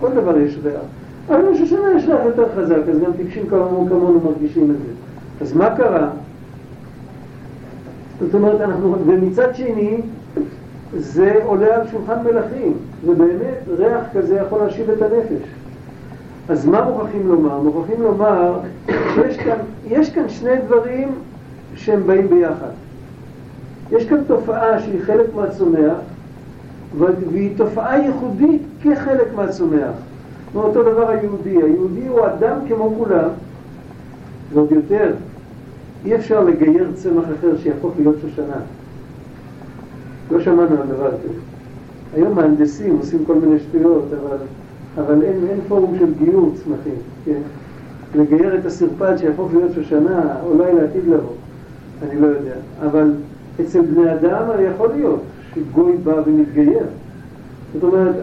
כל 0.00 0.08
דבר 0.14 0.38
יש 0.38 0.58
ריח. 0.64 0.80
אבל 1.28 1.52
בשושנה 1.52 1.92
יש 1.96 2.04
ריח 2.04 2.20
יותר 2.24 2.44
חזק, 2.56 2.88
אז 2.92 2.98
גם 2.98 3.12
טיפשים 3.16 3.46
כמונו 3.46 4.20
מרגישים 4.24 4.62
את 4.70 4.76
זה. 4.76 4.92
אז 5.40 5.52
מה 5.52 5.76
קרה? 5.76 6.10
זאת 8.20 8.34
אומרת, 8.34 8.60
אנחנו, 8.60 8.96
ומצד 9.06 9.54
שני, 9.54 10.00
זה 10.96 11.40
עולה 11.44 11.76
על 11.76 11.88
שולחן 11.90 12.24
מלכים, 12.24 12.72
ובאמת 13.06 13.58
ריח 13.78 14.02
כזה 14.14 14.36
יכול 14.36 14.58
להשיב 14.58 14.90
את 14.90 15.02
הנפש. 15.02 15.48
אז 16.48 16.66
מה 16.66 16.84
מוכרחים 16.84 17.28
לומר? 17.28 17.60
מוכרחים 17.60 18.02
לומר 18.02 18.58
שיש 18.86 19.36
כאן, 19.36 19.56
יש 19.88 20.10
כאן 20.10 20.28
שני 20.28 20.56
דברים 20.66 21.08
שהם 21.74 22.06
באים 22.06 22.28
ביחד. 22.28 22.70
יש 23.92 24.06
כאן 24.06 24.18
תופעה 24.26 24.80
שהיא 24.80 25.00
חלק 25.02 25.34
מהצומח, 25.34 25.96
והיא 26.98 27.56
תופעה 27.56 27.98
ייחודית 27.98 28.62
כחלק 28.82 29.34
מהצומח. 29.36 29.92
אותו 30.54 30.82
דבר 30.82 31.08
היהודי, 31.08 31.56
היהודי 31.56 32.06
הוא 32.06 32.26
אדם 32.26 32.56
כמו 32.68 32.94
כולם, 32.98 33.28
ועוד 34.52 34.72
יותר, 34.72 35.12
אי 36.04 36.14
אפשר 36.14 36.44
לגייר 36.44 36.90
צמח 36.94 37.24
אחר 37.24 37.56
שיהפוך 37.62 37.94
להיות 37.98 38.16
שושנה. 38.22 38.56
לא 40.30 40.40
שמענו 40.40 40.80
על 40.80 40.86
דבר 40.86 41.10
כזה. 41.10 41.38
היום 42.14 42.34
מהנדסים 42.34 42.96
עושים 42.96 43.24
כל 43.26 43.34
מיני 43.34 43.58
שטויות, 43.58 44.04
אבל, 44.20 44.36
אבל 44.96 45.22
אין, 45.22 45.46
אין 45.50 45.60
פורום 45.68 45.98
של 45.98 46.14
גיור 46.24 46.52
צמחים, 46.54 46.94
כן? 47.24 47.40
לגייר 48.14 48.58
את 48.58 48.66
הסרפד 48.66 49.16
שיהפוך 49.16 49.54
להיות 49.54 49.72
שושנה, 49.74 50.36
אולי 50.44 50.74
לעתיד 50.74 51.04
לבוא, 51.06 51.34
אני 52.02 52.20
לא 52.20 52.26
יודע. 52.26 52.54
אבל 52.86 53.12
אצל 53.60 53.80
בני 53.80 54.14
אדם 54.14 54.44
יכול 54.70 54.88
להיות 54.96 55.20
שגוי 55.54 55.96
בא 55.96 56.14
ומתגייר. 56.26 56.86
זאת 57.74 57.82
אומרת, 57.82 58.14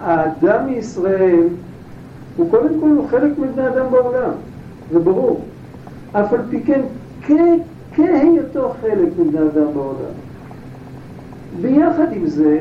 האדם 0.00 0.66
מישראל 0.66 1.46
הוא 2.36 2.50
קודם 2.50 2.80
כל 2.80 2.88
חלק 3.10 3.38
מבני 3.38 3.68
אדם 3.68 3.90
בעולם, 3.90 4.30
זה 4.92 4.98
ברור. 4.98 5.40
אף 6.12 6.32
על 6.32 6.40
פי 6.50 6.60
כן, 6.60 6.80
כהיותו 7.94 8.72
חלק 8.80 9.08
מבני 9.18 9.38
אדם 9.38 9.74
בעולם. 9.74 10.12
ביחד 11.60 12.12
עם 12.12 12.26
זה, 12.26 12.58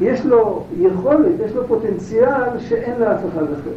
יש 0.00 0.26
לו 0.26 0.64
יכולת, 0.80 1.32
יש 1.46 1.52
לו 1.52 1.66
פוטנציאל 1.66 2.58
שאין 2.58 3.00
לאף 3.00 3.20
אחד 3.32 3.42
אחר. 3.42 3.70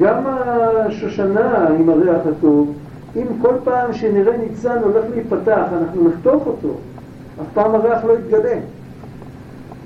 גם 0.00 0.22
השושנה 0.26 1.68
עם 1.68 1.88
הריח 1.88 2.26
הטוב, 2.26 2.74
אם 3.16 3.26
כל 3.42 3.54
פעם 3.64 3.92
שנראה 3.92 4.36
ניצן 4.36 4.78
הולך 4.82 5.04
להיפתח, 5.14 5.66
אנחנו 5.78 6.08
נחתוך 6.08 6.46
אותו, 6.46 6.74
אף 7.40 7.46
פעם 7.54 7.74
הריח 7.74 8.04
לא 8.04 8.12
יתגלה. 8.12 8.58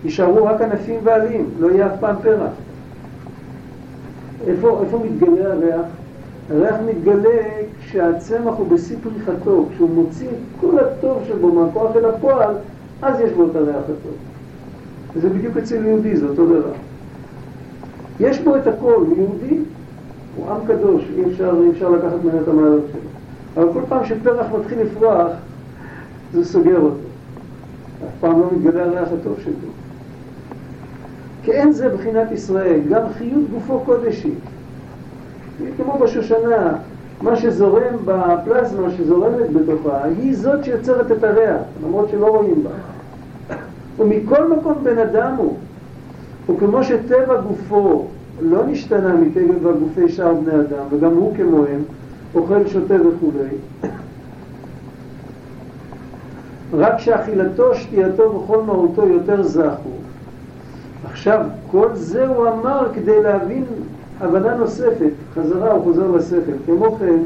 יישארו 0.04 0.44
רק 0.44 0.60
ענפים 0.60 1.00
ועלים, 1.04 1.50
לא 1.60 1.70
יהיה 1.70 1.86
אף 1.86 2.00
פעם 2.00 2.16
פרח. 2.22 2.50
איפה, 4.46 4.80
איפה 4.84 5.02
מתגלה 5.04 5.52
הריח? 5.52 5.86
הריח 6.50 6.76
מתגלה 6.86 7.38
כשהצמח 7.80 8.54
הוא 8.56 8.68
בשיא 8.68 8.96
פריחתו, 9.02 9.66
כשהוא 9.74 9.90
מוציא 9.90 10.28
את 10.28 10.60
כל 10.60 10.78
הטוב 10.78 11.22
שבו 11.28 11.52
מהכוח 11.52 11.96
אל 11.96 12.04
הפועל, 12.04 12.54
אז 13.02 13.20
יש 13.20 13.32
בו 13.32 13.46
את 13.50 13.56
הריח 13.56 13.84
הטוב. 13.84 14.12
וזה 15.14 15.28
בדיוק 15.28 15.56
אצל 15.56 15.84
יהודי, 15.84 16.16
זה 16.16 16.26
אותו 16.26 16.46
דבר. 16.46 16.72
יש 18.20 18.38
בו 18.40 18.56
את 18.56 18.66
הכל, 18.66 18.94
הוא 18.94 19.16
יהודי, 19.16 19.58
הוא 20.36 20.50
עם 20.50 20.66
קדוש, 20.66 21.02
אי 21.16 21.24
אפשר, 21.24 21.54
אי 21.62 21.70
אפשר 21.70 21.90
לקחת 21.90 22.24
ממנו 22.24 22.42
את 22.42 22.48
המעלות 22.48 22.84
שלו. 22.92 23.00
אבל 23.56 23.72
כל 23.72 23.80
פעם 23.88 24.04
שפרח 24.04 24.46
מתחיל 24.60 24.78
לפרוח, 24.82 25.32
זה 26.32 26.44
סוגר 26.44 26.78
אותו. 26.80 26.96
אף 28.04 28.20
פעם 28.20 28.40
לא 28.40 28.46
מתגלה 28.52 28.84
הריח 28.84 29.08
הטוב 29.20 29.36
שלו. 29.44 29.52
כי 31.42 31.52
אין 31.52 31.72
זה 31.72 31.88
בחינת 31.88 32.32
ישראל, 32.32 32.80
גם 32.90 33.02
חיות 33.18 33.50
גופו 33.50 33.80
קודשי. 33.80 34.30
כמו 35.76 35.98
בשושנה, 35.98 36.72
מה 37.22 37.36
שזורם 37.36 37.96
בפלזמה 38.04 38.90
שזורמת 38.96 39.52
בתוכה, 39.52 40.04
היא 40.04 40.36
זאת 40.36 40.64
שיוצרת 40.64 41.12
את 41.12 41.24
הריח, 41.24 41.60
למרות 41.86 42.08
שלא 42.10 42.26
רואים 42.26 42.64
בה. 42.64 42.70
ומכל 43.98 44.48
מקום 44.48 44.74
בן 44.82 44.98
אדם 44.98 45.34
הוא. 45.36 45.56
וכמו 46.48 46.84
שטבע 46.84 47.40
גופו 47.40 48.06
לא 48.40 48.66
נשתנה 48.66 49.14
מטבע 49.14 49.72
גופי 49.72 50.08
שאר 50.08 50.34
בני 50.34 50.54
אדם, 50.54 50.84
וגם 50.90 51.14
הוא 51.14 51.36
כמוהם, 51.36 51.82
אוכל, 52.34 52.66
שותה 52.68 52.94
וכולי, 52.94 53.48
רק 56.72 56.98
שאכילתו, 56.98 57.74
שתייתו 57.74 58.34
וכל 58.34 58.62
מהותו 58.62 59.08
יותר 59.08 59.42
זכו. 59.42 59.90
עכשיו, 61.04 61.46
כל 61.70 61.88
זה 61.94 62.26
הוא 62.26 62.48
אמר 62.48 62.88
כדי 62.94 63.22
להבין 63.22 63.64
הבנה 64.20 64.54
נוספת, 64.54 65.10
חזרה 65.34 65.72
הוא 65.72 65.84
חוזר 65.84 66.10
לשכל. 66.10 66.52
כמו 66.66 66.96
כן, 66.96 67.18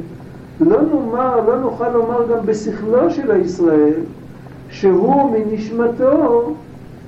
לא 0.60 0.82
נאמר, 0.82 1.46
לא 1.46 1.58
נוכל 1.58 1.88
לומר 1.88 2.26
גם 2.30 2.46
בשכלו 2.46 3.10
של 3.10 3.30
הישראל, 3.30 4.00
שהוא 4.70 5.30
מנשמתו, 5.30 6.54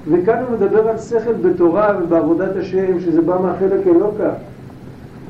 וכאן 0.08 0.42
הוא 0.48 0.56
מדבר 0.56 0.88
על 0.88 0.98
שכל 0.98 1.32
בתורה 1.32 1.98
ובעבודת 2.02 2.56
השם, 2.56 3.00
שזה 3.00 3.22
בא 3.22 3.38
מהחלק 3.42 3.86
אלוקה. 3.86 4.30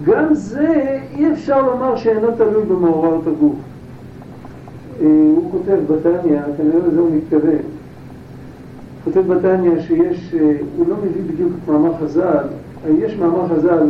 גם 0.04 0.34
זה 0.34 0.98
אי 1.14 1.32
אפשר 1.32 1.62
לומר 1.62 1.96
שאינו 1.96 2.30
תלוי 2.36 2.62
במאורעות 2.62 3.26
הגוף. 3.26 3.54
אה, 5.00 5.06
הוא 5.06 5.50
כותב 5.50 5.78
בתניא, 5.92 6.40
כנראה 6.56 6.88
לזה 6.88 7.00
הוא 7.00 7.10
מתכוון. 7.16 7.62
כותב 9.04 9.20
בתניא 9.20 9.80
שיש, 9.80 10.34
אה, 10.34 10.56
הוא 10.76 10.86
לא 10.88 10.96
מביא 10.96 11.22
בדיוק 11.32 11.52
את 11.64 11.68
מאמר 11.68 11.92
חז"ל, 12.00 12.44
יש 12.98 13.16
מאמר 13.16 13.48
חז"ל, 13.48 13.86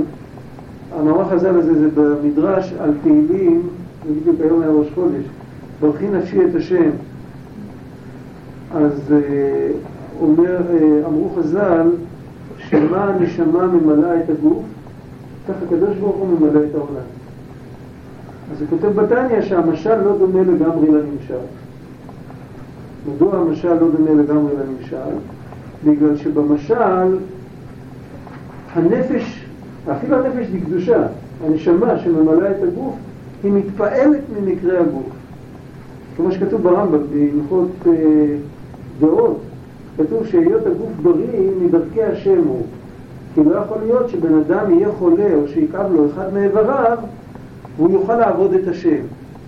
המאמר 0.99 1.24
חז"ל 1.30 1.59
הזה 1.59 1.78
זה 1.78 1.88
במדרש 1.95 2.74
על 2.80 2.90
תהילים, 3.03 3.62
זה 4.07 4.14
בדיוק 4.20 4.40
היום 4.40 4.62
היה 4.62 4.70
ראש 4.70 4.86
חודש, 4.95 5.24
ברכי 5.80 6.09
נפשי 6.09 6.45
את 6.45 6.55
השם. 6.55 6.90
אז 8.74 9.12
אה, 9.12 9.68
אומר, 10.20 10.61
אמרו 11.07 11.30
חז"ל, 11.36 11.90
שמה 12.59 13.05
הנשמה 13.05 13.66
ממלאה 13.66 14.20
את 14.20 14.30
הגוף, 14.30 14.62
כך 15.49 15.55
הקדוש 15.66 15.97
ברוך 15.97 16.16
הוא 16.16 16.28
ממלא 16.28 16.61
את 16.70 16.74
העולם. 16.74 17.07
אז 18.53 18.61
הוא 18.61 18.68
כותב 18.70 19.01
בתניא 19.01 19.42
שהמשל 19.42 20.03
לא 20.03 20.18
דומה 20.18 20.40
לגמרי 20.40 20.88
לנמשל. 20.88 21.45
מדוע 23.09 23.36
המשל 23.36 23.74
לא 23.74 23.88
דומה 23.90 24.22
לגמרי 24.22 24.53
לנמשל? 24.55 25.16
בגלל 25.84 26.16
שבמשל 26.16 27.18
הנפש, 28.74 29.43
אפילו 29.93 30.16
הנפש 30.16 30.47
בקדושה, 30.47 31.07
הנשמה 31.47 31.99
שממלאה 31.99 32.51
את 32.51 32.62
הגוף, 32.62 32.95
היא 33.43 33.53
מתפעלת 33.53 34.20
ממקרה 34.37 34.80
הגוף. 34.80 35.09
כמו 36.16 36.32
שכתוב 36.32 36.62
ברמב"ם, 36.62 36.99
בהלכות 37.12 37.68
אה, 37.87 38.37
כתוב 39.97 40.26
שהיות 40.26 40.66
הגוף 40.66 40.91
בריא 41.03 41.51
מדרכי 41.62 42.03
השם 42.03 42.39
הוא. 42.49 42.62
כי 43.35 43.45
לא 43.45 43.57
יכול 43.57 43.78
להיות 43.87 44.09
שבן 44.09 44.39
אדם 44.39 44.74
יהיה 44.74 44.89
חולה 44.99 45.35
או 45.35 45.49
שיכאב 45.49 45.93
לו 45.93 46.07
אחד 46.07 46.35
מאיבריו 46.35 46.99
והוא 47.76 47.91
יוכל 47.91 48.16
לעבוד 48.16 48.55
את 48.55 48.68
השם. 48.68 49.01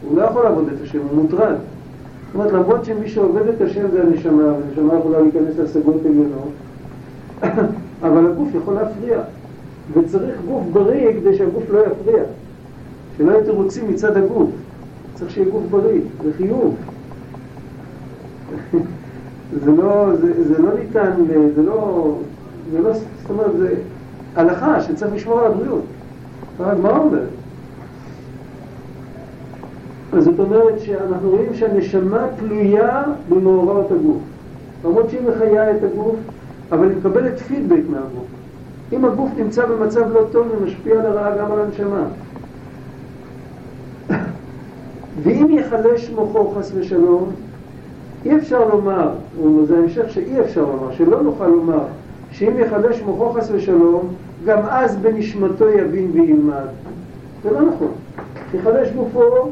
הוא 0.09 0.19
לא 0.19 0.23
יכול 0.23 0.43
לעבוד 0.43 0.69
את 0.69 0.83
השם, 0.83 0.99
הוא 1.11 1.23
מוטרד. 1.23 1.55
זאת 2.27 2.35
אומרת, 2.35 2.53
למרות 2.53 2.85
שמי 2.85 3.09
שעובד 3.09 3.49
את 3.49 3.61
השם 3.61 3.91
זה 3.93 4.03
הנשמה, 4.03 4.43
והנשמה 4.43 4.99
יכולה 4.99 5.21
להיכנס 5.21 5.59
להשגות 5.59 6.01
עליונות, 6.05 6.53
אבל 8.07 8.27
הגוף 8.27 8.49
יכול 8.55 8.75
להפריע. 8.75 9.19
וצריך 9.93 10.35
גוף 10.49 10.65
בריא 10.73 11.13
כדי 11.13 11.37
שהגוף 11.37 11.65
לא 11.71 11.79
יפריע. 11.87 12.23
שלא 13.17 13.33
יהיו 13.33 13.45
תירוצים 13.45 13.91
מצד 13.91 14.17
הגוף. 14.17 14.51
צריך 15.15 15.31
שיהיה 15.31 15.51
גוף 15.51 15.63
בריא, 15.71 16.01
זה 16.25 16.33
חיוב. 16.37 16.77
זה 19.65 19.73
לא, 19.73 20.17
זה, 20.21 20.45
זה 20.45 20.63
לא 20.63 20.69
ניתן, 20.79 21.13
זה 21.57 21.63
לא, 21.63 22.15
זה 22.73 22.79
לא, 22.79 22.93
זאת 22.93 23.31
אומרת, 23.31 23.57
זה 23.59 23.75
הלכה 24.37 24.81
שצריך 24.81 25.15
לשמור 25.15 25.41
על 25.41 25.47
הבריאות. 25.53 25.85
מה 26.59 26.99
אומרת? 26.99 27.29
אז 30.13 30.25
זאת 30.25 30.39
אומרת 30.39 30.81
שאנחנו 30.81 31.31
רואים 31.31 31.55
שהנשמה 31.55 32.27
תלויה 32.39 33.03
במאורעות 33.29 33.91
הגוף. 33.91 34.23
למרות 34.85 35.11
שהיא 35.11 35.21
מחיה 35.29 35.71
את 35.71 35.83
הגוף, 35.83 36.17
אבל 36.73 36.89
היא 36.89 36.97
מקבלת 36.97 37.39
פידבק 37.39 37.83
מהגוף. 37.91 38.36
אם 38.93 39.05
הגוף 39.05 39.31
נמצא 39.37 39.67
במצב 39.67 40.13
לא 40.13 40.21
טוב, 40.33 40.49
זה 40.49 40.67
משפיע 40.67 40.95
לרעה 40.95 41.37
גם 41.39 41.53
על 41.53 41.61
הנשמה. 41.61 42.05
ואם 45.23 45.47
ייחלש 45.51 46.11
מוחו 46.11 46.55
חס 46.59 46.73
ושלום, 46.75 47.31
אי 48.25 48.37
אפשר 48.37 48.69
לומר, 48.69 49.11
זה 49.65 49.79
המשך 49.79 50.11
שאי 50.11 50.41
אפשר 50.41 50.61
לומר, 50.61 50.93
שלא 50.93 51.23
נוכל 51.23 51.47
לומר, 51.47 51.85
שאם 52.31 52.57
ייחלש 52.59 53.03
מוחו 53.03 53.33
חס 53.33 53.51
ושלום, 53.53 54.09
גם 54.45 54.59
אז 54.69 54.97
בנשמתו 54.97 55.69
יבין 55.69 56.11
וילמד. 56.13 56.67
זה 57.43 57.51
לא 57.51 57.61
נכון. 57.61 57.93
ייחלש 58.55 58.89
גופו, 58.97 59.51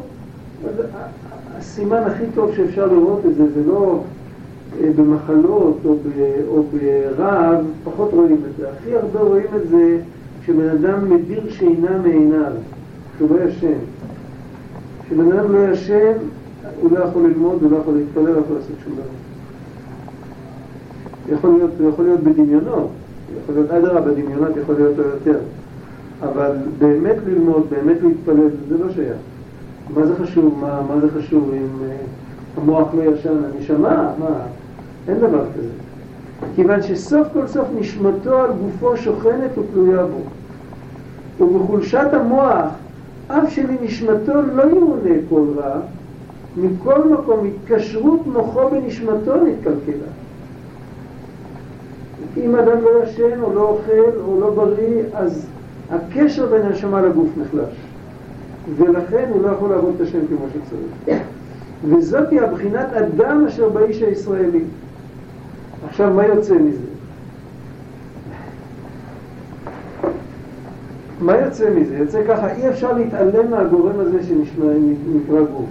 הסימן 1.58 2.02
הכי 2.02 2.24
טוב 2.34 2.54
שאפשר 2.56 2.86
לראות 2.86 3.20
את 3.26 3.34
זה, 3.34 3.52
זה 3.54 3.60
לא 3.66 4.00
במחלות 4.96 5.78
או, 5.84 5.94
ב, 5.94 6.20
או 6.48 6.62
ברעב, 6.62 7.64
פחות 7.84 8.10
רואים 8.12 8.40
את 8.50 8.56
זה. 8.58 8.68
הכי 8.70 8.96
הרבה 8.96 9.20
רואים 9.20 9.46
את 9.56 9.68
זה 9.68 9.98
כשבן 10.42 10.68
אדם 10.68 11.10
מדיר 11.10 11.50
שינה 11.50 11.98
מעיניו, 12.02 12.52
כשהוא 13.16 13.28
לא 13.30 13.44
ישן. 13.44 13.78
כשבן 15.06 15.32
אדם 15.32 15.52
לא 15.52 15.58
ישן, 15.72 16.12
הוא 16.80 16.90
לא 16.92 17.04
יכול 17.04 17.22
ללמוד, 17.22 17.62
הוא 17.62 17.70
לא 17.70 17.76
יכול 17.76 17.94
להתפלל, 17.94 18.26
הוא 18.26 18.34
לא 18.34 18.40
יכול 18.40 18.56
לעשות 18.56 18.76
שום 18.84 18.92
דבר. 18.92 19.04
יכול 21.36 21.50
להיות, 21.50 21.70
יכול 21.92 22.04
להיות 22.04 22.20
בדמיונות, 22.20 22.88
יכול 23.42 23.54
להיות 23.54 23.70
אדרבה, 23.70 24.00
בדמיונות 24.00 24.56
יכול 24.62 24.74
להיות 24.74 24.98
לא 24.98 25.02
יותר. 25.02 25.38
אבל 26.22 26.56
באמת 26.78 27.16
ללמוד, 27.26 27.66
באמת 27.70 27.96
להתפלל, 28.02 28.48
זה 28.68 28.78
לא 28.78 28.92
שייך. 28.92 29.16
מה 29.94 30.06
זה 30.06 30.14
חשוב? 30.16 30.58
מה, 30.60 30.80
מה 30.88 31.00
זה 31.00 31.06
חשוב 31.10 31.50
אם 31.52 31.88
אה, 31.88 31.96
המוח 32.56 32.88
לא 32.94 33.02
ישן? 33.02 33.34
הנשמה? 33.44 34.12
מה? 34.18 34.40
אין 35.08 35.18
דבר 35.18 35.44
כזה. 35.56 35.68
כיוון 36.54 36.82
שסוף 36.82 37.28
כל 37.32 37.46
סוף 37.46 37.68
נשמתו 37.78 38.38
על 38.38 38.50
גופו 38.52 38.96
שוכנת 38.96 39.58
ותלויה 39.58 40.06
בו. 40.06 40.20
ובחולשת 41.44 42.08
המוח, 42.12 42.66
אף 43.28 43.50
שלנשמתו 43.50 44.32
לא 44.54 44.62
יאונה 44.62 45.14
כל 45.28 45.44
רע, 45.56 45.80
מכל 46.56 47.08
מקום 47.08 47.46
התקשרות 47.46 48.26
מוחו 48.26 48.70
בנשמתו 48.70 49.34
נתקלקלה. 49.36 50.08
אם 52.36 52.56
אדם 52.56 52.82
לא 52.82 53.04
ישן 53.04 53.40
או 53.42 53.54
לא 53.54 53.60
אוכל 53.60 54.18
או 54.26 54.40
לא 54.40 54.50
בריא, 54.50 55.02
אז 55.14 55.46
הקשר 55.90 56.46
בין 56.46 56.62
הנשמה 56.62 57.02
לגוף 57.02 57.28
נחלש. 57.36 57.74
ולכן 58.76 59.28
הוא 59.30 59.42
לא 59.42 59.48
יכול 59.48 59.70
לעבוד 59.70 59.92
את 59.96 60.00
השם 60.00 60.18
כמו 60.28 60.46
שצריך. 60.48 61.22
וזאתי 61.88 62.40
הבחינת 62.40 62.92
אדם 62.92 63.44
אשר 63.48 63.68
באיש 63.68 64.02
הישראלי. 64.02 64.64
עכשיו, 65.88 66.10
מה 66.10 66.26
יוצא 66.26 66.54
מזה? 66.54 66.86
מה 71.20 71.36
יוצא 71.36 71.70
מזה? 71.70 71.96
יוצא 71.96 72.20
ככה, 72.28 72.52
אי 72.52 72.68
אפשר 72.68 72.92
להתעלם 72.92 73.50
מהגורם 73.50 74.00
הזה 74.00 74.18
שנקרא 74.22 75.40
גוף. 75.40 75.68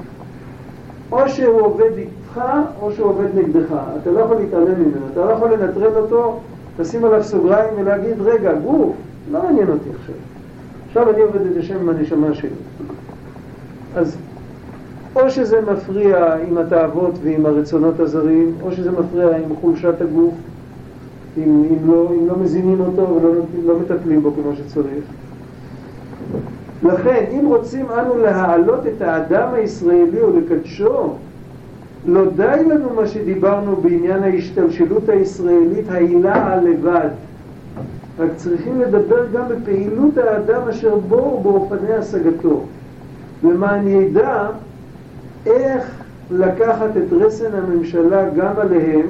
או 1.12 1.30
שהוא 1.30 1.62
עובד 1.62 1.98
איתך, 1.98 2.42
או 2.82 2.92
שהוא 2.92 3.10
עובד 3.10 3.28
נגדך. 3.36 3.76
אתה 4.02 4.12
לא 4.12 4.20
יכול 4.20 4.36
להתעלם 4.38 4.80
ממנו, 4.80 5.08
אתה 5.12 5.26
לא 5.26 5.32
יכול 5.32 5.54
לנטרל 5.54 5.96
אותו, 5.96 6.40
לשים 6.80 7.06
עליו 7.06 7.24
סוגריים 7.24 7.74
ולהגיד, 7.78 8.22
רגע, 8.22 8.54
גוף, 8.54 8.96
לא 9.32 9.44
מעניין 9.44 9.68
אותי 9.68 9.90
עכשיו. 10.00 10.16
עכשיו 10.88 11.10
אני 11.10 11.22
עובד 11.22 11.42
את 11.42 11.58
השם 11.60 11.80
עם 11.80 11.90
הנשמה 11.90 12.34
שלי. 12.34 12.50
אז 13.96 14.18
או 15.16 15.30
שזה 15.30 15.62
מפריע 15.62 16.36
עם 16.48 16.58
התאוות 16.58 17.14
ועם 17.24 17.46
הרצונות 17.46 18.00
הזרים, 18.00 18.56
או 18.62 18.72
שזה 18.72 18.92
מפריע 18.92 19.38
עם 19.38 19.56
חולשת 19.62 20.02
הגוף, 20.02 20.34
אם, 21.38 21.44
אם, 21.44 21.92
לא, 21.92 22.12
אם 22.20 22.28
לא 22.28 22.38
מזינים 22.38 22.80
אותו 22.80 23.16
ולא 23.16 23.32
לא 23.66 23.80
מטפלים 23.80 24.22
בו 24.24 24.32
כמו 24.34 24.52
שצריך. 24.56 25.04
לכן, 26.84 27.26
אם 27.32 27.46
רוצים 27.46 27.86
אנו 27.92 28.18
להעלות 28.18 28.80
את 28.88 29.02
האדם 29.02 29.54
הישראלי 29.54 30.24
ולקדשו, 30.24 31.14
לא 32.06 32.26
די 32.36 32.64
לנו 32.70 32.90
מה 32.96 33.08
שדיברנו 33.08 33.76
בעניין 33.76 34.24
ההשתלשלות 34.24 35.10
הישראלית 35.10 35.90
העילה 35.90 36.62
לבד. 36.62 37.10
רק 38.20 38.30
צריכים 38.36 38.82
לדבר 38.82 39.26
גם 39.34 39.44
בפעילות 39.50 40.18
האדם 40.18 40.62
אשר 40.70 40.96
בו 40.96 41.16
ובאופני 41.16 41.94
השגתו. 41.94 42.62
למען 43.44 43.88
ידע 43.88 44.48
איך 45.46 46.04
לקחת 46.32 46.98
את 46.98 47.14
רסן 47.14 47.56
הממשלה 47.56 48.30
גם 48.30 48.54
עליהם 48.58 49.08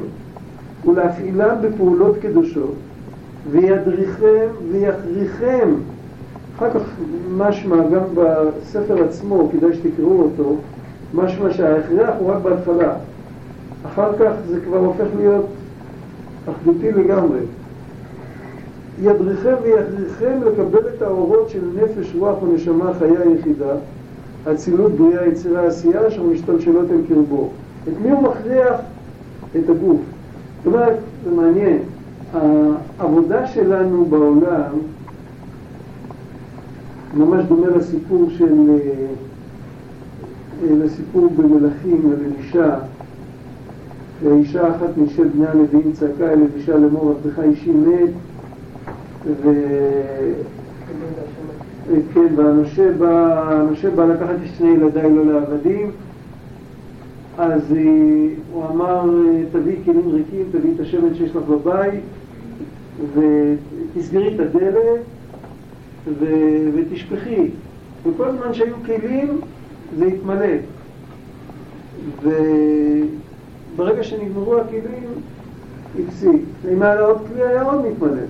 ולהפעילם 0.85 1.55
בפעולות 1.61 2.17
קדושות 2.17 2.73
וידריכם 3.51 4.47
ויכריכם. 4.71 5.69
אחר 6.57 6.69
כך 6.69 6.81
משמע 7.37 7.75
גם 7.75 8.03
בספר 8.15 9.03
עצמו, 9.03 9.49
כדאי 9.51 9.73
שתקראו 9.73 10.21
אותו, 10.21 10.55
משמע 11.13 11.53
שההכרח 11.53 12.15
הוא 12.19 12.31
רק 12.31 12.41
בהתחלה. 12.41 12.93
אחר 13.85 14.11
כך 14.19 14.31
זה 14.47 14.59
כבר 14.61 14.77
הופך 14.77 15.05
להיות 15.17 15.45
אחדותי 16.51 16.91
לגמרי. 16.91 17.39
ידריכם 19.01 19.53
ויכריכם 19.63 20.39
לקבל 20.45 20.87
את 20.97 21.01
האורות 21.01 21.49
של 21.49 21.61
נפש, 21.75 22.15
רוח 22.15 22.43
ונשמה 22.43 22.91
חיה 22.99 23.25
יחידה 23.39 23.75
אצילות, 24.51 24.91
בריאה, 24.91 25.27
יצירה, 25.27 25.67
עשייה, 25.67 26.07
אשר 26.07 26.23
משתלשלות 26.23 26.91
אל 26.91 27.01
קרבו. 27.07 27.49
את 27.87 27.93
מי 28.01 28.11
הוא 28.11 28.23
מכריח? 28.23 28.79
את 29.59 29.69
הגוף. 29.69 30.01
זאת 30.57 30.73
אומרת, 30.73 30.95
זה 31.23 31.31
מעניין, 31.31 31.77
העבודה 32.99 33.47
שלנו 33.47 34.05
בעולם 34.05 34.71
ממש 37.13 37.45
דומה 37.45 37.67
לסיפור 37.67 38.29
של, 38.29 38.69
אה, 38.69 39.05
לסיפור 40.75 41.29
במלכים 41.37 42.11
על 42.11 42.25
אלישע. 42.25 42.75
אישה 44.31 44.69
אחת 44.69 44.97
משל 44.97 45.27
בני 45.27 45.47
הנביאים 45.47 45.91
צעקה 45.93 46.33
אל 46.33 46.39
אלישע 46.53 46.77
לאמור, 46.77 47.09
עבדך 47.11 47.39
אישי 47.39 47.71
מת, 47.71 48.09
ו... 49.43 49.51
כן, 52.13 52.27
והנושה 52.35 52.91
בא, 52.91 53.63
בא 53.95 54.05
לקחת 54.05 54.29
את 54.29 54.57
שני 54.57 54.69
ילדיי 54.69 55.15
לא 55.15 55.25
לעבדים, 55.25 55.91
אז 57.37 57.61
הוא 58.51 58.65
אמר, 58.65 59.09
תביאי 59.51 59.75
כלים 59.85 60.09
ריקים, 60.09 60.45
תביאי 60.51 60.73
את 60.75 60.79
השמן 60.79 61.15
שיש 61.15 61.35
לך 61.35 61.43
בבית, 61.49 62.03
ותסגרי 63.13 64.35
את 64.35 64.39
הדלת 64.39 65.01
ו... 66.19 66.25
ותשפכי. 66.75 67.47
וכל 68.05 68.31
זמן 68.31 68.53
שהיו 68.53 68.75
כלים 68.85 69.41
זה 69.97 70.05
התמלא. 70.05 70.55
וברגע 73.75 74.03
שנגמרו 74.03 74.57
הכלים, 74.57 75.09
הפסיק. 75.99 76.41
אם 76.71 76.81
היה 76.81 76.99
עוד 76.99 77.17
כלי, 77.27 77.43
היה 77.43 77.61
עוד 77.61 77.85
מתמלא. 77.85 78.21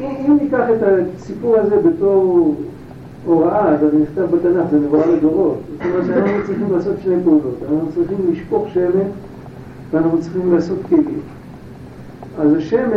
אם 0.00 0.38
ניקח 0.42 0.66
את 0.70 0.82
הסיפור 1.16 1.56
הזה 1.56 1.76
בתור 1.76 2.54
הוראה, 3.26 3.76
זה 3.80 3.98
נכתב 4.02 4.36
בתנ"ך, 4.36 4.70
זה 4.70 4.78
נבואה 4.78 5.06
לדורות. 5.06 5.58
זאת 5.72 5.86
אומרת 5.86 6.06
שאנחנו 6.06 6.46
צריכים 6.46 6.72
לעשות 6.72 6.94
שני 7.02 7.14
פעולות. 7.24 7.56
אנחנו 7.62 7.88
צריכים 7.94 8.18
לשפוך 8.32 8.68
שמן 8.74 9.08
ואנחנו 9.90 10.20
צריכים 10.20 10.54
לעשות 10.54 10.78
כלים. 10.88 11.20
אז 12.38 12.54
השמן 12.54 12.88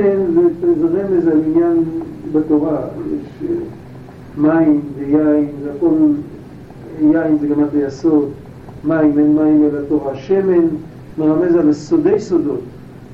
זה 0.80 0.88
רמז 0.88 1.28
על 1.28 1.41
עניין 1.45 1.84
בתורה. 2.32 2.78
יש 2.78 3.49
אה, 3.49 3.56
מים 4.38 4.82
ויין, 4.97 5.47
זה 5.64 5.72
הכל, 5.78 5.95
יין 7.01 7.38
זה 7.38 7.47
גם 7.47 7.64
היסוד, 7.74 8.30
מים, 8.84 9.20
אין 9.20 9.36
מים 9.36 9.64
אלא 9.64 9.82
תורה. 9.88 10.16
שמן 10.16 10.66
מרמז 11.18 11.56
על 11.56 11.74
סודי 11.74 12.20
סודות. 12.20 12.60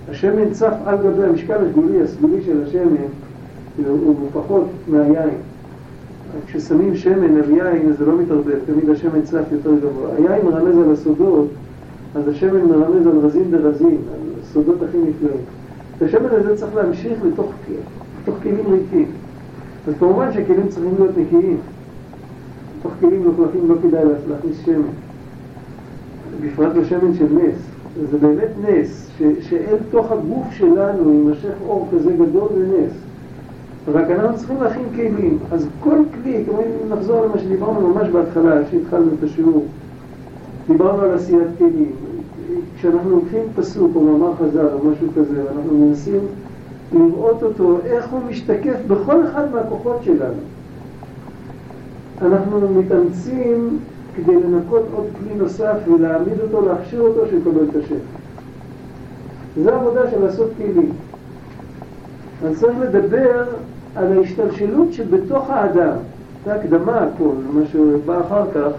השמן 0.09 0.51
צף 0.51 0.73
על 0.85 0.97
גבי 0.97 1.23
המשקל 1.23 1.65
הסגולי, 1.65 2.01
הסגולי 2.01 2.41
של 2.45 2.63
השמן. 2.63 3.28
הוא 3.87 4.15
פחות 4.33 4.65
מהיין. 4.87 5.29
כששמים 6.45 6.95
שמן 6.95 7.37
על 7.37 7.51
יין 7.51 7.93
זה 7.97 8.05
לא 8.05 8.17
מתערבב, 8.17 8.57
תמיד 8.65 8.89
השמן 8.89 9.21
צף 9.21 9.43
יותר 9.51 9.71
גבוה. 9.75 10.09
היין 10.17 10.45
מרמז 10.45 10.77
על 10.77 10.91
הסודות, 10.93 11.47
אז 12.15 12.27
השמן 12.27 12.61
מרמז 12.65 13.07
על 13.07 13.17
רזין 13.17 13.51
דרזין, 13.51 13.97
על 14.13 14.41
הסודות 14.41 14.83
הכי 14.83 14.97
נפלאים. 14.97 15.41
השמן 16.01 16.29
הזה 16.31 16.57
צריך 16.57 16.75
להמשיך 16.75 17.19
לתוך, 17.25 17.51
לתוך 18.21 18.35
כלים 18.43 18.65
ריקים. 18.71 19.05
אז 19.87 19.93
כמובן 19.99 20.33
שהכלים 20.33 20.67
צריכים 20.67 20.93
להיות 20.99 21.17
נקיים. 21.17 21.57
בתוך 22.79 22.91
כלים 22.99 23.21
מלוכלכים 23.21 23.69
לא 23.69 23.75
כדאי 23.83 24.03
להכניס 24.29 24.65
שמן. 24.65 24.81
בפרט 26.41 26.75
לשמן 26.75 27.13
של 27.13 27.27
נס. 27.33 27.55
זה 28.11 28.17
באמת 28.17 28.49
נס, 28.61 29.09
שאל 29.41 29.77
תוך 29.91 30.11
הגוף 30.11 30.51
שלנו 30.51 31.13
יימשך 31.13 31.53
אור 31.67 31.87
כזה 31.91 32.11
גדול 32.11 32.47
ונס. 32.55 33.08
רק 33.87 34.09
אנחנו 34.09 34.37
צריכים 34.37 34.57
להכין 34.61 34.85
כלים. 34.95 35.37
אז 35.51 35.67
כל 35.79 35.97
כלי, 36.13 36.43
כמו 36.45 36.59
אם 36.59 36.93
נחזור 36.93 37.25
למה 37.25 37.37
שדיברנו 37.37 37.87
ממש 37.87 38.07
בהתחלה, 38.07 38.65
כשהתחלנו 38.67 39.07
את 39.19 39.23
השיעור, 39.23 39.65
דיברנו 40.67 41.01
על 41.01 41.13
עשיית 41.13 41.47
כלים. 41.57 41.91
כשאנחנו 42.77 43.09
לוקחים 43.09 43.41
פסוק 43.55 43.91
או 43.95 44.01
מאמר 44.01 44.33
חז"ל 44.35 44.67
או 44.73 44.89
משהו 44.91 45.07
כזה, 45.15 45.43
ואנחנו 45.43 45.77
מנסים 45.77 46.19
לראות 46.93 47.43
אותו, 47.43 47.77
איך 47.85 48.09
הוא 48.09 48.19
משתקף 48.29 48.75
בכל 48.87 49.23
אחד 49.25 49.51
מהכוחות 49.53 49.99
שלנו. 50.03 50.41
אנחנו 52.21 52.79
מתאמצים 52.79 53.79
כדי 54.15 54.35
לנקות 54.35 54.83
עוד 54.95 55.05
כלי 55.19 55.35
נוסף 55.35 55.77
ולהעמיד 55.87 56.39
אותו, 56.41 56.67
להכשיר 56.67 57.01
אותו, 57.01 57.21
שיקבל 57.29 57.63
את 57.69 57.75
השם. 57.75 57.95
זו 59.63 59.69
עבודה 59.69 60.11
של 60.11 60.23
לעשות 60.25 60.49
כלים. 60.57 60.91
אז 62.45 62.59
צריך 62.59 62.77
לדבר 62.79 63.43
על 63.95 64.17
ההשתלשלות 64.17 64.93
שבתוך 64.93 65.49
האדם, 65.49 65.97
זה 66.45 66.53
הקדמה 66.55 66.97
הכל, 66.97 67.33
מה 67.53 67.61
שבא 67.71 68.21
אחר 68.27 68.43
כך, 68.53 68.71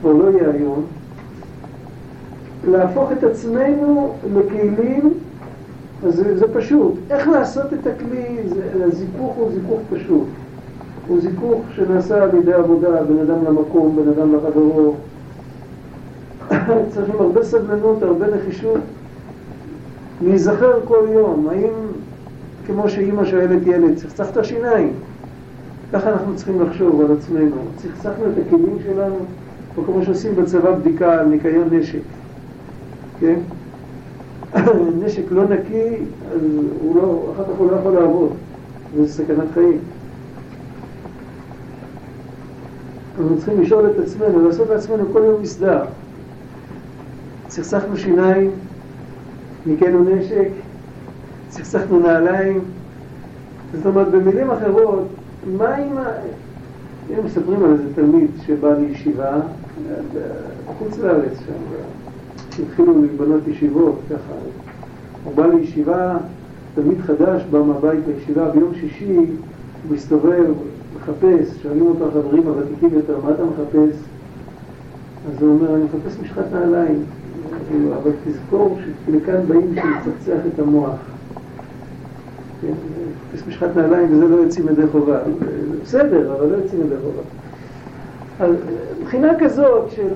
כבר 0.00 0.12
לא 0.12 0.30
יהיה 0.30 0.50
היום, 0.50 0.84
להפוך 2.68 3.12
את 3.12 3.24
עצמנו 3.24 4.14
לכלים, 4.34 5.14
אז 6.06 6.14
זה, 6.14 6.38
זה 6.38 6.54
פשוט. 6.54 6.94
איך 7.10 7.28
לעשות 7.28 7.72
את 7.72 7.86
הכלי, 7.86 8.38
הזיכוך 8.84 9.34
הוא 9.36 9.50
זיכוך 9.52 9.80
פשוט. 9.90 10.26
הוא 11.08 11.20
זיכוך 11.20 11.62
שנעשה 11.74 12.22
על 12.22 12.34
ידי 12.34 12.52
עבודה, 12.52 13.02
בן 13.02 13.18
אדם 13.18 13.44
למקום, 13.44 13.96
בן 13.96 14.08
אדם 14.08 14.34
לחברו. 14.34 14.94
צריכים 16.94 17.14
הרבה 17.18 17.42
סבלנות, 17.42 18.02
הרבה 18.02 18.26
נחישות. 18.36 18.80
להיזכר 20.22 20.80
כל 20.84 21.06
יום, 21.12 21.48
האם 21.50 21.72
כמו 22.66 22.88
שאימא 22.88 23.24
שואלת 23.24 23.66
ילד, 23.66 23.96
צחצחת 23.96 24.44
שיניים. 24.44 24.92
ככה 25.92 26.12
אנחנו 26.12 26.36
צריכים 26.36 26.62
לחשוב 26.62 27.00
על 27.00 27.16
עצמנו. 27.18 27.56
צחצחנו 27.76 28.24
את 28.24 28.46
הכלים 28.46 28.76
שלנו, 28.84 29.16
או 29.76 29.84
כמו 29.84 30.04
שעושים 30.04 30.36
בצבא 30.36 30.74
בדיקה 30.74 31.20
על 31.20 31.26
ניקיון 31.26 31.68
נשק, 31.72 32.00
כן? 33.20 33.38
נשק 35.04 35.22
לא 35.30 35.44
נקי, 35.44 35.96
אז 36.32 36.40
הוא 36.80 36.96
לא, 36.96 37.32
אחר 37.34 37.44
כך 37.44 37.58
הוא 37.58 37.70
לא 37.70 37.76
יכול 37.76 37.92
לעבוד, 37.92 38.32
זה 38.96 39.12
סכנת 39.12 39.50
חיים. 39.54 39.78
אנחנו 43.18 43.36
צריכים 43.36 43.60
לשאול 43.60 43.90
את 43.90 43.98
עצמנו, 43.98 44.48
לעשות 44.48 44.68
לעצמנו 44.68 45.04
כל 45.12 45.22
יום 45.24 45.42
מסדר. 45.42 45.84
צחצחנו 47.48 47.96
שיניים, 47.96 48.50
ניקנו 49.66 50.04
נשק, 50.04 50.48
צחצחנו 51.54 52.00
נעליים. 52.00 52.60
זאת 53.74 53.86
אומרת, 53.86 54.08
במילים 54.08 54.50
אחרות, 54.50 55.08
מה 55.58 55.78
אם... 55.78 55.96
אם 57.10 57.24
מספרים 57.24 57.64
על 57.64 57.70
איזה 57.72 57.94
תלמיד 57.94 58.30
שבא 58.46 58.74
לישיבה, 58.78 59.40
בחוץ 60.66 60.98
לארץ 60.98 61.38
שם, 61.46 62.62
התחילו 62.62 63.02
לבנות 63.02 63.48
ישיבות, 63.48 63.98
ככה. 64.10 64.34
הוא 65.24 65.34
בא 65.34 65.46
לישיבה 65.46 66.16
תלמיד 66.74 67.00
חדש 67.00 67.42
בא 67.50 67.62
מהבית 67.62 68.00
לישיבה, 68.06 68.50
ביום 68.50 68.74
שישי 68.74 69.16
הוא 69.16 69.26
מסתובב, 69.90 70.44
מחפש, 70.96 71.62
שואלים 71.62 71.86
אותו 71.86 72.08
החברים 72.08 72.46
הוותיקים 72.46 72.88
יותר, 72.92 73.18
מה 73.24 73.30
אתה 73.30 73.42
מחפש? 73.44 73.96
אז 75.28 75.42
הוא 75.42 75.50
אומר, 75.50 75.74
אני 75.74 75.84
מחפש 75.84 76.20
משחת 76.22 76.44
נעליים, 76.52 77.02
אבל 78.02 78.10
תזכור 78.24 78.78
שלכאן 79.06 79.46
באים 79.48 79.74
לצחצח 79.74 80.40
את 80.54 80.58
המוח. 80.58 81.13
כן, 82.66 82.72
מחפש 83.34 83.48
משחת 83.48 83.76
נעליים 83.76 84.12
וזה 84.12 84.28
לא 84.28 84.36
יוצאים 84.36 84.68
ידי 84.68 84.82
חובה. 84.92 85.18
בסדר, 85.82 86.32
אבל 86.32 86.46
לא 86.46 86.56
יוצאים 86.56 86.80
ידי 86.80 86.94
חובה. 87.02 87.22
אז 88.40 88.54
מבחינה 89.00 89.32
כזאת 89.38 89.90
של 89.90 90.08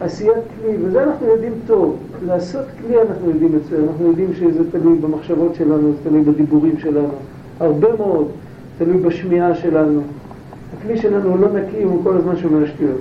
עשיית 0.00 0.34
כלי, 0.60 0.76
וזה 0.82 1.02
אנחנו 1.02 1.26
יודעים 1.26 1.52
טוב, 1.66 1.96
לעשות 2.26 2.64
כלי 2.80 3.00
אנחנו 3.00 3.30
יודעים 3.30 3.56
מצוין, 3.56 3.84
אנחנו 3.88 4.06
יודעים 4.06 4.34
שזה 4.34 4.70
תלוי 4.70 4.98
במחשבות 4.98 5.54
שלנו, 5.54 5.92
זה 5.92 6.08
תלוי 6.08 6.20
בדיבורים 6.20 6.78
שלנו, 6.78 7.14
הרבה 7.60 7.88
מאוד, 7.98 8.28
תלוי 8.78 8.96
בשמיעה 8.96 9.54
שלנו. 9.54 10.00
הכלי 10.78 10.96
שלנו 10.96 11.30
הוא 11.30 11.38
לא 11.38 11.48
נקי, 11.52 11.82
הוא 11.82 12.04
כל 12.04 12.16
הזמן 12.16 12.36
שומע 12.36 12.66
שטויות. 12.66 13.00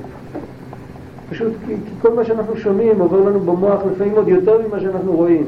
פשוט 1.29 1.53
כי, 1.65 1.73
כי 1.85 1.91
כל 2.01 2.13
מה 2.13 2.25
שאנחנו 2.25 2.57
שומעים 2.57 2.99
עובר 2.99 3.29
לנו 3.29 3.39
במוח 3.39 3.79
לפעמים 3.91 4.13
עוד 4.13 4.27
יותר 4.27 4.67
ממה 4.67 4.79
שאנחנו 4.79 5.11
רואים. 5.11 5.43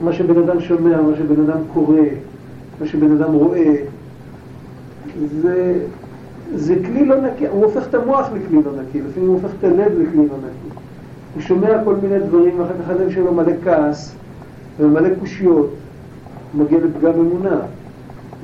מה 0.00 0.12
שבן 0.12 0.42
אדם 0.42 0.60
שומע, 0.60 1.02
מה 1.02 1.16
שבן 1.16 1.50
אדם 1.50 1.58
קורא, 1.72 1.96
מה 2.80 2.86
שבן 2.86 3.12
אדם 3.12 3.32
רואה, 3.32 3.74
זה, 5.42 5.78
זה 6.54 6.74
כלי 6.86 7.04
לא 7.04 7.20
נקי, 7.20 7.46
הוא 7.46 7.64
הופך 7.64 7.88
את 7.88 7.94
המוח 7.94 8.26
לכלי 8.34 8.62
לא 8.62 8.72
נקי, 8.82 9.00
לפעמים 9.00 9.28
הוא 9.28 9.40
הופך 9.42 9.54
את 9.58 9.64
הלב 9.64 9.92
לכלי 9.98 10.16
לא 10.16 10.22
נקי. 10.22 10.74
הוא 11.34 11.42
שומע 11.42 11.84
כל 11.84 11.96
מיני 12.02 12.18
דברים, 12.18 12.60
ואחר 12.60 12.74
כך 12.82 12.90
הלב 12.90 13.10
שלו 13.10 13.34
מלא 13.34 13.52
כעס 13.64 14.14
ומלא 14.80 15.08
קושיות, 15.20 15.70
הוא 16.52 16.64
מגיע 16.64 16.78
לפגם 16.78 17.12
אמונה. 17.12 17.60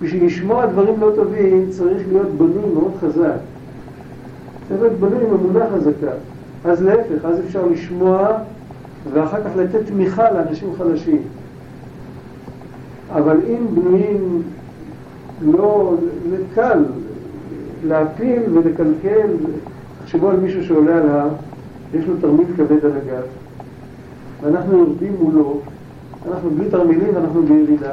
בשביל 0.01 0.27
לשמוע 0.27 0.67
דברים 0.67 1.01
לא 1.01 1.11
טובים 1.15 1.67
צריך 1.71 2.03
להיות 2.09 2.29
בנוי 2.29 2.73
מאוד 2.75 2.93
חזק. 3.01 3.37
צריך 4.69 4.81
להיות 4.81 4.93
בנוי 4.93 5.25
עם 5.25 5.35
אמונה 5.35 5.67
חזקה. 5.75 6.13
אז 6.65 6.83
להפך, 6.83 7.25
אז 7.25 7.41
אפשר 7.41 7.67
לשמוע 7.67 8.29
ואחר 9.13 9.45
כך 9.45 9.51
לתת 9.57 9.87
תמיכה 9.87 10.31
לאנשים 10.31 10.73
חלשים. 10.79 11.23
אבל 13.15 13.37
אם 13.49 13.67
בנויים 13.75 14.43
לא, 15.43 15.95
זה 16.31 16.37
קל 16.55 16.85
להפיל 17.85 18.43
ולקלקל, 18.53 19.29
תחשבו 20.03 20.29
על 20.29 20.37
מישהו 20.37 20.65
שעולה 20.65 20.97
על 20.97 21.09
הר, 21.09 21.29
יש 21.95 22.07
לו 22.07 22.15
תרמיל 22.21 22.47
כבד 22.57 22.85
על 22.85 22.93
הגב, 22.93 23.23
ואנחנו 24.43 24.79
יורדים 24.79 25.17
מולו, 25.21 25.61
אנחנו 26.29 26.51
בלי 26.51 26.71
תרמילים 26.71 27.09
ואנחנו 27.15 27.43
בירידה, 27.43 27.93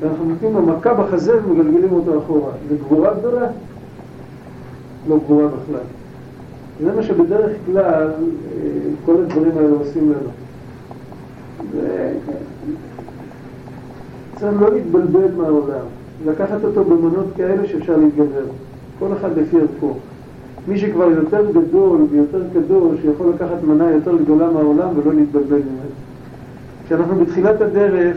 ואנחנו 0.00 0.24
נותנים 0.24 0.52
לו 0.54 0.62
מכה 0.62 0.94
בחזה 0.94 1.32
ומגלגלים 1.44 1.92
אותו 1.92 2.18
אחורה. 2.18 2.52
זה 2.68 2.76
גבורה 2.76 3.14
גדולה? 3.14 3.46
לא 5.08 5.16
גבורה 5.16 5.46
בכלל. 5.46 5.84
זה 6.82 6.96
מה 6.96 7.02
שבדרך 7.02 7.52
כלל 7.66 8.10
כל 9.04 9.14
הדברים 9.22 9.52
האלה 9.56 9.76
עושים 9.80 10.12
לנו. 10.12 10.30
צריך 14.36 14.60
לא 14.60 14.74
להתבלבל 14.74 15.34
מהעולם, 15.36 15.86
לקחת 16.26 16.64
אותו 16.64 16.84
במנות 16.84 17.26
כאלה 17.36 17.66
שאפשר 17.66 17.96
להתגבר. 17.96 18.44
כל 18.98 19.08
אחד 19.12 19.38
לפי 19.38 19.56
ערכו. 19.60 19.94
מי 20.68 20.78
שכבר 20.78 21.04
יותר 21.04 21.50
גדול 21.50 22.06
ויותר 22.10 22.42
קדוש, 22.52 22.98
יכול 23.14 23.32
לקחת 23.34 23.62
מנה 23.62 23.90
יותר 23.90 24.16
גדולה 24.16 24.50
מהעולם 24.50 24.88
ולא 24.96 25.14
להתבלבל 25.14 25.56
ממנו. 25.56 25.90
כשאנחנו 26.86 27.24
בתחילת 27.24 27.60
הדרך, 27.60 28.16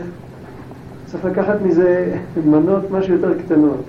צריך 1.06 1.24
לקחת 1.24 1.56
מזה 1.62 2.16
מנות 2.50 2.90
משהו 2.90 3.14
יותר 3.14 3.38
קטנות. 3.38 3.82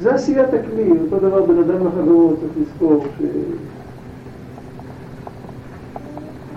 זה 0.00 0.14
עשיית 0.14 0.48
הכלי, 0.48 0.90
אותו 1.04 1.18
דבר 1.28 1.42
בן 1.42 1.58
אדם 1.58 1.86
לחברו, 1.86 2.34
צריך 2.40 2.52
לזכור 2.60 3.04
ש... 3.18 3.22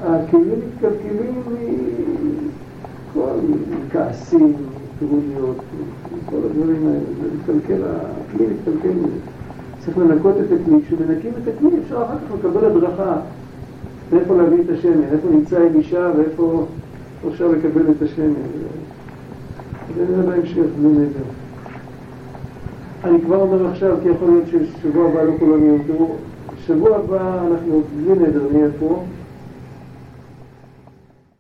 הכלים 0.04 0.60
מתקלקלים 0.68 1.41
מכל, 3.12 3.30
מכעסים, 3.88 4.54
טרוניות, 5.00 5.58
כל 6.30 6.36
הדברים 6.46 6.88
האלה, 6.88 7.00
זה 7.22 7.54
מתקלקל, 7.54 7.82
הכלי 7.84 8.46
מתקלקל 8.48 8.89
מזה. 8.89 9.20
צריך 9.80 9.98
לנקות 9.98 10.36
את 10.38 10.46
הכלי, 10.46 10.76
כשמנקים 10.86 11.32
את 11.43 11.48
הכלי 11.48 11.70
אפשר 11.84 12.04
אחר 12.04 12.18
כך 12.18 12.36
לקבל 12.39 12.66
הדרכה 12.66 13.18
מאיפה 14.14 14.38
להביא 14.38 14.62
את 14.62 14.70
השמן, 14.70 15.04
איפה 15.12 15.28
נמצא 15.32 15.58
אלישע 15.58 16.12
ואיפה 16.18 16.66
אפשר 17.28 17.48
לקבל 17.48 17.91
את 17.91 18.02
השמן. 18.02 18.34
זה 19.96 20.06
נראה 20.10 20.26
בהמשך, 20.26 20.66
בלי 20.82 20.89
נדר. 20.89 21.26
אני 23.04 23.22
כבר 23.22 23.41
אומר 23.41 23.68
עכשיו, 23.68 23.98
כי 24.04 24.10
יכול 24.10 24.30
להיות 24.30 24.48
ששבוע 24.48 25.10
הבא 25.10 25.24
לא 25.24 25.32
כולם 25.39 25.64
יהיו. 25.64 25.78
תראו, 25.88 26.16
שבוע 26.66 26.98
הבא 26.98 27.41
אנחנו 27.52 27.82
בלי 27.98 28.14
נדר 28.14 28.43
נהיה 28.52 28.68
פה. 28.80 29.04